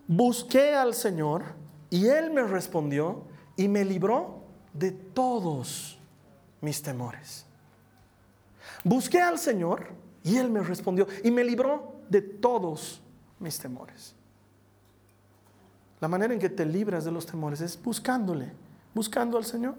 Busqué 0.08 0.74
al 0.74 0.94
Señor 0.94 1.44
y 1.90 2.08
Él 2.08 2.32
me 2.32 2.44
respondió 2.44 3.24
y 3.56 3.68
me 3.68 3.86
libró 3.86 4.42
de 4.74 4.92
todos 4.92 6.00
mis 6.62 6.82
temores. 6.82 7.46
Busqué 8.84 9.22
al 9.22 9.38
Señor 9.38 9.88
y 10.24 10.38
Él 10.38 10.50
me 10.50 10.62
respondió 10.62 11.08
y 11.24 11.32
me 11.32 11.44
libró 11.44 11.96
de 12.10 12.22
todos 12.22 13.02
mis 13.40 13.58
temores. 13.60 14.16
La 16.00 16.08
manera 16.08 16.34
en 16.34 16.40
que 16.40 16.50
te 16.50 16.66
libras 16.66 17.06
de 17.06 17.12
los 17.12 17.26
temores 17.26 17.62
es 17.62 17.82
buscándole, 17.82 18.52
buscando 18.94 19.38
al 19.38 19.46
Señor. 19.46 19.76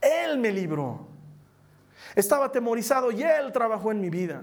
Él 0.00 0.38
me 0.38 0.50
libró. 0.52 1.15
Estaba 2.14 2.46
atemorizado 2.46 3.10
y 3.10 3.22
Él 3.22 3.52
trabajó 3.52 3.90
en 3.90 4.00
mi 4.00 4.10
vida. 4.10 4.42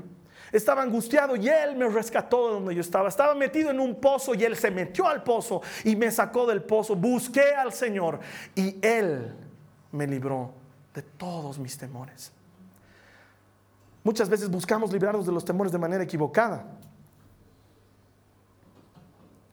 Estaba 0.51 0.83
angustiado 0.83 1.35
y 1.35 1.49
Él 1.49 1.75
me 1.75 1.87
rescató 1.89 2.47
de 2.47 2.53
donde 2.53 2.75
yo 2.75 2.81
estaba. 2.81 3.09
Estaba 3.09 3.33
metido 3.33 3.71
en 3.71 3.79
un 3.79 3.99
pozo 3.99 4.35
y 4.35 4.43
Él 4.43 4.55
se 4.55 4.69
metió 4.69 5.07
al 5.07 5.23
pozo 5.23 5.61
y 5.83 5.95
me 5.95 6.11
sacó 6.11 6.45
del 6.45 6.61
pozo. 6.61 6.95
Busqué 6.95 7.55
al 7.55 7.73
Señor 7.73 8.19
y 8.55 8.77
Él 8.85 9.33
me 9.91 10.05
libró 10.05 10.53
de 10.93 11.01
todos 11.01 11.57
mis 11.57 11.77
temores. 11.77 12.31
Muchas 14.03 14.29
veces 14.29 14.49
buscamos 14.49 14.91
librarnos 14.91 15.25
de 15.25 15.31
los 15.31 15.43
temores 15.43 15.71
de 15.71 15.79
manera 15.79 16.03
equivocada. 16.03 16.65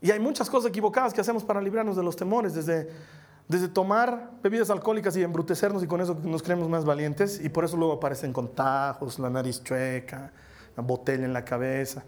Y 0.03 0.11
hay 0.11 0.19
muchas 0.19 0.51
cosas 0.51 0.71
equivocadas 0.71 1.13
que 1.13 1.21
hacemos 1.21 1.45
para 1.45 1.61
librarnos 1.61 1.97
de 1.97 2.03
los 2.03 2.17
temores, 2.17 2.55
desde, 2.55 2.91
desde 3.51 3.67
tomar 3.67 4.31
bebidas 4.45 4.71
alcohólicas 4.71 5.17
y 5.17 5.25
embrutecernos 5.25 5.83
y 5.83 5.89
con 5.89 6.01
eso 6.01 6.17
nos 6.23 6.41
creemos 6.41 6.69
más 6.69 6.85
valientes 6.85 7.41
y 7.43 7.49
por 7.49 7.65
eso 7.65 7.77
luego 7.77 7.95
aparecen 7.95 8.33
contagios, 8.33 9.19
la 9.19 9.29
nariz 9.29 9.61
chueca, 9.65 10.31
la 10.77 10.83
botella 10.85 11.25
en 11.25 11.33
la 11.33 11.45
cabeza, 11.45 12.05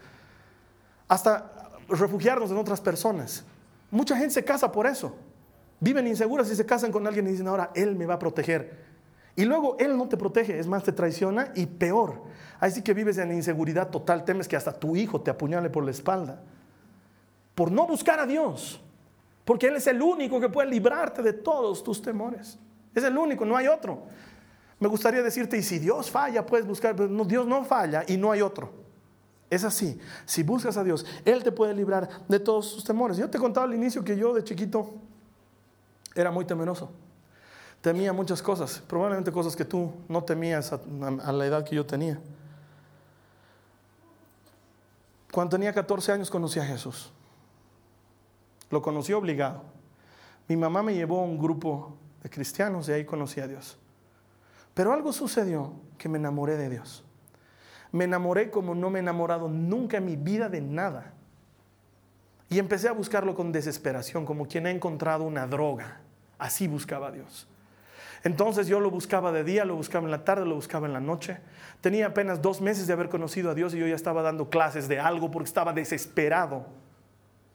hasta 1.05 1.51
refugiarnos 1.89 2.49
en 2.49 2.57
otras 2.57 2.79
personas. 2.79 3.43
Mucha 3.91 4.15
gente 4.15 4.35
se 4.35 4.45
casa 4.45 4.71
por 4.71 4.87
eso. 4.87 5.17
Viven 5.81 6.07
inseguras 6.07 6.49
y 6.49 6.55
se 6.55 6.65
casan 6.65 6.93
con 6.93 7.05
alguien 7.05 7.27
y 7.27 7.31
dicen, 7.31 7.49
ahora 7.49 7.71
Él 7.75 7.97
me 7.97 8.05
va 8.05 8.13
a 8.13 8.19
proteger. 8.19 8.81
Y 9.35 9.43
luego 9.43 9.75
Él 9.79 9.97
no 9.97 10.07
te 10.07 10.15
protege, 10.15 10.57
es 10.57 10.67
más, 10.67 10.83
te 10.83 10.93
traiciona 10.93 11.51
y 11.55 11.65
peor. 11.65 12.21
Así 12.61 12.81
que 12.81 12.93
vives 12.93 13.17
en 13.17 13.33
inseguridad 13.33 13.89
total, 13.89 14.23
temes 14.23 14.47
que 14.47 14.55
hasta 14.55 14.71
tu 14.71 14.95
hijo 14.95 15.19
te 15.19 15.29
apuñale 15.29 15.69
por 15.69 15.83
la 15.83 15.91
espalda. 15.91 16.41
Por 17.53 17.69
no 17.69 17.85
buscar 17.85 18.21
a 18.21 18.25
Dios. 18.25 18.79
Porque 19.45 19.67
Él 19.67 19.75
es 19.75 19.87
el 19.87 20.01
único 20.01 20.39
que 20.39 20.49
puede 20.49 20.69
librarte 20.69 21.21
de 21.21 21.33
todos 21.33 21.83
tus 21.83 22.01
temores. 22.01 22.57
Es 22.95 23.03
el 23.03 23.17
único, 23.17 23.45
no 23.45 23.57
hay 23.57 23.67
otro. 23.67 24.03
Me 24.79 24.87
gustaría 24.87 25.21
decirte, 25.21 25.57
y 25.57 25.63
si 25.63 25.79
Dios 25.79 26.09
falla, 26.09 26.45
puedes 26.45 26.65
buscar, 26.65 26.95
pero 26.95 27.09
no, 27.09 27.25
Dios 27.25 27.45
no 27.47 27.63
falla 27.63 28.03
y 28.07 28.17
no 28.17 28.31
hay 28.31 28.41
otro. 28.41 28.71
Es 29.49 29.63
así. 29.63 29.99
Si 30.25 30.43
buscas 30.43 30.77
a 30.77 30.83
Dios, 30.83 31.05
Él 31.25 31.43
te 31.43 31.51
puede 31.51 31.73
librar 31.73 32.09
de 32.27 32.39
todos 32.39 32.73
tus 32.73 32.83
temores. 32.83 33.17
Yo 33.17 33.29
te 33.29 33.37
contaba 33.37 33.65
al 33.65 33.73
inicio 33.73 34.03
que 34.03 34.17
yo 34.17 34.33
de 34.33 34.43
chiquito 34.43 34.93
era 36.15 36.31
muy 36.31 36.45
temeroso 36.45 36.91
temía 37.83 38.13
muchas 38.13 38.41
cosas, 38.41 38.81
probablemente 38.87 39.29
cosas 39.29 39.57
que 39.57 39.65
tú 39.65 39.91
no 40.07 40.23
temías 40.23 40.71
a, 40.71 41.31
la 41.33 41.45
edad 41.45 41.65
que 41.65 41.75
yo 41.75 41.85
tenía. 41.85 42.17
Cuando 45.29 45.57
tenía 45.57 45.73
14 45.73 46.13
años 46.13 46.31
conocí 46.31 46.61
a 46.61 46.65
Jesús. 46.65 47.11
Lo 48.73 48.81
conocí 48.81 49.13
obligado. 49.13 49.61
Mi 50.47 50.57
mamá 50.57 50.81
me 50.81 50.95
llevó 50.95 51.19
a 51.19 51.23
un 51.25 51.37
grupo 51.37 51.95
de 52.23 52.29
cristianos 52.31 52.89
y 52.89 52.93
ahí 52.93 53.05
conocí 53.05 53.39
a 53.39 53.47
Dios. 53.47 53.77
Pero 54.73 54.91
algo 54.91 55.13
sucedió 55.13 55.73
que 55.99 56.09
me 56.09 56.17
enamoré 56.17 56.57
de 56.57 56.71
Dios. 56.71 57.05
Me 57.91 58.05
enamoré 58.05 58.49
como 58.49 58.73
no 58.73 58.89
me 58.89 58.97
he 58.97 59.01
enamorado 59.03 59.47
nunca 59.47 59.97
en 59.97 60.05
mi 60.05 60.15
vida 60.15 60.49
de 60.49 60.59
nada. 60.59 61.13
Y 62.49 62.57
empecé 62.57 62.87
a 62.87 62.93
buscarlo 62.93 63.35
con 63.35 63.51
desesperación, 63.51 64.25
como 64.25 64.47
quien 64.47 64.65
ha 64.65 64.71
encontrado 64.71 65.23
una 65.23 65.45
droga. 65.45 66.01
Así 66.39 66.67
buscaba 66.67 67.09
a 67.09 67.11
Dios. 67.11 67.47
Entonces 68.23 68.65
yo 68.65 68.79
lo 68.79 68.89
buscaba 68.89 69.31
de 69.31 69.43
día, 69.43 69.65
lo 69.65 69.75
buscaba 69.75 70.05
en 70.05 70.11
la 70.11 70.25
tarde, 70.25 70.47
lo 70.47 70.55
buscaba 70.55 70.87
en 70.87 70.93
la 70.93 70.99
noche. 70.99 71.37
Tenía 71.79 72.07
apenas 72.07 72.41
dos 72.41 72.59
meses 72.59 72.87
de 72.87 72.93
haber 72.93 73.09
conocido 73.09 73.51
a 73.51 73.53
Dios 73.53 73.75
y 73.75 73.77
yo 73.77 73.85
ya 73.85 73.93
estaba 73.93 74.23
dando 74.23 74.49
clases 74.49 74.87
de 74.87 74.99
algo 74.99 75.29
porque 75.29 75.47
estaba 75.47 75.73
desesperado 75.73 76.81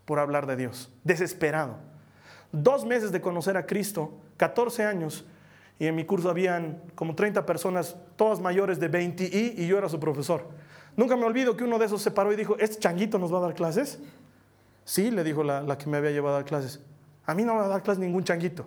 por 0.08 0.18
hablar 0.18 0.46
de 0.46 0.56
Dios. 0.56 0.90
Desesperado. 1.04 1.76
Dos 2.50 2.86
meses 2.86 3.12
de 3.12 3.20
conocer 3.20 3.58
a 3.58 3.66
Cristo, 3.66 4.18
14 4.38 4.82
años, 4.82 5.26
y 5.78 5.86
en 5.86 5.94
mi 5.94 6.06
curso 6.06 6.30
habían 6.30 6.80
como 6.94 7.14
30 7.14 7.44
personas, 7.44 7.94
todas 8.16 8.40
mayores 8.40 8.80
de 8.80 8.88
20 8.88 9.24
y, 9.24 9.66
yo 9.66 9.76
era 9.76 9.86
su 9.90 10.00
profesor. 10.00 10.46
Nunca 10.96 11.14
me 11.14 11.26
olvido 11.26 11.58
que 11.58 11.64
uno 11.64 11.78
de 11.78 11.84
esos 11.84 12.00
se 12.00 12.10
paró 12.10 12.32
y 12.32 12.36
dijo, 12.36 12.56
¿este 12.58 12.78
changuito 12.78 13.18
nos 13.18 13.30
va 13.32 13.36
a 13.36 13.42
dar 13.42 13.54
clases? 13.54 14.00
Sí, 14.86 15.10
le 15.10 15.22
dijo 15.22 15.44
la, 15.44 15.76
que 15.76 15.90
me 15.90 15.98
había 15.98 16.10
llevado 16.10 16.36
a 16.36 16.38
dar 16.38 16.48
clases. 16.48 16.80
A 17.26 17.34
mí 17.34 17.44
no 17.44 17.52
me 17.52 17.60
va 17.60 17.66
a 17.66 17.68
dar 17.68 17.82
clases 17.82 18.00
ningún 18.00 18.24
changuito. 18.24 18.64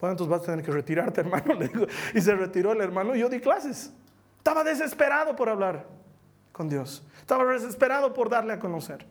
Bueno, 0.00 0.12
entonces 0.12 0.30
vas 0.30 0.40
a 0.40 0.46
tener 0.46 0.64
que 0.64 0.72
retirarte, 0.72 1.20
hermano. 1.20 1.52
Le 1.52 1.68
dijo. 1.68 1.84
Y 2.14 2.22
se 2.22 2.34
retiró 2.34 2.72
el 2.72 2.80
hermano 2.80 3.14
y 3.14 3.20
yo 3.20 3.28
di 3.28 3.38
clases. 3.38 3.92
Estaba 4.38 4.64
desesperado 4.64 5.36
por 5.36 5.50
hablar 5.50 5.84
con 6.52 6.70
Dios. 6.70 7.06
Estaba 7.18 7.44
desesperado 7.52 8.14
por 8.14 8.30
darle 8.30 8.54
a 8.54 8.58
conocer. 8.58 9.06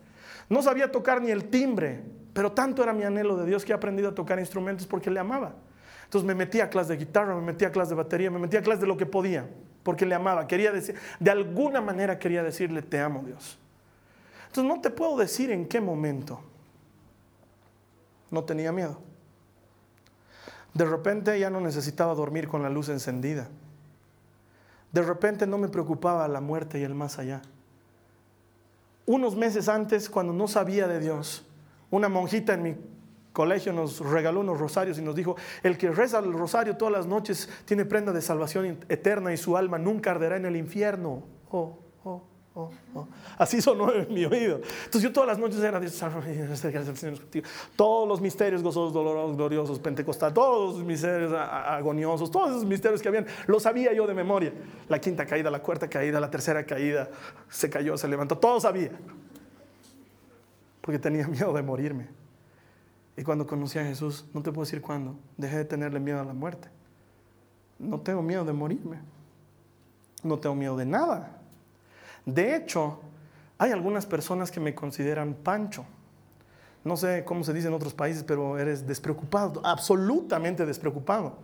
No 0.50 0.62
sabía 0.62 0.92
tocar 0.92 1.22
ni 1.22 1.30
el 1.30 1.48
timbre, 1.48 2.02
pero 2.34 2.52
tanto 2.52 2.82
era 2.82 2.92
mi 2.92 3.04
anhelo 3.04 3.36
de 3.36 3.46
Dios 3.46 3.64
que 3.64 3.72
he 3.72 3.74
aprendido 3.74 4.10
a 4.10 4.14
tocar 4.14 4.38
instrumentos 4.38 4.86
porque 4.86 5.10
le 5.10 5.20
amaba. 5.20 5.54
Entonces 6.04 6.26
me 6.26 6.34
metí 6.34 6.60
a 6.60 6.68
clase 6.68 6.92
de 6.92 6.98
guitarra, 6.98 7.36
me 7.36 7.40
metí 7.40 7.64
a 7.64 7.70
clase 7.70 7.90
de 7.90 7.94
batería, 7.94 8.32
me 8.32 8.40
metí 8.40 8.56
a 8.56 8.62
clase 8.62 8.80
de 8.80 8.88
lo 8.88 8.96
que 8.96 9.06
podía, 9.06 9.48
porque 9.84 10.04
le 10.04 10.16
amaba. 10.16 10.48
Quería 10.48 10.72
decir, 10.72 10.96
de 11.20 11.30
alguna 11.30 11.80
manera 11.80 12.18
quería 12.18 12.42
decirle, 12.42 12.82
te 12.82 12.98
amo 12.98 13.22
Dios. 13.24 13.58
Entonces 14.48 14.74
no 14.74 14.80
te 14.80 14.90
puedo 14.90 15.16
decir 15.16 15.52
en 15.52 15.66
qué 15.66 15.80
momento 15.80 16.40
no 18.32 18.42
tenía 18.42 18.72
miedo. 18.72 18.98
De 20.74 20.84
repente 20.84 21.38
ya 21.38 21.48
no 21.48 21.60
necesitaba 21.60 22.14
dormir 22.14 22.48
con 22.48 22.60
la 22.64 22.70
luz 22.70 22.88
encendida. 22.88 23.48
De 24.90 25.02
repente 25.02 25.46
no 25.46 25.58
me 25.58 25.68
preocupaba 25.68 26.26
la 26.26 26.40
muerte 26.40 26.80
y 26.80 26.82
el 26.82 26.96
más 26.96 27.20
allá. 27.20 27.42
Unos 29.10 29.34
meses 29.34 29.68
antes, 29.68 30.08
cuando 30.08 30.32
no 30.32 30.46
sabía 30.46 30.86
de 30.86 31.00
Dios, 31.00 31.44
una 31.90 32.08
monjita 32.08 32.54
en 32.54 32.62
mi 32.62 32.76
colegio 33.32 33.72
nos 33.72 33.98
regaló 33.98 34.38
unos 34.38 34.60
rosarios 34.60 35.00
y 35.00 35.02
nos 35.02 35.16
dijo, 35.16 35.34
el 35.64 35.76
que 35.76 35.90
reza 35.90 36.20
el 36.20 36.32
rosario 36.32 36.76
todas 36.76 36.92
las 36.92 37.06
noches 37.08 37.48
tiene 37.64 37.84
prenda 37.84 38.12
de 38.12 38.22
salvación 38.22 38.78
eterna 38.88 39.32
y 39.32 39.36
su 39.36 39.56
alma 39.56 39.78
nunca 39.78 40.12
arderá 40.12 40.36
en 40.36 40.46
el 40.46 40.54
infierno. 40.54 41.24
Oh, 41.50 41.76
oh, 42.04 42.22
oh, 42.54 42.70
oh. 42.94 43.06
Así 43.38 43.60
sonó 43.60 43.92
en 43.92 44.12
mi 44.12 44.24
oído. 44.24 44.56
Entonces 44.56 45.02
yo 45.02 45.12
todas 45.12 45.28
las 45.28 45.38
noches 45.38 45.58
era 45.60 45.80
todos 47.76 48.08
los 48.08 48.20
misterios 48.20 48.62
gozosos, 48.62 48.92
dolorosos, 48.92 49.36
gloriosos, 49.36 49.78
pentecostal, 49.78 50.32
todos 50.32 50.76
los 50.76 50.84
misterios 50.84 51.32
agoniosos, 51.32 52.30
todos 52.30 52.50
esos 52.50 52.64
misterios 52.64 53.00
que 53.00 53.08
habían, 53.08 53.26
los 53.46 53.62
sabía 53.62 53.92
yo 53.92 54.06
de 54.06 54.14
memoria. 54.14 54.52
La 54.88 55.00
quinta 55.00 55.26
caída, 55.26 55.50
la 55.50 55.60
cuarta 55.60 55.88
caída, 55.88 56.20
la 56.20 56.30
tercera 56.30 56.64
caída, 56.64 57.08
se 57.48 57.70
cayó, 57.70 57.96
se 57.96 58.08
levantó, 58.08 58.36
todo 58.38 58.60
sabía. 58.60 58.92
Porque 60.80 60.98
tenía 60.98 61.26
miedo 61.28 61.52
de 61.52 61.62
morirme. 61.62 62.08
Y 63.16 63.22
cuando 63.22 63.46
conocí 63.46 63.78
a 63.78 63.84
Jesús, 63.84 64.24
no 64.32 64.42
te 64.42 64.50
puedo 64.50 64.64
decir 64.64 64.80
cuándo, 64.80 65.14
dejé 65.36 65.58
de 65.58 65.64
tenerle 65.64 66.00
miedo 66.00 66.20
a 66.20 66.24
la 66.24 66.32
muerte. 66.32 66.68
No 67.78 68.00
tengo 68.00 68.22
miedo 68.22 68.44
de 68.44 68.52
morirme. 68.52 68.98
No 70.22 70.38
tengo 70.38 70.54
miedo 70.54 70.76
de 70.76 70.84
nada. 70.86 71.39
De 72.24 72.56
hecho, 72.56 73.00
hay 73.58 73.72
algunas 73.72 74.06
personas 74.06 74.50
que 74.50 74.60
me 74.60 74.74
consideran 74.74 75.34
pancho. 75.34 75.84
No 76.82 76.96
sé 76.96 77.24
cómo 77.24 77.44
se 77.44 77.52
dice 77.52 77.68
en 77.68 77.74
otros 77.74 77.92
países, 77.92 78.22
pero 78.22 78.58
eres 78.58 78.86
despreocupado, 78.86 79.60
absolutamente 79.64 80.64
despreocupado. 80.64 81.36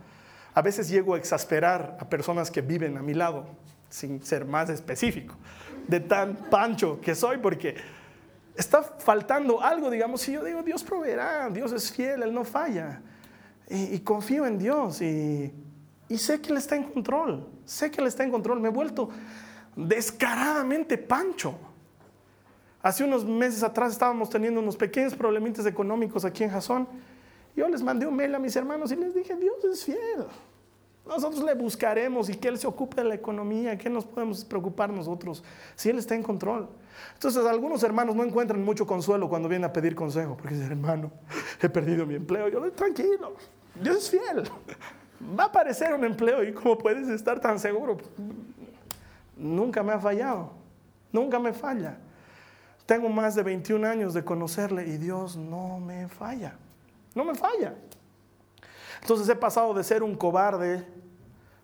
A 0.53 0.61
veces 0.63 0.89
llego 0.89 1.13
a 1.13 1.17
exasperar 1.17 1.97
a 1.99 2.09
personas 2.09 2.49
que 2.49 2.61
viven 2.61 2.97
a 2.97 3.03
mi 3.03 3.13
lado, 3.13 3.45
sin 3.89 4.23
ser 4.23 4.45
más 4.45 4.69
específico, 4.69 5.35
de 5.87 5.99
tan 5.99 6.35
pancho 6.35 6.99
que 6.99 7.13
soy, 7.13 7.37
porque 7.37 7.75
está 8.55 8.81
faltando 8.81 9.61
algo, 9.61 9.91
digamos, 9.91 10.21
si 10.21 10.31
yo 10.31 10.43
digo, 10.43 10.63
Dios 10.63 10.83
proveerá, 10.83 11.49
Dios 11.51 11.71
es 11.71 11.91
fiel, 11.91 12.23
Él 12.23 12.33
no 12.33 12.43
falla. 12.43 13.01
Y, 13.69 13.99
confío 13.99 14.45
en 14.45 14.57
Dios 14.57 15.01
y, 15.01 15.53
y, 16.07 16.17
sé 16.17 16.41
que 16.41 16.51
Él 16.51 16.57
está 16.57 16.77
en 16.77 16.85
control, 16.85 17.45
sé 17.65 17.91
que 17.91 18.01
Él 18.01 18.07
está 18.07 18.23
en 18.23 18.31
control. 18.31 18.59
Me 18.61 18.69
he 18.69 18.71
vuelto 18.71 19.09
descaradamente 19.77 20.97
pancho. 20.97 21.53
Hace 22.81 23.03
unos 23.03 23.23
meses 23.23 23.63
atrás 23.63 23.93
estábamos 23.93 24.29
teniendo 24.29 24.59
unos 24.59 24.75
pequeños 24.75 25.15
problemitas 25.15 25.65
económicos 25.65 26.25
aquí 26.25 26.43
en 26.43 26.49
Jasón. 26.49 26.87
Yo 27.55 27.67
les 27.69 27.81
mandé 27.81 28.05
un 28.05 28.15
mail 28.15 28.33
a 28.35 28.39
mis 28.39 28.55
hermanos 28.55 28.91
y 28.91 28.95
les 28.95 29.13
dije, 29.13 29.35
Dios 29.35 29.63
es 29.71 29.85
fiel. 29.85 30.25
Nosotros 31.07 31.43
le 31.43 31.53
buscaremos 31.53 32.29
y 32.29 32.35
que 32.35 32.49
Él 32.49 32.57
se 32.57 32.67
ocupe 32.67 33.01
de 33.01 33.07
la 33.07 33.15
economía, 33.15 33.77
que 33.77 33.89
nos 33.89 34.05
podemos 34.05 34.43
preocupar 34.43 34.89
nosotros 34.89 35.43
si 35.75 35.89
Él 35.89 35.99
está 35.99 36.15
en 36.15 36.23
control. 36.23 36.67
Entonces 37.13 37.45
algunos 37.45 37.81
hermanos 37.83 38.15
no 38.15 38.23
encuentran 38.23 38.63
mucho 38.63 38.85
consuelo 38.85 39.29
cuando 39.29 39.47
vienen 39.47 39.69
a 39.69 39.73
pedir 39.73 39.95
consejo, 39.95 40.35
porque 40.35 40.55
dicen, 40.55 40.71
hermano, 40.71 41.11
he 41.61 41.69
perdido 41.69 42.05
mi 42.05 42.15
empleo. 42.15 42.49
Yo 42.49 42.71
tranquilo, 42.73 43.35
Dios 43.81 43.97
es 43.97 44.09
fiel. 44.09 44.43
Va 45.37 45.45
a 45.45 45.47
aparecer 45.47 45.93
un 45.93 46.03
empleo 46.03 46.43
y 46.43 46.53
cómo 46.53 46.77
puedes 46.77 47.07
estar 47.07 47.39
tan 47.39 47.57
seguro. 47.59 47.97
Nunca 49.37 49.83
me 49.83 49.93
ha 49.93 49.99
fallado, 49.99 50.51
nunca 51.11 51.39
me 51.39 51.53
falla. 51.53 51.97
Tengo 52.85 53.09
más 53.09 53.35
de 53.35 53.43
21 53.43 53.85
años 53.85 54.13
de 54.13 54.23
conocerle 54.23 54.87
y 54.87 54.97
Dios 54.97 55.35
no 55.35 55.79
me 55.79 56.07
falla, 56.07 56.55
no 57.13 57.25
me 57.25 57.35
falla. 57.35 57.75
Entonces 59.01 59.27
he 59.29 59.35
pasado 59.35 59.73
de 59.73 59.83
ser 59.83 60.03
un 60.03 60.15
cobarde 60.15 60.85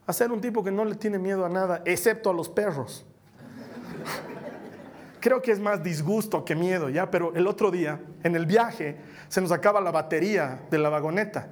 a 0.06 0.14
ser 0.14 0.32
un 0.32 0.42
tipo 0.42 0.64
que 0.64 0.72
no 0.72 0.84
le 0.86 0.96
tiene 0.96 1.18
miedo 1.18 1.46
a 1.46 1.50
nada, 1.50 1.82
excepto 1.86 2.30
a 2.30 2.34
los 2.34 2.50
perros. 2.50 3.06
Creo 5.20 5.42
que 5.42 5.52
es 5.52 5.60
más 5.60 5.82
disgusto 5.82 6.44
que 6.44 6.56
miedo, 6.56 6.90
¿ya? 6.90 7.10
Pero 7.10 7.34
el 7.36 7.48
otro 7.48 7.72
día, 7.72 8.02
en 8.24 8.36
el 8.36 8.46
viaje, 8.46 8.98
se 9.30 9.40
nos 9.40 9.52
acaba 9.52 9.80
la 9.80 9.92
batería 9.92 10.60
de 10.70 10.78
la 10.78 10.90
vagoneta. 10.90 11.48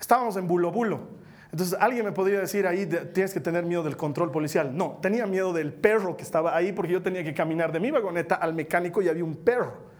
Estábamos 0.00 0.36
en 0.36 0.48
Bulo 0.48 0.72
Bulo. 0.72 1.21
Entonces 1.52 1.76
alguien 1.78 2.04
me 2.06 2.12
podría 2.12 2.40
decir 2.40 2.66
ahí, 2.66 2.86
tienes 3.12 3.34
que 3.34 3.40
tener 3.40 3.64
miedo 3.66 3.82
del 3.82 3.96
control 3.96 4.30
policial. 4.30 4.74
No, 4.74 4.98
tenía 5.02 5.26
miedo 5.26 5.52
del 5.52 5.72
perro 5.72 6.16
que 6.16 6.22
estaba 6.22 6.56
ahí 6.56 6.72
porque 6.72 6.92
yo 6.92 7.02
tenía 7.02 7.22
que 7.22 7.34
caminar 7.34 7.72
de 7.72 7.78
mi 7.78 7.90
vagoneta 7.90 8.36
al 8.36 8.54
mecánico 8.54 9.02
y 9.02 9.08
había 9.08 9.24
un 9.24 9.36
perro. 9.36 9.92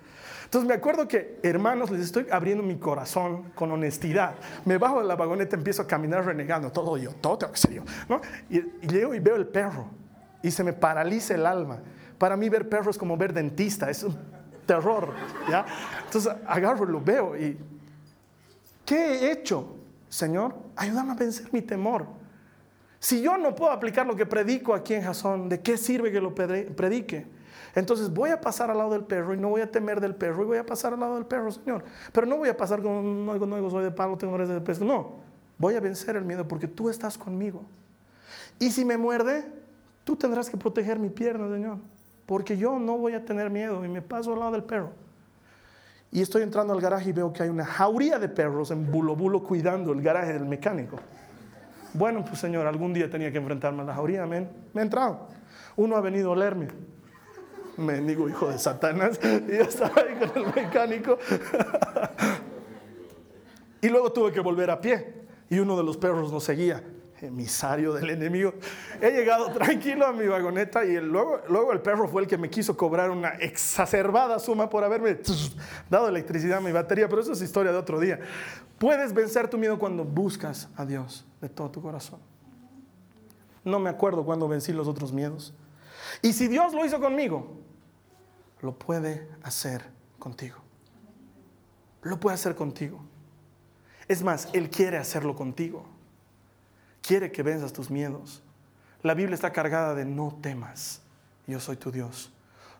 Entonces 0.44 0.66
me 0.66 0.74
acuerdo 0.74 1.06
que, 1.06 1.38
hermanos, 1.42 1.90
les 1.90 2.00
estoy 2.00 2.26
abriendo 2.30 2.62
mi 2.62 2.76
corazón 2.76 3.52
con 3.54 3.70
honestidad. 3.70 4.34
Me 4.64 4.78
bajo 4.78 5.00
de 5.00 5.06
la 5.06 5.14
vagoneta, 5.14 5.54
empiezo 5.54 5.82
a 5.82 5.86
caminar 5.86 6.24
renegando, 6.24 6.72
todo 6.72 6.96
yo, 6.96 7.12
todo 7.20 7.38
tengo 7.38 7.52
que 7.52 7.58
ser 7.58 7.72
yo. 7.72 7.82
¿no? 8.08 8.20
Y, 8.48 8.58
y 8.58 8.86
llego 8.88 9.14
y 9.14 9.20
veo 9.20 9.36
el 9.36 9.46
perro 9.46 9.86
y 10.42 10.50
se 10.50 10.64
me 10.64 10.72
paraliza 10.72 11.34
el 11.34 11.46
alma. 11.46 11.80
Para 12.16 12.36
mí 12.36 12.48
ver 12.48 12.68
perro 12.68 12.90
es 12.90 12.98
como 12.98 13.16
ver 13.16 13.32
dentista, 13.32 13.90
es 13.90 14.02
un 14.02 14.16
terror. 14.66 15.12
¿ya? 15.50 15.66
Entonces 16.06 16.32
agarro, 16.46 16.86
lo 16.86 17.00
veo 17.00 17.36
y 17.36 17.58
¿qué 18.84 18.96
he 18.96 19.32
hecho? 19.32 19.81
Señor, 20.12 20.54
ayúdame 20.76 21.12
a 21.12 21.14
vencer 21.14 21.48
mi 21.52 21.62
temor. 21.62 22.04
Si 22.98 23.22
yo 23.22 23.38
no 23.38 23.54
puedo 23.54 23.72
aplicar 23.72 24.06
lo 24.06 24.14
que 24.14 24.26
predico 24.26 24.74
aquí 24.74 24.92
en 24.92 25.00
Jasón, 25.00 25.48
¿de 25.48 25.62
qué 25.62 25.78
sirve 25.78 26.12
que 26.12 26.20
lo 26.20 26.34
predique? 26.34 27.26
Entonces 27.74 28.12
voy 28.12 28.28
a 28.28 28.38
pasar 28.38 28.70
al 28.70 28.76
lado 28.76 28.90
del 28.90 29.04
perro 29.04 29.32
y 29.32 29.38
no 29.38 29.48
voy 29.48 29.62
a 29.62 29.70
temer 29.70 30.02
del 30.02 30.14
perro 30.14 30.42
y 30.42 30.46
voy 30.48 30.58
a 30.58 30.66
pasar 30.66 30.92
al 30.92 31.00
lado 31.00 31.14
del 31.14 31.24
perro, 31.24 31.50
Señor. 31.50 31.82
Pero 32.12 32.26
no 32.26 32.36
voy 32.36 32.50
a 32.50 32.56
pasar 32.58 32.82
con 32.82 33.24
no, 33.24 33.34
no 33.34 33.70
soy 33.70 33.84
de 33.84 33.90
palo, 33.90 34.18
tengo 34.18 34.36
redes 34.36 34.52
de 34.52 34.60
peso. 34.60 34.84
No, 34.84 35.14
voy 35.56 35.76
a 35.76 35.80
vencer 35.80 36.14
el 36.16 36.26
miedo 36.26 36.46
porque 36.46 36.68
tú 36.68 36.90
estás 36.90 37.16
conmigo. 37.16 37.62
Y 38.58 38.70
si 38.70 38.84
me 38.84 38.98
muerde, 38.98 39.46
tú 40.04 40.14
tendrás 40.14 40.50
que 40.50 40.58
proteger 40.58 40.98
mi 40.98 41.08
pierna, 41.08 41.48
Señor. 41.48 41.78
Porque 42.26 42.58
yo 42.58 42.78
no 42.78 42.98
voy 42.98 43.14
a 43.14 43.24
tener 43.24 43.48
miedo 43.48 43.82
y 43.82 43.88
me 43.88 44.02
paso 44.02 44.34
al 44.34 44.40
lado 44.40 44.52
del 44.52 44.64
perro. 44.64 44.90
Y 46.12 46.20
estoy 46.22 46.42
entrando 46.42 46.72
al 46.72 46.80
garaje 46.80 47.10
y 47.10 47.12
veo 47.12 47.32
que 47.32 47.42
hay 47.42 47.48
una 47.48 47.64
jauría 47.64 48.18
de 48.18 48.28
perros 48.28 48.70
en 48.70 48.90
bulo 48.92 49.16
bulo 49.16 49.42
cuidando 49.42 49.92
el 49.92 50.02
garaje 50.02 50.34
del 50.34 50.44
mecánico. 50.44 50.98
Bueno, 51.94 52.24
pues 52.24 52.38
señor, 52.38 52.66
algún 52.66 52.92
día 52.92 53.10
tenía 53.10 53.32
que 53.32 53.38
enfrentarme 53.38 53.82
a 53.82 53.86
la 53.86 53.94
jauría, 53.94 54.26
me 54.26 54.46
he 54.74 54.80
entrado. 54.80 55.28
Uno 55.76 55.96
ha 55.96 56.00
venido 56.00 56.28
a 56.28 56.32
olerme 56.32 56.68
mendigo 57.76 58.28
hijo 58.28 58.48
de 58.48 58.58
Satanás, 58.58 59.18
y 59.22 59.56
yo 59.56 59.62
estaba 59.62 59.94
ahí 60.02 60.14
con 60.14 60.42
el 60.42 60.54
mecánico. 60.54 61.18
y 63.80 63.88
luego 63.88 64.12
tuve 64.12 64.32
que 64.32 64.40
volver 64.40 64.70
a 64.70 64.80
pie, 64.80 65.26
y 65.48 65.58
uno 65.58 65.76
de 65.76 65.82
los 65.82 65.96
perros 65.96 66.32
nos 66.32 66.44
seguía, 66.44 66.82
emisario 67.22 67.92
del 67.92 68.10
enemigo. 68.10 68.54
He 69.00 69.10
llegado 69.10 69.50
tranquilo 69.52 70.06
a 70.06 70.12
mi 70.12 70.26
vagoneta 70.26 70.84
y 70.84 71.00
luego, 71.00 71.40
luego 71.48 71.72
el 71.72 71.80
perro 71.80 72.08
fue 72.08 72.22
el 72.22 72.28
que 72.28 72.36
me 72.36 72.50
quiso 72.50 72.76
cobrar 72.76 73.10
una 73.10 73.30
exacerbada 73.30 74.38
suma 74.38 74.68
por 74.68 74.84
haberme 74.84 75.18
dado 75.88 76.08
electricidad 76.08 76.58
a 76.58 76.60
mi 76.60 76.72
batería, 76.72 77.08
pero 77.08 77.22
eso 77.22 77.32
es 77.32 77.42
historia 77.42 77.72
de 77.72 77.78
otro 77.78 78.00
día. 78.00 78.20
Puedes 78.78 79.12
vencer 79.12 79.48
tu 79.48 79.58
miedo 79.58 79.78
cuando 79.78 80.04
buscas 80.04 80.68
a 80.76 80.84
Dios 80.84 81.24
de 81.40 81.48
todo 81.48 81.70
tu 81.70 81.80
corazón. 81.80 82.20
No 83.64 83.78
me 83.78 83.90
acuerdo 83.90 84.24
cuando 84.24 84.48
vencí 84.48 84.72
los 84.72 84.88
otros 84.88 85.12
miedos. 85.12 85.54
Y 86.20 86.32
si 86.32 86.48
Dios 86.48 86.72
lo 86.74 86.84
hizo 86.84 87.00
conmigo, 87.00 87.58
lo 88.60 88.76
puede 88.76 89.28
hacer 89.42 89.84
contigo. 90.18 90.56
Lo 92.02 92.18
puede 92.18 92.34
hacer 92.34 92.56
contigo. 92.56 93.00
Es 94.08 94.22
más, 94.22 94.48
Él 94.52 94.68
quiere 94.68 94.98
hacerlo 94.98 95.36
contigo. 95.36 95.91
Quiere 97.02 97.30
que 97.30 97.42
venzas 97.42 97.72
tus 97.72 97.90
miedos. 97.90 98.42
La 99.02 99.14
Biblia 99.14 99.34
está 99.34 99.52
cargada 99.52 99.94
de 99.94 100.04
no 100.04 100.38
temas, 100.40 101.02
yo 101.46 101.60
soy 101.60 101.76
tu 101.76 101.90
Dios. 101.90 102.32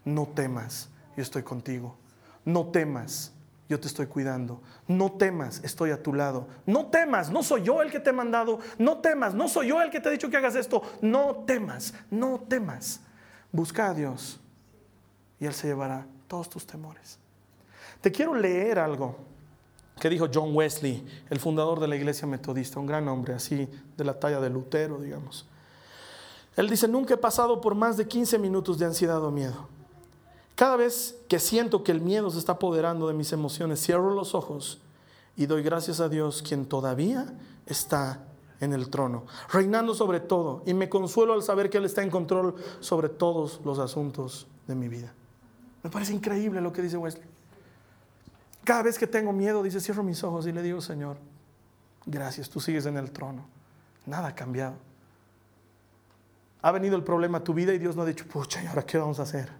No 0.04 0.26
temas, 0.26 0.88
yo 1.16 1.22
estoy 1.22 1.42
contigo. 1.42 1.96
No 2.44 2.66
temas, 2.66 3.32
yo 3.68 3.78
te 3.78 3.88
estoy 3.88 4.06
cuidando. 4.06 4.62
No 4.86 5.12
temas, 5.12 5.60
estoy 5.64 5.90
a 5.90 6.02
tu 6.02 6.14
lado. 6.14 6.48
No 6.66 6.86
temas, 6.86 7.30
no 7.30 7.42
soy 7.42 7.62
yo 7.62 7.82
el 7.82 7.90
que 7.90 8.00
te 8.00 8.10
he 8.10 8.12
mandado. 8.12 8.60
No 8.78 8.98
temas, 8.98 9.34
no 9.34 9.48
soy 9.48 9.68
yo 9.68 9.82
el 9.82 9.90
que 9.90 10.00
te 10.00 10.08
he 10.08 10.12
dicho 10.12 10.30
que 10.30 10.36
hagas 10.36 10.54
esto. 10.54 10.82
No 11.00 11.44
temas, 11.46 11.94
no 12.10 12.40
temas. 12.40 13.00
Busca 13.50 13.88
a 13.88 13.94
Dios 13.94 14.40
y 15.38 15.46
Él 15.46 15.54
se 15.54 15.68
llevará 15.68 16.06
todos 16.28 16.48
tus 16.48 16.66
temores. 16.66 17.18
Te 18.00 18.10
quiero 18.10 18.34
leer 18.34 18.78
algo 18.78 19.31
que 20.02 20.10
dijo 20.10 20.26
John 20.34 20.52
Wesley, 20.52 21.06
el 21.30 21.38
fundador 21.38 21.78
de 21.78 21.86
la 21.86 21.94
iglesia 21.94 22.26
metodista, 22.26 22.80
un 22.80 22.86
gran 22.86 23.06
hombre 23.06 23.34
así 23.34 23.68
de 23.96 24.04
la 24.04 24.18
talla 24.18 24.40
de 24.40 24.50
Lutero, 24.50 24.98
digamos. 24.98 25.46
Él 26.56 26.68
dice, 26.68 26.88
nunca 26.88 27.14
he 27.14 27.16
pasado 27.16 27.60
por 27.60 27.76
más 27.76 27.96
de 27.96 28.08
15 28.08 28.36
minutos 28.40 28.80
de 28.80 28.86
ansiedad 28.86 29.22
o 29.22 29.30
miedo. 29.30 29.68
Cada 30.56 30.74
vez 30.74 31.20
que 31.28 31.38
siento 31.38 31.84
que 31.84 31.92
el 31.92 32.00
miedo 32.00 32.32
se 32.32 32.40
está 32.40 32.50
apoderando 32.50 33.06
de 33.06 33.14
mis 33.14 33.32
emociones, 33.32 33.80
cierro 33.80 34.12
los 34.12 34.34
ojos 34.34 34.80
y 35.36 35.46
doy 35.46 35.62
gracias 35.62 36.00
a 36.00 36.08
Dios, 36.08 36.42
quien 36.42 36.66
todavía 36.66 37.32
está 37.66 38.24
en 38.58 38.72
el 38.72 38.90
trono, 38.90 39.26
reinando 39.52 39.94
sobre 39.94 40.18
todo, 40.18 40.64
y 40.66 40.74
me 40.74 40.88
consuelo 40.88 41.32
al 41.32 41.44
saber 41.44 41.70
que 41.70 41.78
Él 41.78 41.84
está 41.84 42.02
en 42.02 42.10
control 42.10 42.56
sobre 42.80 43.08
todos 43.08 43.60
los 43.64 43.78
asuntos 43.78 44.48
de 44.66 44.74
mi 44.74 44.88
vida. 44.88 45.14
Me 45.84 45.90
parece 45.90 46.12
increíble 46.12 46.60
lo 46.60 46.72
que 46.72 46.82
dice 46.82 46.96
Wesley. 46.96 47.31
Cada 48.64 48.82
vez 48.82 48.98
que 48.98 49.06
tengo 49.06 49.32
miedo, 49.32 49.62
dice, 49.62 49.80
cierro 49.80 50.02
mis 50.02 50.22
ojos 50.22 50.46
y 50.46 50.52
le 50.52 50.62
digo, 50.62 50.80
Señor, 50.80 51.16
gracias, 52.06 52.48
tú 52.48 52.60
sigues 52.60 52.86
en 52.86 52.96
el 52.96 53.10
trono. 53.10 53.44
Nada 54.06 54.28
ha 54.28 54.34
cambiado. 54.34 54.76
Ha 56.62 56.70
venido 56.70 56.96
el 56.96 57.02
problema 57.02 57.38
a 57.38 57.44
tu 57.44 57.54
vida 57.54 57.74
y 57.74 57.78
Dios 57.78 57.96
no 57.96 58.02
ha 58.02 58.06
dicho, 58.06 58.26
pucha, 58.26 58.62
¿y 58.62 58.66
ahora 58.66 58.84
qué 58.84 58.98
vamos 58.98 59.18
a 59.18 59.24
hacer? 59.24 59.50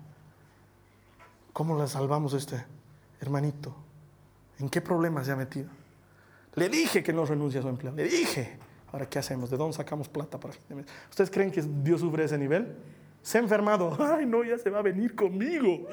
¿Cómo 1.53 1.77
le 1.79 1.89
salvamos 1.89 2.35
a 2.35 2.37
este 2.37 2.65
hermanito? 3.21 3.75
¿En 4.59 4.71
qué 4.71 4.81
problema 4.81 5.25
se 5.25 5.33
ha 5.33 5.37
metido? 5.37 5.69
Le 6.55 6.69
dije 6.69 7.03
que 7.03 7.13
no 7.13 7.25
renuncie 7.25 7.59
a 7.59 7.63
su 7.63 7.69
empleo. 7.69 7.93
Le 7.93 8.05
dije. 8.05 8.59
Ahora, 8.93 9.09
¿qué 9.09 9.19
hacemos? 9.19 9.49
¿De 9.51 9.57
dónde 9.57 9.75
sacamos 9.75 10.09
plata 10.09 10.39
para 10.39 10.55
¿Ustedes 11.09 11.31
creen 11.31 11.51
que 11.51 11.63
Dios 11.63 12.01
sufre 12.01 12.25
ese 12.25 12.37
nivel? 12.37 12.77
Se 13.23 13.39
ha 13.39 13.41
enfermado. 13.41 13.97
Ay, 14.01 14.27
no, 14.27 14.43
ya 14.45 14.59
se 14.59 14.69
va 14.69 14.81
a 14.81 14.83
venir 14.83 15.15
conmigo. 15.15 15.87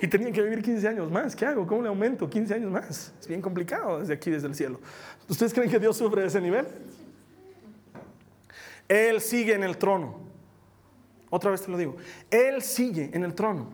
Y 0.00 0.06
tenía 0.06 0.32
que 0.32 0.42
vivir 0.42 0.62
15 0.62 0.88
años 0.88 1.10
más. 1.10 1.34
¿Qué 1.34 1.44
hago? 1.44 1.66
¿Cómo 1.66 1.82
le 1.82 1.88
aumento 1.88 2.30
15 2.30 2.54
años 2.54 2.70
más? 2.70 3.12
Es 3.20 3.26
bien 3.26 3.42
complicado 3.42 4.00
desde 4.00 4.14
aquí, 4.14 4.30
desde 4.30 4.46
el 4.46 4.54
cielo. 4.54 4.80
¿Ustedes 5.28 5.52
creen 5.52 5.70
que 5.70 5.78
Dios 5.78 5.96
sufre 5.96 6.24
ese 6.24 6.40
nivel? 6.40 6.66
Él 8.88 9.20
sigue 9.20 9.54
en 9.54 9.64
el 9.64 9.76
trono. 9.76 10.20
Otra 11.30 11.50
vez 11.50 11.62
te 11.62 11.70
lo 11.70 11.76
digo. 11.76 11.96
Él 12.30 12.62
sigue 12.62 13.10
en 13.12 13.24
el 13.24 13.34
trono. 13.34 13.68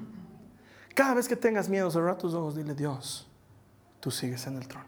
Cada 0.95 1.15
vez 1.15 1.29
que 1.29 1.37
tengas 1.37 1.69
miedo, 1.69 1.91
cerrar 1.91 2.17
tus 2.19 2.35
ojos, 2.35 2.57
dile, 2.57 2.75
Dios, 2.75 3.29
tú 4.01 4.11
sigues 4.11 4.47
en 4.47 4.57
el 4.57 4.67
trono. 4.67 4.87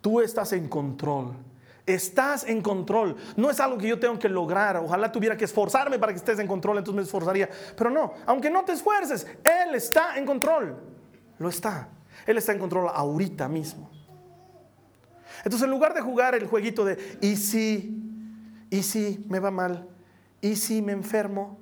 Tú 0.00 0.20
estás 0.20 0.52
en 0.52 0.68
control. 0.68 1.34
Estás 1.86 2.48
en 2.48 2.62
control. 2.62 3.16
No 3.36 3.50
es 3.50 3.60
algo 3.60 3.76
que 3.76 3.88
yo 3.88 3.98
tengo 3.98 4.18
que 4.18 4.28
lograr. 4.28 4.78
Ojalá 4.78 5.12
tuviera 5.12 5.36
que 5.36 5.44
esforzarme 5.44 5.98
para 5.98 6.12
que 6.12 6.18
estés 6.18 6.38
en 6.38 6.46
control, 6.46 6.78
entonces 6.78 6.96
me 6.96 7.02
esforzaría. 7.02 7.48
Pero 7.76 7.90
no, 7.90 8.14
aunque 8.26 8.48
no 8.48 8.64
te 8.64 8.72
esfuerces, 8.72 9.26
Él 9.44 9.74
está 9.74 10.16
en 10.16 10.24
control. 10.24 10.76
Lo 11.38 11.48
está. 11.48 11.88
Él 12.26 12.38
está 12.38 12.52
en 12.52 12.58
control 12.58 12.90
ahorita 12.92 13.48
mismo. 13.48 13.90
Entonces, 15.44 15.64
en 15.64 15.70
lugar 15.70 15.92
de 15.92 16.00
jugar 16.00 16.34
el 16.34 16.46
jueguito 16.46 16.84
de, 16.86 17.18
¿y 17.20 17.36
si? 17.36 18.00
¿Y 18.70 18.82
si 18.82 19.24
me 19.28 19.38
va 19.40 19.50
mal? 19.50 19.86
¿Y 20.40 20.56
si 20.56 20.80
me 20.80 20.92
enfermo? 20.92 21.58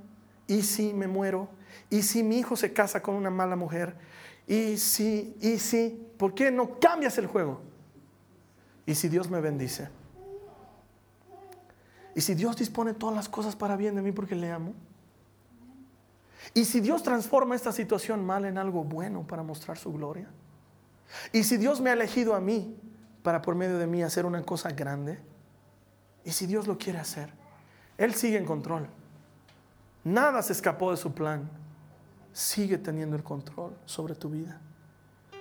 ¿Y 0.47 0.63
si 0.63 0.93
me 0.93 1.09
muero? 1.09 1.49
¿Y 1.91 2.03
si 2.03 2.23
mi 2.23 2.39
hijo 2.39 2.55
se 2.55 2.73
casa 2.73 3.03
con 3.03 3.17
una 3.17 3.31
mala 3.31 3.57
mujer? 3.57 3.97
¿Y 4.47 4.77
si? 4.77 5.37
¿Y 5.41 5.59
si? 5.59 6.07
¿Por 6.17 6.35
qué 6.35 6.53
no 6.53 6.79
cambias 6.79 7.19
el 7.19 7.27
juego? 7.27 7.61
¿Y 8.87 8.95
si 8.95 9.09
Dios 9.09 9.29
me 9.29 9.41
bendice? 9.41 9.89
¿Y 12.15 12.21
si 12.21 12.35
Dios 12.35 12.57
dispone 12.57 12.95
todas 12.95 13.15
las 13.15 13.29
cosas 13.29 13.57
para 13.57 13.77
bien 13.77 13.95
de 13.95 14.03
mí 14.03 14.13
porque 14.13 14.35
le 14.35 14.51
amo? 14.51 14.75
¿Y 16.55 16.65
si 16.65 16.81
Dios 16.81 17.03
transforma 17.03 17.55
esta 17.55 17.73
situación 17.73 18.25
mal 18.25 18.45
en 18.45 18.59
algo 18.59 18.85
bueno 18.85 19.27
para 19.27 19.43
mostrar 19.43 19.79
su 19.79 19.93
gloria? 19.93 20.29
¿Y 21.33 21.45
si 21.45 21.57
Dios 21.57 21.81
me 21.81 21.91
ha 21.91 21.93
elegido 21.95 22.35
a 22.35 22.41
mí 22.41 22.77
para 23.23 23.41
por 23.41 23.55
medio 23.55 23.79
de 23.79 23.87
mí 23.87 24.03
hacer 24.03 24.27
una 24.27 24.43
cosa 24.43 24.71
grande? 24.71 25.19
¿Y 26.25 26.31
si 26.33 26.47
Dios 26.47 26.67
lo 26.67 26.79
quiere 26.79 26.99
hacer? 26.99 27.33
Él 27.97 28.15
sigue 28.15 28.37
en 28.37 28.45
control. 28.45 28.89
Nada 30.05 30.43
se 30.43 30.53
escapó 30.53 30.91
de 30.91 30.97
su 30.97 31.13
plan. 31.13 31.49
Sigue 32.33 32.79
teniendo 32.79 33.17
el 33.17 33.23
control 33.23 33.77
sobre 33.85 34.15
tu 34.15 34.31
vida. 34.31 34.61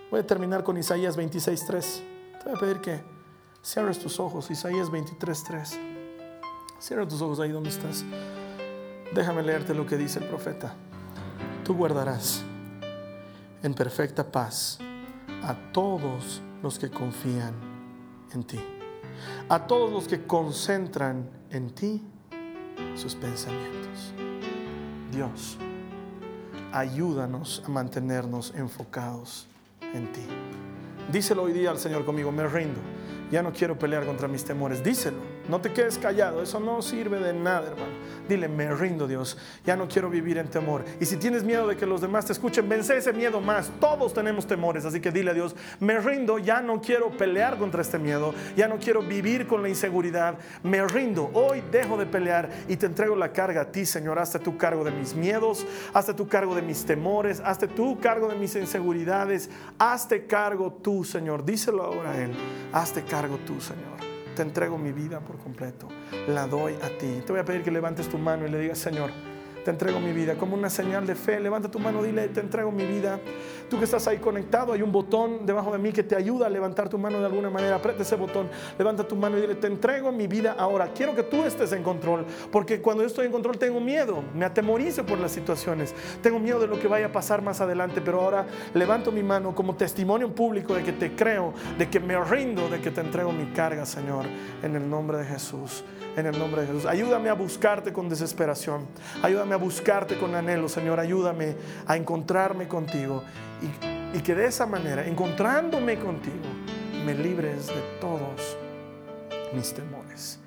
Voy 0.09 0.19
a 0.19 0.27
terminar 0.27 0.63
con 0.63 0.77
Isaías 0.77 1.17
26.3. 1.17 2.01
Te 2.39 2.45
voy 2.45 2.55
a 2.55 2.59
pedir 2.59 2.81
que 2.81 3.01
cierres 3.63 3.99
tus 3.99 4.19
ojos. 4.19 4.51
Isaías 4.51 4.89
23.3. 4.89 5.90
Cierra 6.81 7.07
tus 7.07 7.21
ojos 7.21 7.39
ahí 7.39 7.51
donde 7.51 7.69
estás. 7.69 8.03
Déjame 9.13 9.43
leerte 9.43 9.75
lo 9.75 9.85
que 9.85 9.97
dice 9.97 10.17
el 10.17 10.25
profeta. 10.25 10.73
Tú 11.63 11.75
guardarás 11.75 12.41
en 13.61 13.75
perfecta 13.75 14.23
paz 14.23 14.79
a 15.43 15.53
todos 15.71 16.41
los 16.63 16.79
que 16.79 16.89
confían 16.89 17.53
en 18.33 18.43
ti. 18.43 18.59
A 19.47 19.67
todos 19.67 19.91
los 19.91 20.07
que 20.07 20.25
concentran 20.25 21.29
en 21.51 21.69
ti 21.69 22.03
sus 22.95 23.13
pensamientos. 23.13 24.15
Dios, 25.11 25.59
ayúdanos 26.71 27.61
a 27.63 27.69
mantenernos 27.69 28.55
enfocados 28.55 29.47
en 29.93 30.11
ti. 30.11 30.25
Díselo 31.11 31.43
hoy 31.43 31.53
día 31.53 31.69
al 31.69 31.77
Señor 31.77 32.05
conmigo, 32.05 32.31
me 32.31 32.47
rindo. 32.47 32.79
Ya 33.29 33.43
no 33.43 33.53
quiero 33.53 33.77
pelear 33.77 34.03
contra 34.03 34.27
mis 34.27 34.43
temores. 34.43 34.83
Díselo. 34.83 35.30
No 35.51 35.59
te 35.59 35.73
quedes 35.73 35.97
callado, 35.97 36.41
eso 36.41 36.61
no 36.61 36.81
sirve 36.81 37.19
de 37.19 37.33
nada, 37.33 37.67
hermano. 37.67 37.91
Dile, 38.29 38.47
me 38.47 38.73
rindo, 38.73 39.05
Dios. 39.05 39.37
Ya 39.65 39.75
no 39.75 39.89
quiero 39.89 40.09
vivir 40.09 40.37
en 40.37 40.47
temor. 40.47 40.85
Y 41.01 41.05
si 41.05 41.17
tienes 41.17 41.43
miedo 41.43 41.67
de 41.67 41.75
que 41.75 41.85
los 41.85 41.99
demás 41.99 42.25
te 42.25 42.31
escuchen, 42.31 42.69
vence 42.69 42.95
ese 42.95 43.11
miedo 43.11 43.41
más. 43.41 43.69
Todos 43.81 44.13
tenemos 44.13 44.47
temores, 44.47 44.85
así 44.85 45.01
que 45.01 45.11
dile 45.11 45.31
a 45.31 45.33
Dios, 45.33 45.53
me 45.81 45.99
rindo, 45.99 46.39
ya 46.39 46.61
no 46.61 46.79
quiero 46.79 47.09
pelear 47.09 47.57
contra 47.57 47.81
este 47.81 47.99
miedo. 47.99 48.33
Ya 48.55 48.69
no 48.69 48.77
quiero 48.77 49.01
vivir 49.01 49.45
con 49.45 49.61
la 49.61 49.67
inseguridad. 49.67 50.35
Me 50.63 50.87
rindo. 50.87 51.29
Hoy 51.33 51.61
dejo 51.69 51.97
de 51.97 52.05
pelear 52.05 52.49
y 52.69 52.77
te 52.77 52.85
entrego 52.85 53.17
la 53.17 53.33
carga 53.33 53.63
a 53.63 53.71
ti, 53.73 53.85
Señor. 53.85 54.19
Hazte 54.19 54.39
tu 54.39 54.55
cargo 54.55 54.85
de 54.85 54.91
mis 54.91 55.13
miedos, 55.15 55.67
hazte 55.93 56.13
tu 56.13 56.29
cargo 56.29 56.55
de 56.55 56.61
mis 56.61 56.85
temores, 56.85 57.41
hazte 57.43 57.67
tu 57.67 57.99
cargo 57.99 58.29
de 58.29 58.35
mis 58.35 58.55
inseguridades. 58.55 59.49
Hazte 59.77 60.27
cargo 60.27 60.71
tú, 60.81 61.03
Señor. 61.03 61.43
Díselo 61.43 61.83
ahora 61.83 62.11
a 62.11 62.23
Él. 62.23 62.31
Hazte 62.71 63.03
cargo 63.03 63.37
tú, 63.45 63.59
Señor 63.59 64.10
te 64.35 64.41
entrego 64.41 64.77
mi 64.77 64.91
vida 64.91 65.19
por 65.19 65.37
completo, 65.37 65.87
la 66.27 66.47
doy 66.47 66.75
a 66.81 66.97
ti. 66.97 67.21
Te 67.25 67.31
voy 67.31 67.41
a 67.41 67.45
pedir 67.45 67.63
que 67.63 67.71
levantes 67.71 68.09
tu 68.09 68.17
mano 68.17 68.47
y 68.47 68.49
le 68.49 68.59
digas, 68.59 68.77
Señor, 68.77 69.11
te 69.63 69.71
entrego 69.71 69.99
mi 69.99 70.13
vida. 70.13 70.35
Como 70.35 70.55
una 70.55 70.69
señal 70.69 71.05
de 71.05 71.15
fe, 71.15 71.39
levanta 71.39 71.69
tu 71.69 71.79
mano, 71.79 72.03
dile, 72.03 72.27
te 72.29 72.39
entrego 72.39 72.71
mi 72.71 72.85
vida. 72.85 73.19
Tú 73.69 73.77
que 73.77 73.85
estás 73.85 74.07
ahí 74.07 74.17
conectado, 74.17 74.73
hay 74.73 74.81
un 74.81 74.91
botón 74.91 75.45
debajo 75.45 75.71
de 75.71 75.77
mí 75.77 75.91
que 75.91 76.03
te 76.03 76.15
ayuda 76.15 76.47
a 76.47 76.49
levantar 76.49 76.89
tu 76.89 76.97
mano 76.97 77.19
de 77.19 77.25
alguna 77.25 77.49
manera. 77.49 77.75
Aprieta 77.75 78.03
ese 78.03 78.15
botón, 78.15 78.49
levanta 78.77 79.07
tu 79.07 79.15
mano 79.15 79.37
y 79.37 79.41
dile, 79.41 79.55
te 79.55 79.67
entrego 79.67 80.11
mi 80.11 80.27
vida 80.27 80.55
ahora. 80.57 80.91
Quiero 80.93 81.15
que 81.15 81.23
tú 81.23 81.43
estés 81.43 81.71
en 81.71 81.83
control, 81.83 82.25
porque 82.51 82.81
cuando 82.81 83.03
yo 83.03 83.07
estoy 83.07 83.27
en 83.27 83.31
control 83.31 83.57
tengo 83.57 83.79
miedo, 83.79 84.23
me 84.35 84.45
atemorizo 84.45 85.05
por 85.05 85.19
las 85.19 85.31
situaciones, 85.31 85.93
tengo 86.21 86.39
miedo 86.39 86.59
de 86.59 86.67
lo 86.67 86.79
que 86.79 86.87
vaya 86.87 87.07
a 87.07 87.11
pasar 87.11 87.41
más 87.41 87.61
adelante, 87.61 88.01
pero 88.01 88.21
ahora 88.21 88.45
levanto 88.73 89.11
mi 89.11 89.23
mano 89.23 89.55
como 89.55 89.75
testimonio 89.75 90.33
público 90.33 90.73
de 90.73 90.83
que 90.83 90.93
te 90.93 91.15
creo, 91.15 91.53
de 91.77 91.89
que 91.89 91.99
me 91.99 92.19
rindo, 92.23 92.67
de 92.69 92.79
que 92.81 92.91
te 92.91 93.01
entrego 93.01 93.31
mi 93.31 93.45
carga, 93.53 93.85
Señor, 93.85 94.25
en 94.63 94.75
el 94.75 94.89
nombre 94.89 95.17
de 95.17 95.25
Jesús 95.25 95.83
en 96.15 96.25
el 96.25 96.37
nombre 96.37 96.61
de 96.61 96.67
Jesús. 96.67 96.85
Ayúdame 96.85 97.29
a 97.29 97.33
buscarte 97.33 97.93
con 97.93 98.09
desesperación. 98.09 98.87
Ayúdame 99.21 99.53
a 99.53 99.57
buscarte 99.57 100.17
con 100.17 100.35
anhelo, 100.35 100.67
Señor. 100.67 100.99
Ayúdame 100.99 101.55
a 101.85 101.97
encontrarme 101.97 102.67
contigo. 102.67 103.23
Y, 103.61 104.17
y, 104.17 104.21
que 104.21 104.35
de 104.35 104.45
esa 104.45 104.65
manera, 104.65 105.05
encontrándome 105.05 105.97
contigo, 105.99 106.35
me 107.05 107.13
libres 107.13 107.67
de 107.67 107.81
todos 107.99 108.57
mis 109.53 109.73
temores. 109.73 110.39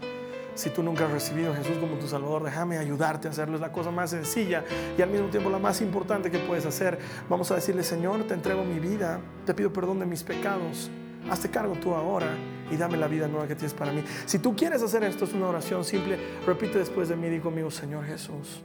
Si 0.54 0.70
tú 0.70 0.84
nunca 0.84 1.06
has 1.06 1.10
recibido 1.10 1.52
a 1.52 1.56
Jesús 1.56 1.78
como 1.78 1.96
tu 1.96 2.06
Salvador, 2.06 2.44
déjame 2.44 2.78
ayudarte 2.78 3.26
a 3.26 3.32
hacerlo. 3.32 3.56
Es 3.56 3.60
la 3.60 3.72
cosa 3.72 3.90
más 3.90 4.10
sencilla 4.10 4.64
y 4.96 5.02
al 5.02 5.10
mismo 5.10 5.28
tiempo 5.28 5.50
la 5.50 5.58
más 5.58 5.80
importante 5.80 6.30
que 6.30 6.38
puedes 6.38 6.64
hacer. 6.64 6.98
Vamos 7.28 7.50
a 7.50 7.56
decirle, 7.56 7.82
Señor, 7.82 8.24
te 8.24 8.34
entrego 8.34 8.64
mi 8.64 8.78
vida. 8.78 9.20
Te 9.46 9.54
pido 9.54 9.72
perdón 9.72 9.98
de 9.98 10.06
mis 10.06 10.22
pecados. 10.22 10.90
Hazte 11.30 11.50
cargo 11.50 11.74
tú 11.74 11.94
ahora 11.94 12.28
y 12.70 12.76
dame 12.76 12.96
la 12.96 13.08
vida 13.08 13.28
nueva 13.28 13.46
que 13.46 13.54
tienes 13.54 13.74
para 13.74 13.92
mí. 13.92 14.04
Si 14.26 14.38
tú 14.38 14.54
quieres 14.54 14.82
hacer 14.82 15.04
esto, 15.04 15.24
es 15.24 15.32
una 15.32 15.48
oración 15.48 15.84
simple. 15.84 16.18
Repite 16.46 16.78
después 16.78 17.08
de 17.08 17.16
mí, 17.16 17.28
digo 17.28 17.44
conmigo, 17.44 17.70
Señor 17.70 18.04
Jesús, 18.04 18.62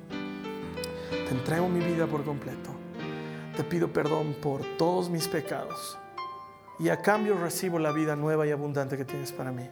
te 1.10 1.34
entrego 1.34 1.70
mi 1.70 1.80
vida 1.80 2.08
por 2.08 2.24
completo. 2.24 2.72
Te 3.56 3.64
pido 3.64 3.92
perdón 3.92 4.36
por 4.42 4.64
todos 4.78 5.10
mis 5.10 5.28
pecados 5.28 5.98
y 6.80 6.90
a 6.90 7.02
cambio 7.02 7.38
recibo 7.38 7.78
la 7.78 7.92
vida 7.92 8.16
nueva 8.16 8.48
y 8.48 8.52
abundante 8.52 8.98
que 8.98 9.06
tienes 9.06 9.32
para 9.32 9.52
mí. 9.52 9.70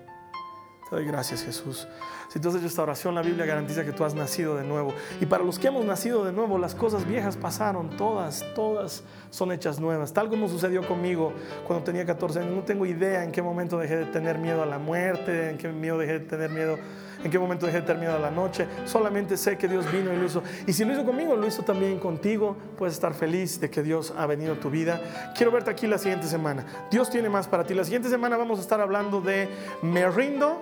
Te 0.90 0.96
doy 0.96 1.06
gracias, 1.06 1.44
Jesús. 1.44 1.88
Si 2.28 2.39
tú 2.39 2.49
hecho 2.49 2.65
esta 2.65 2.84
oración, 2.84 3.15
la 3.15 3.21
Biblia 3.21 3.45
garantiza 3.45 3.86
que 3.86 3.93
tú 3.93 4.03
has 4.03 4.13
nacido 4.13 4.55
de 4.55 4.63
nuevo. 4.63 4.93
Y 5.21 5.25
para 5.25 5.43
los 5.43 5.57
que 5.59 5.67
hemos 5.67 5.86
nacido 5.86 6.25
de 6.25 6.34
nuevo, 6.34 6.57
las 6.57 6.75
cosas 6.75 7.07
viejas 7.07 7.38
pasaron, 7.38 7.89
todas, 7.97 8.45
todas 8.53 9.03
son 9.30 9.51
hechas 9.51 9.80
nuevas. 9.80 10.13
Tal 10.13 10.30
como 10.30 10.49
sucedió 10.49 10.86
conmigo 10.86 11.34
cuando 11.65 11.86
tenía 11.86 12.05
14 12.05 12.39
años. 12.39 12.53
No 12.53 12.63
tengo 12.63 12.86
idea 12.86 13.23
en 13.23 13.32
qué 13.32 13.41
momento 13.41 13.78
dejé 13.78 13.97
de 13.97 14.05
tener 14.05 14.38
miedo 14.39 14.61
a 14.61 14.65
la 14.65 14.78
muerte, 14.78 15.51
en 15.51 15.57
qué 15.57 15.69
miedo 15.69 15.97
dejé 15.97 16.19
de 16.19 16.25
tener 16.25 16.49
miedo 16.49 16.78
en 17.23 17.32
qué 17.32 17.39
momento 17.39 17.65
dejé 17.65 17.82
de 17.82 17.88
tener 17.88 18.01
miedo 18.01 18.15
a 18.15 18.19
la 18.19 18.32
noche. 18.32 18.67
Solamente 18.86 19.38
sé 19.38 19.57
que 19.57 19.67
Dios 19.67 19.91
vino 19.91 20.13
y 20.13 20.17
lo 20.17 20.25
hizo. 20.25 20.43
Y 20.65 20.73
si 20.73 20.86
lo 20.86 20.93
hizo 20.93 21.05
conmigo, 21.05 21.36
lo 21.36 21.47
hizo 21.47 21.63
también 21.63 21.99
contigo. 21.99 22.55
Puedes 22.78 22.93
estar 22.93 23.13
feliz 23.13 23.59
de 23.59 23.69
que 23.69 23.82
Dios 23.84 24.13
ha 24.17 24.25
venido 24.25 24.53
a 24.53 24.59
tu 24.59 24.69
vida. 24.69 25.34
Quiero 25.36 25.51
verte 25.51 25.71
aquí 25.71 25.88
la 25.88 25.97
siguiente 25.97 26.28
semana. 26.28 26.65
Dios 26.91 27.09
tiene 27.09 27.30
más 27.30 27.47
para 27.47 27.65
ti. 27.65 27.73
La 27.73 27.84
siguiente 27.84 28.09
semana 28.09 28.38
vamos 28.38 28.59
a 28.59 28.61
estar 28.61 28.82
hablando 28.82 29.21
de 29.21 29.49
me 29.82 30.09
rindo, 30.09 30.61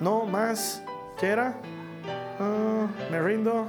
no 0.00 0.24
más. 0.24 0.82
¿Qué 1.18 1.26
era? 1.26 1.60
Ah, 2.38 2.86
me 3.10 3.20
rindo. 3.20 3.66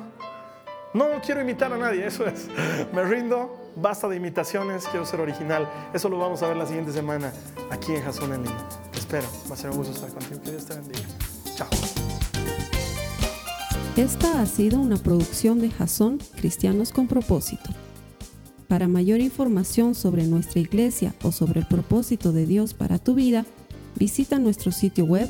No 0.94 1.06
quiero 1.26 1.42
imitar 1.42 1.72
a 1.72 1.78
nadie, 1.78 2.06
eso 2.06 2.26
es. 2.26 2.48
Me 2.94 3.04
rindo, 3.06 3.72
basta 3.78 4.10
de 4.10 4.18
imitaciones, 4.18 4.86
quiero 4.88 5.06
ser 5.06 5.22
original. 5.22 5.66
Eso 5.94 6.10
lo 6.10 6.18
vamos 6.18 6.44
a 6.44 6.48
ver 6.48 6.58
la 6.58 6.66
siguiente 6.66 6.92
semana 6.92 7.32
aquí 7.70 7.94
en 7.94 8.04
Jason 8.04 8.34
en 8.34 8.44
línea. 8.44 8.68
Te 8.92 9.00
espero, 9.00 9.26
va 9.50 9.54
a 9.54 9.58
ser 9.58 9.70
un 9.70 9.78
gusto 9.78 9.94
estar 9.94 10.10
contigo. 10.10 10.42
Que 10.42 10.52
Dios 10.52 10.66
te 10.66 10.76
bendiga. 10.76 11.00
Chao. 11.56 11.70
Esta 13.96 14.42
ha 14.42 14.46
sido 14.46 14.80
una 14.80 14.98
producción 14.98 15.60
de 15.62 15.70
Jason 15.70 16.20
Cristianos 16.36 16.92
con 16.92 17.08
Propósito. 17.08 17.70
Para 18.68 18.90
mayor 18.90 19.22
información 19.22 19.96
sobre 19.96 20.26
nuestra 20.26 20.60
iglesia 20.60 21.14
o 21.24 21.32
sobre 21.32 21.62
el 21.62 21.68
propósito 21.68 22.34
de 22.34 22.46
Dios 22.46 22.74
para 22.74 23.00
tu 23.00 23.16
vida, 23.16 23.46
visita 23.96 24.40
nuestro 24.40 24.74
sitio 24.74 25.06
web 25.06 25.30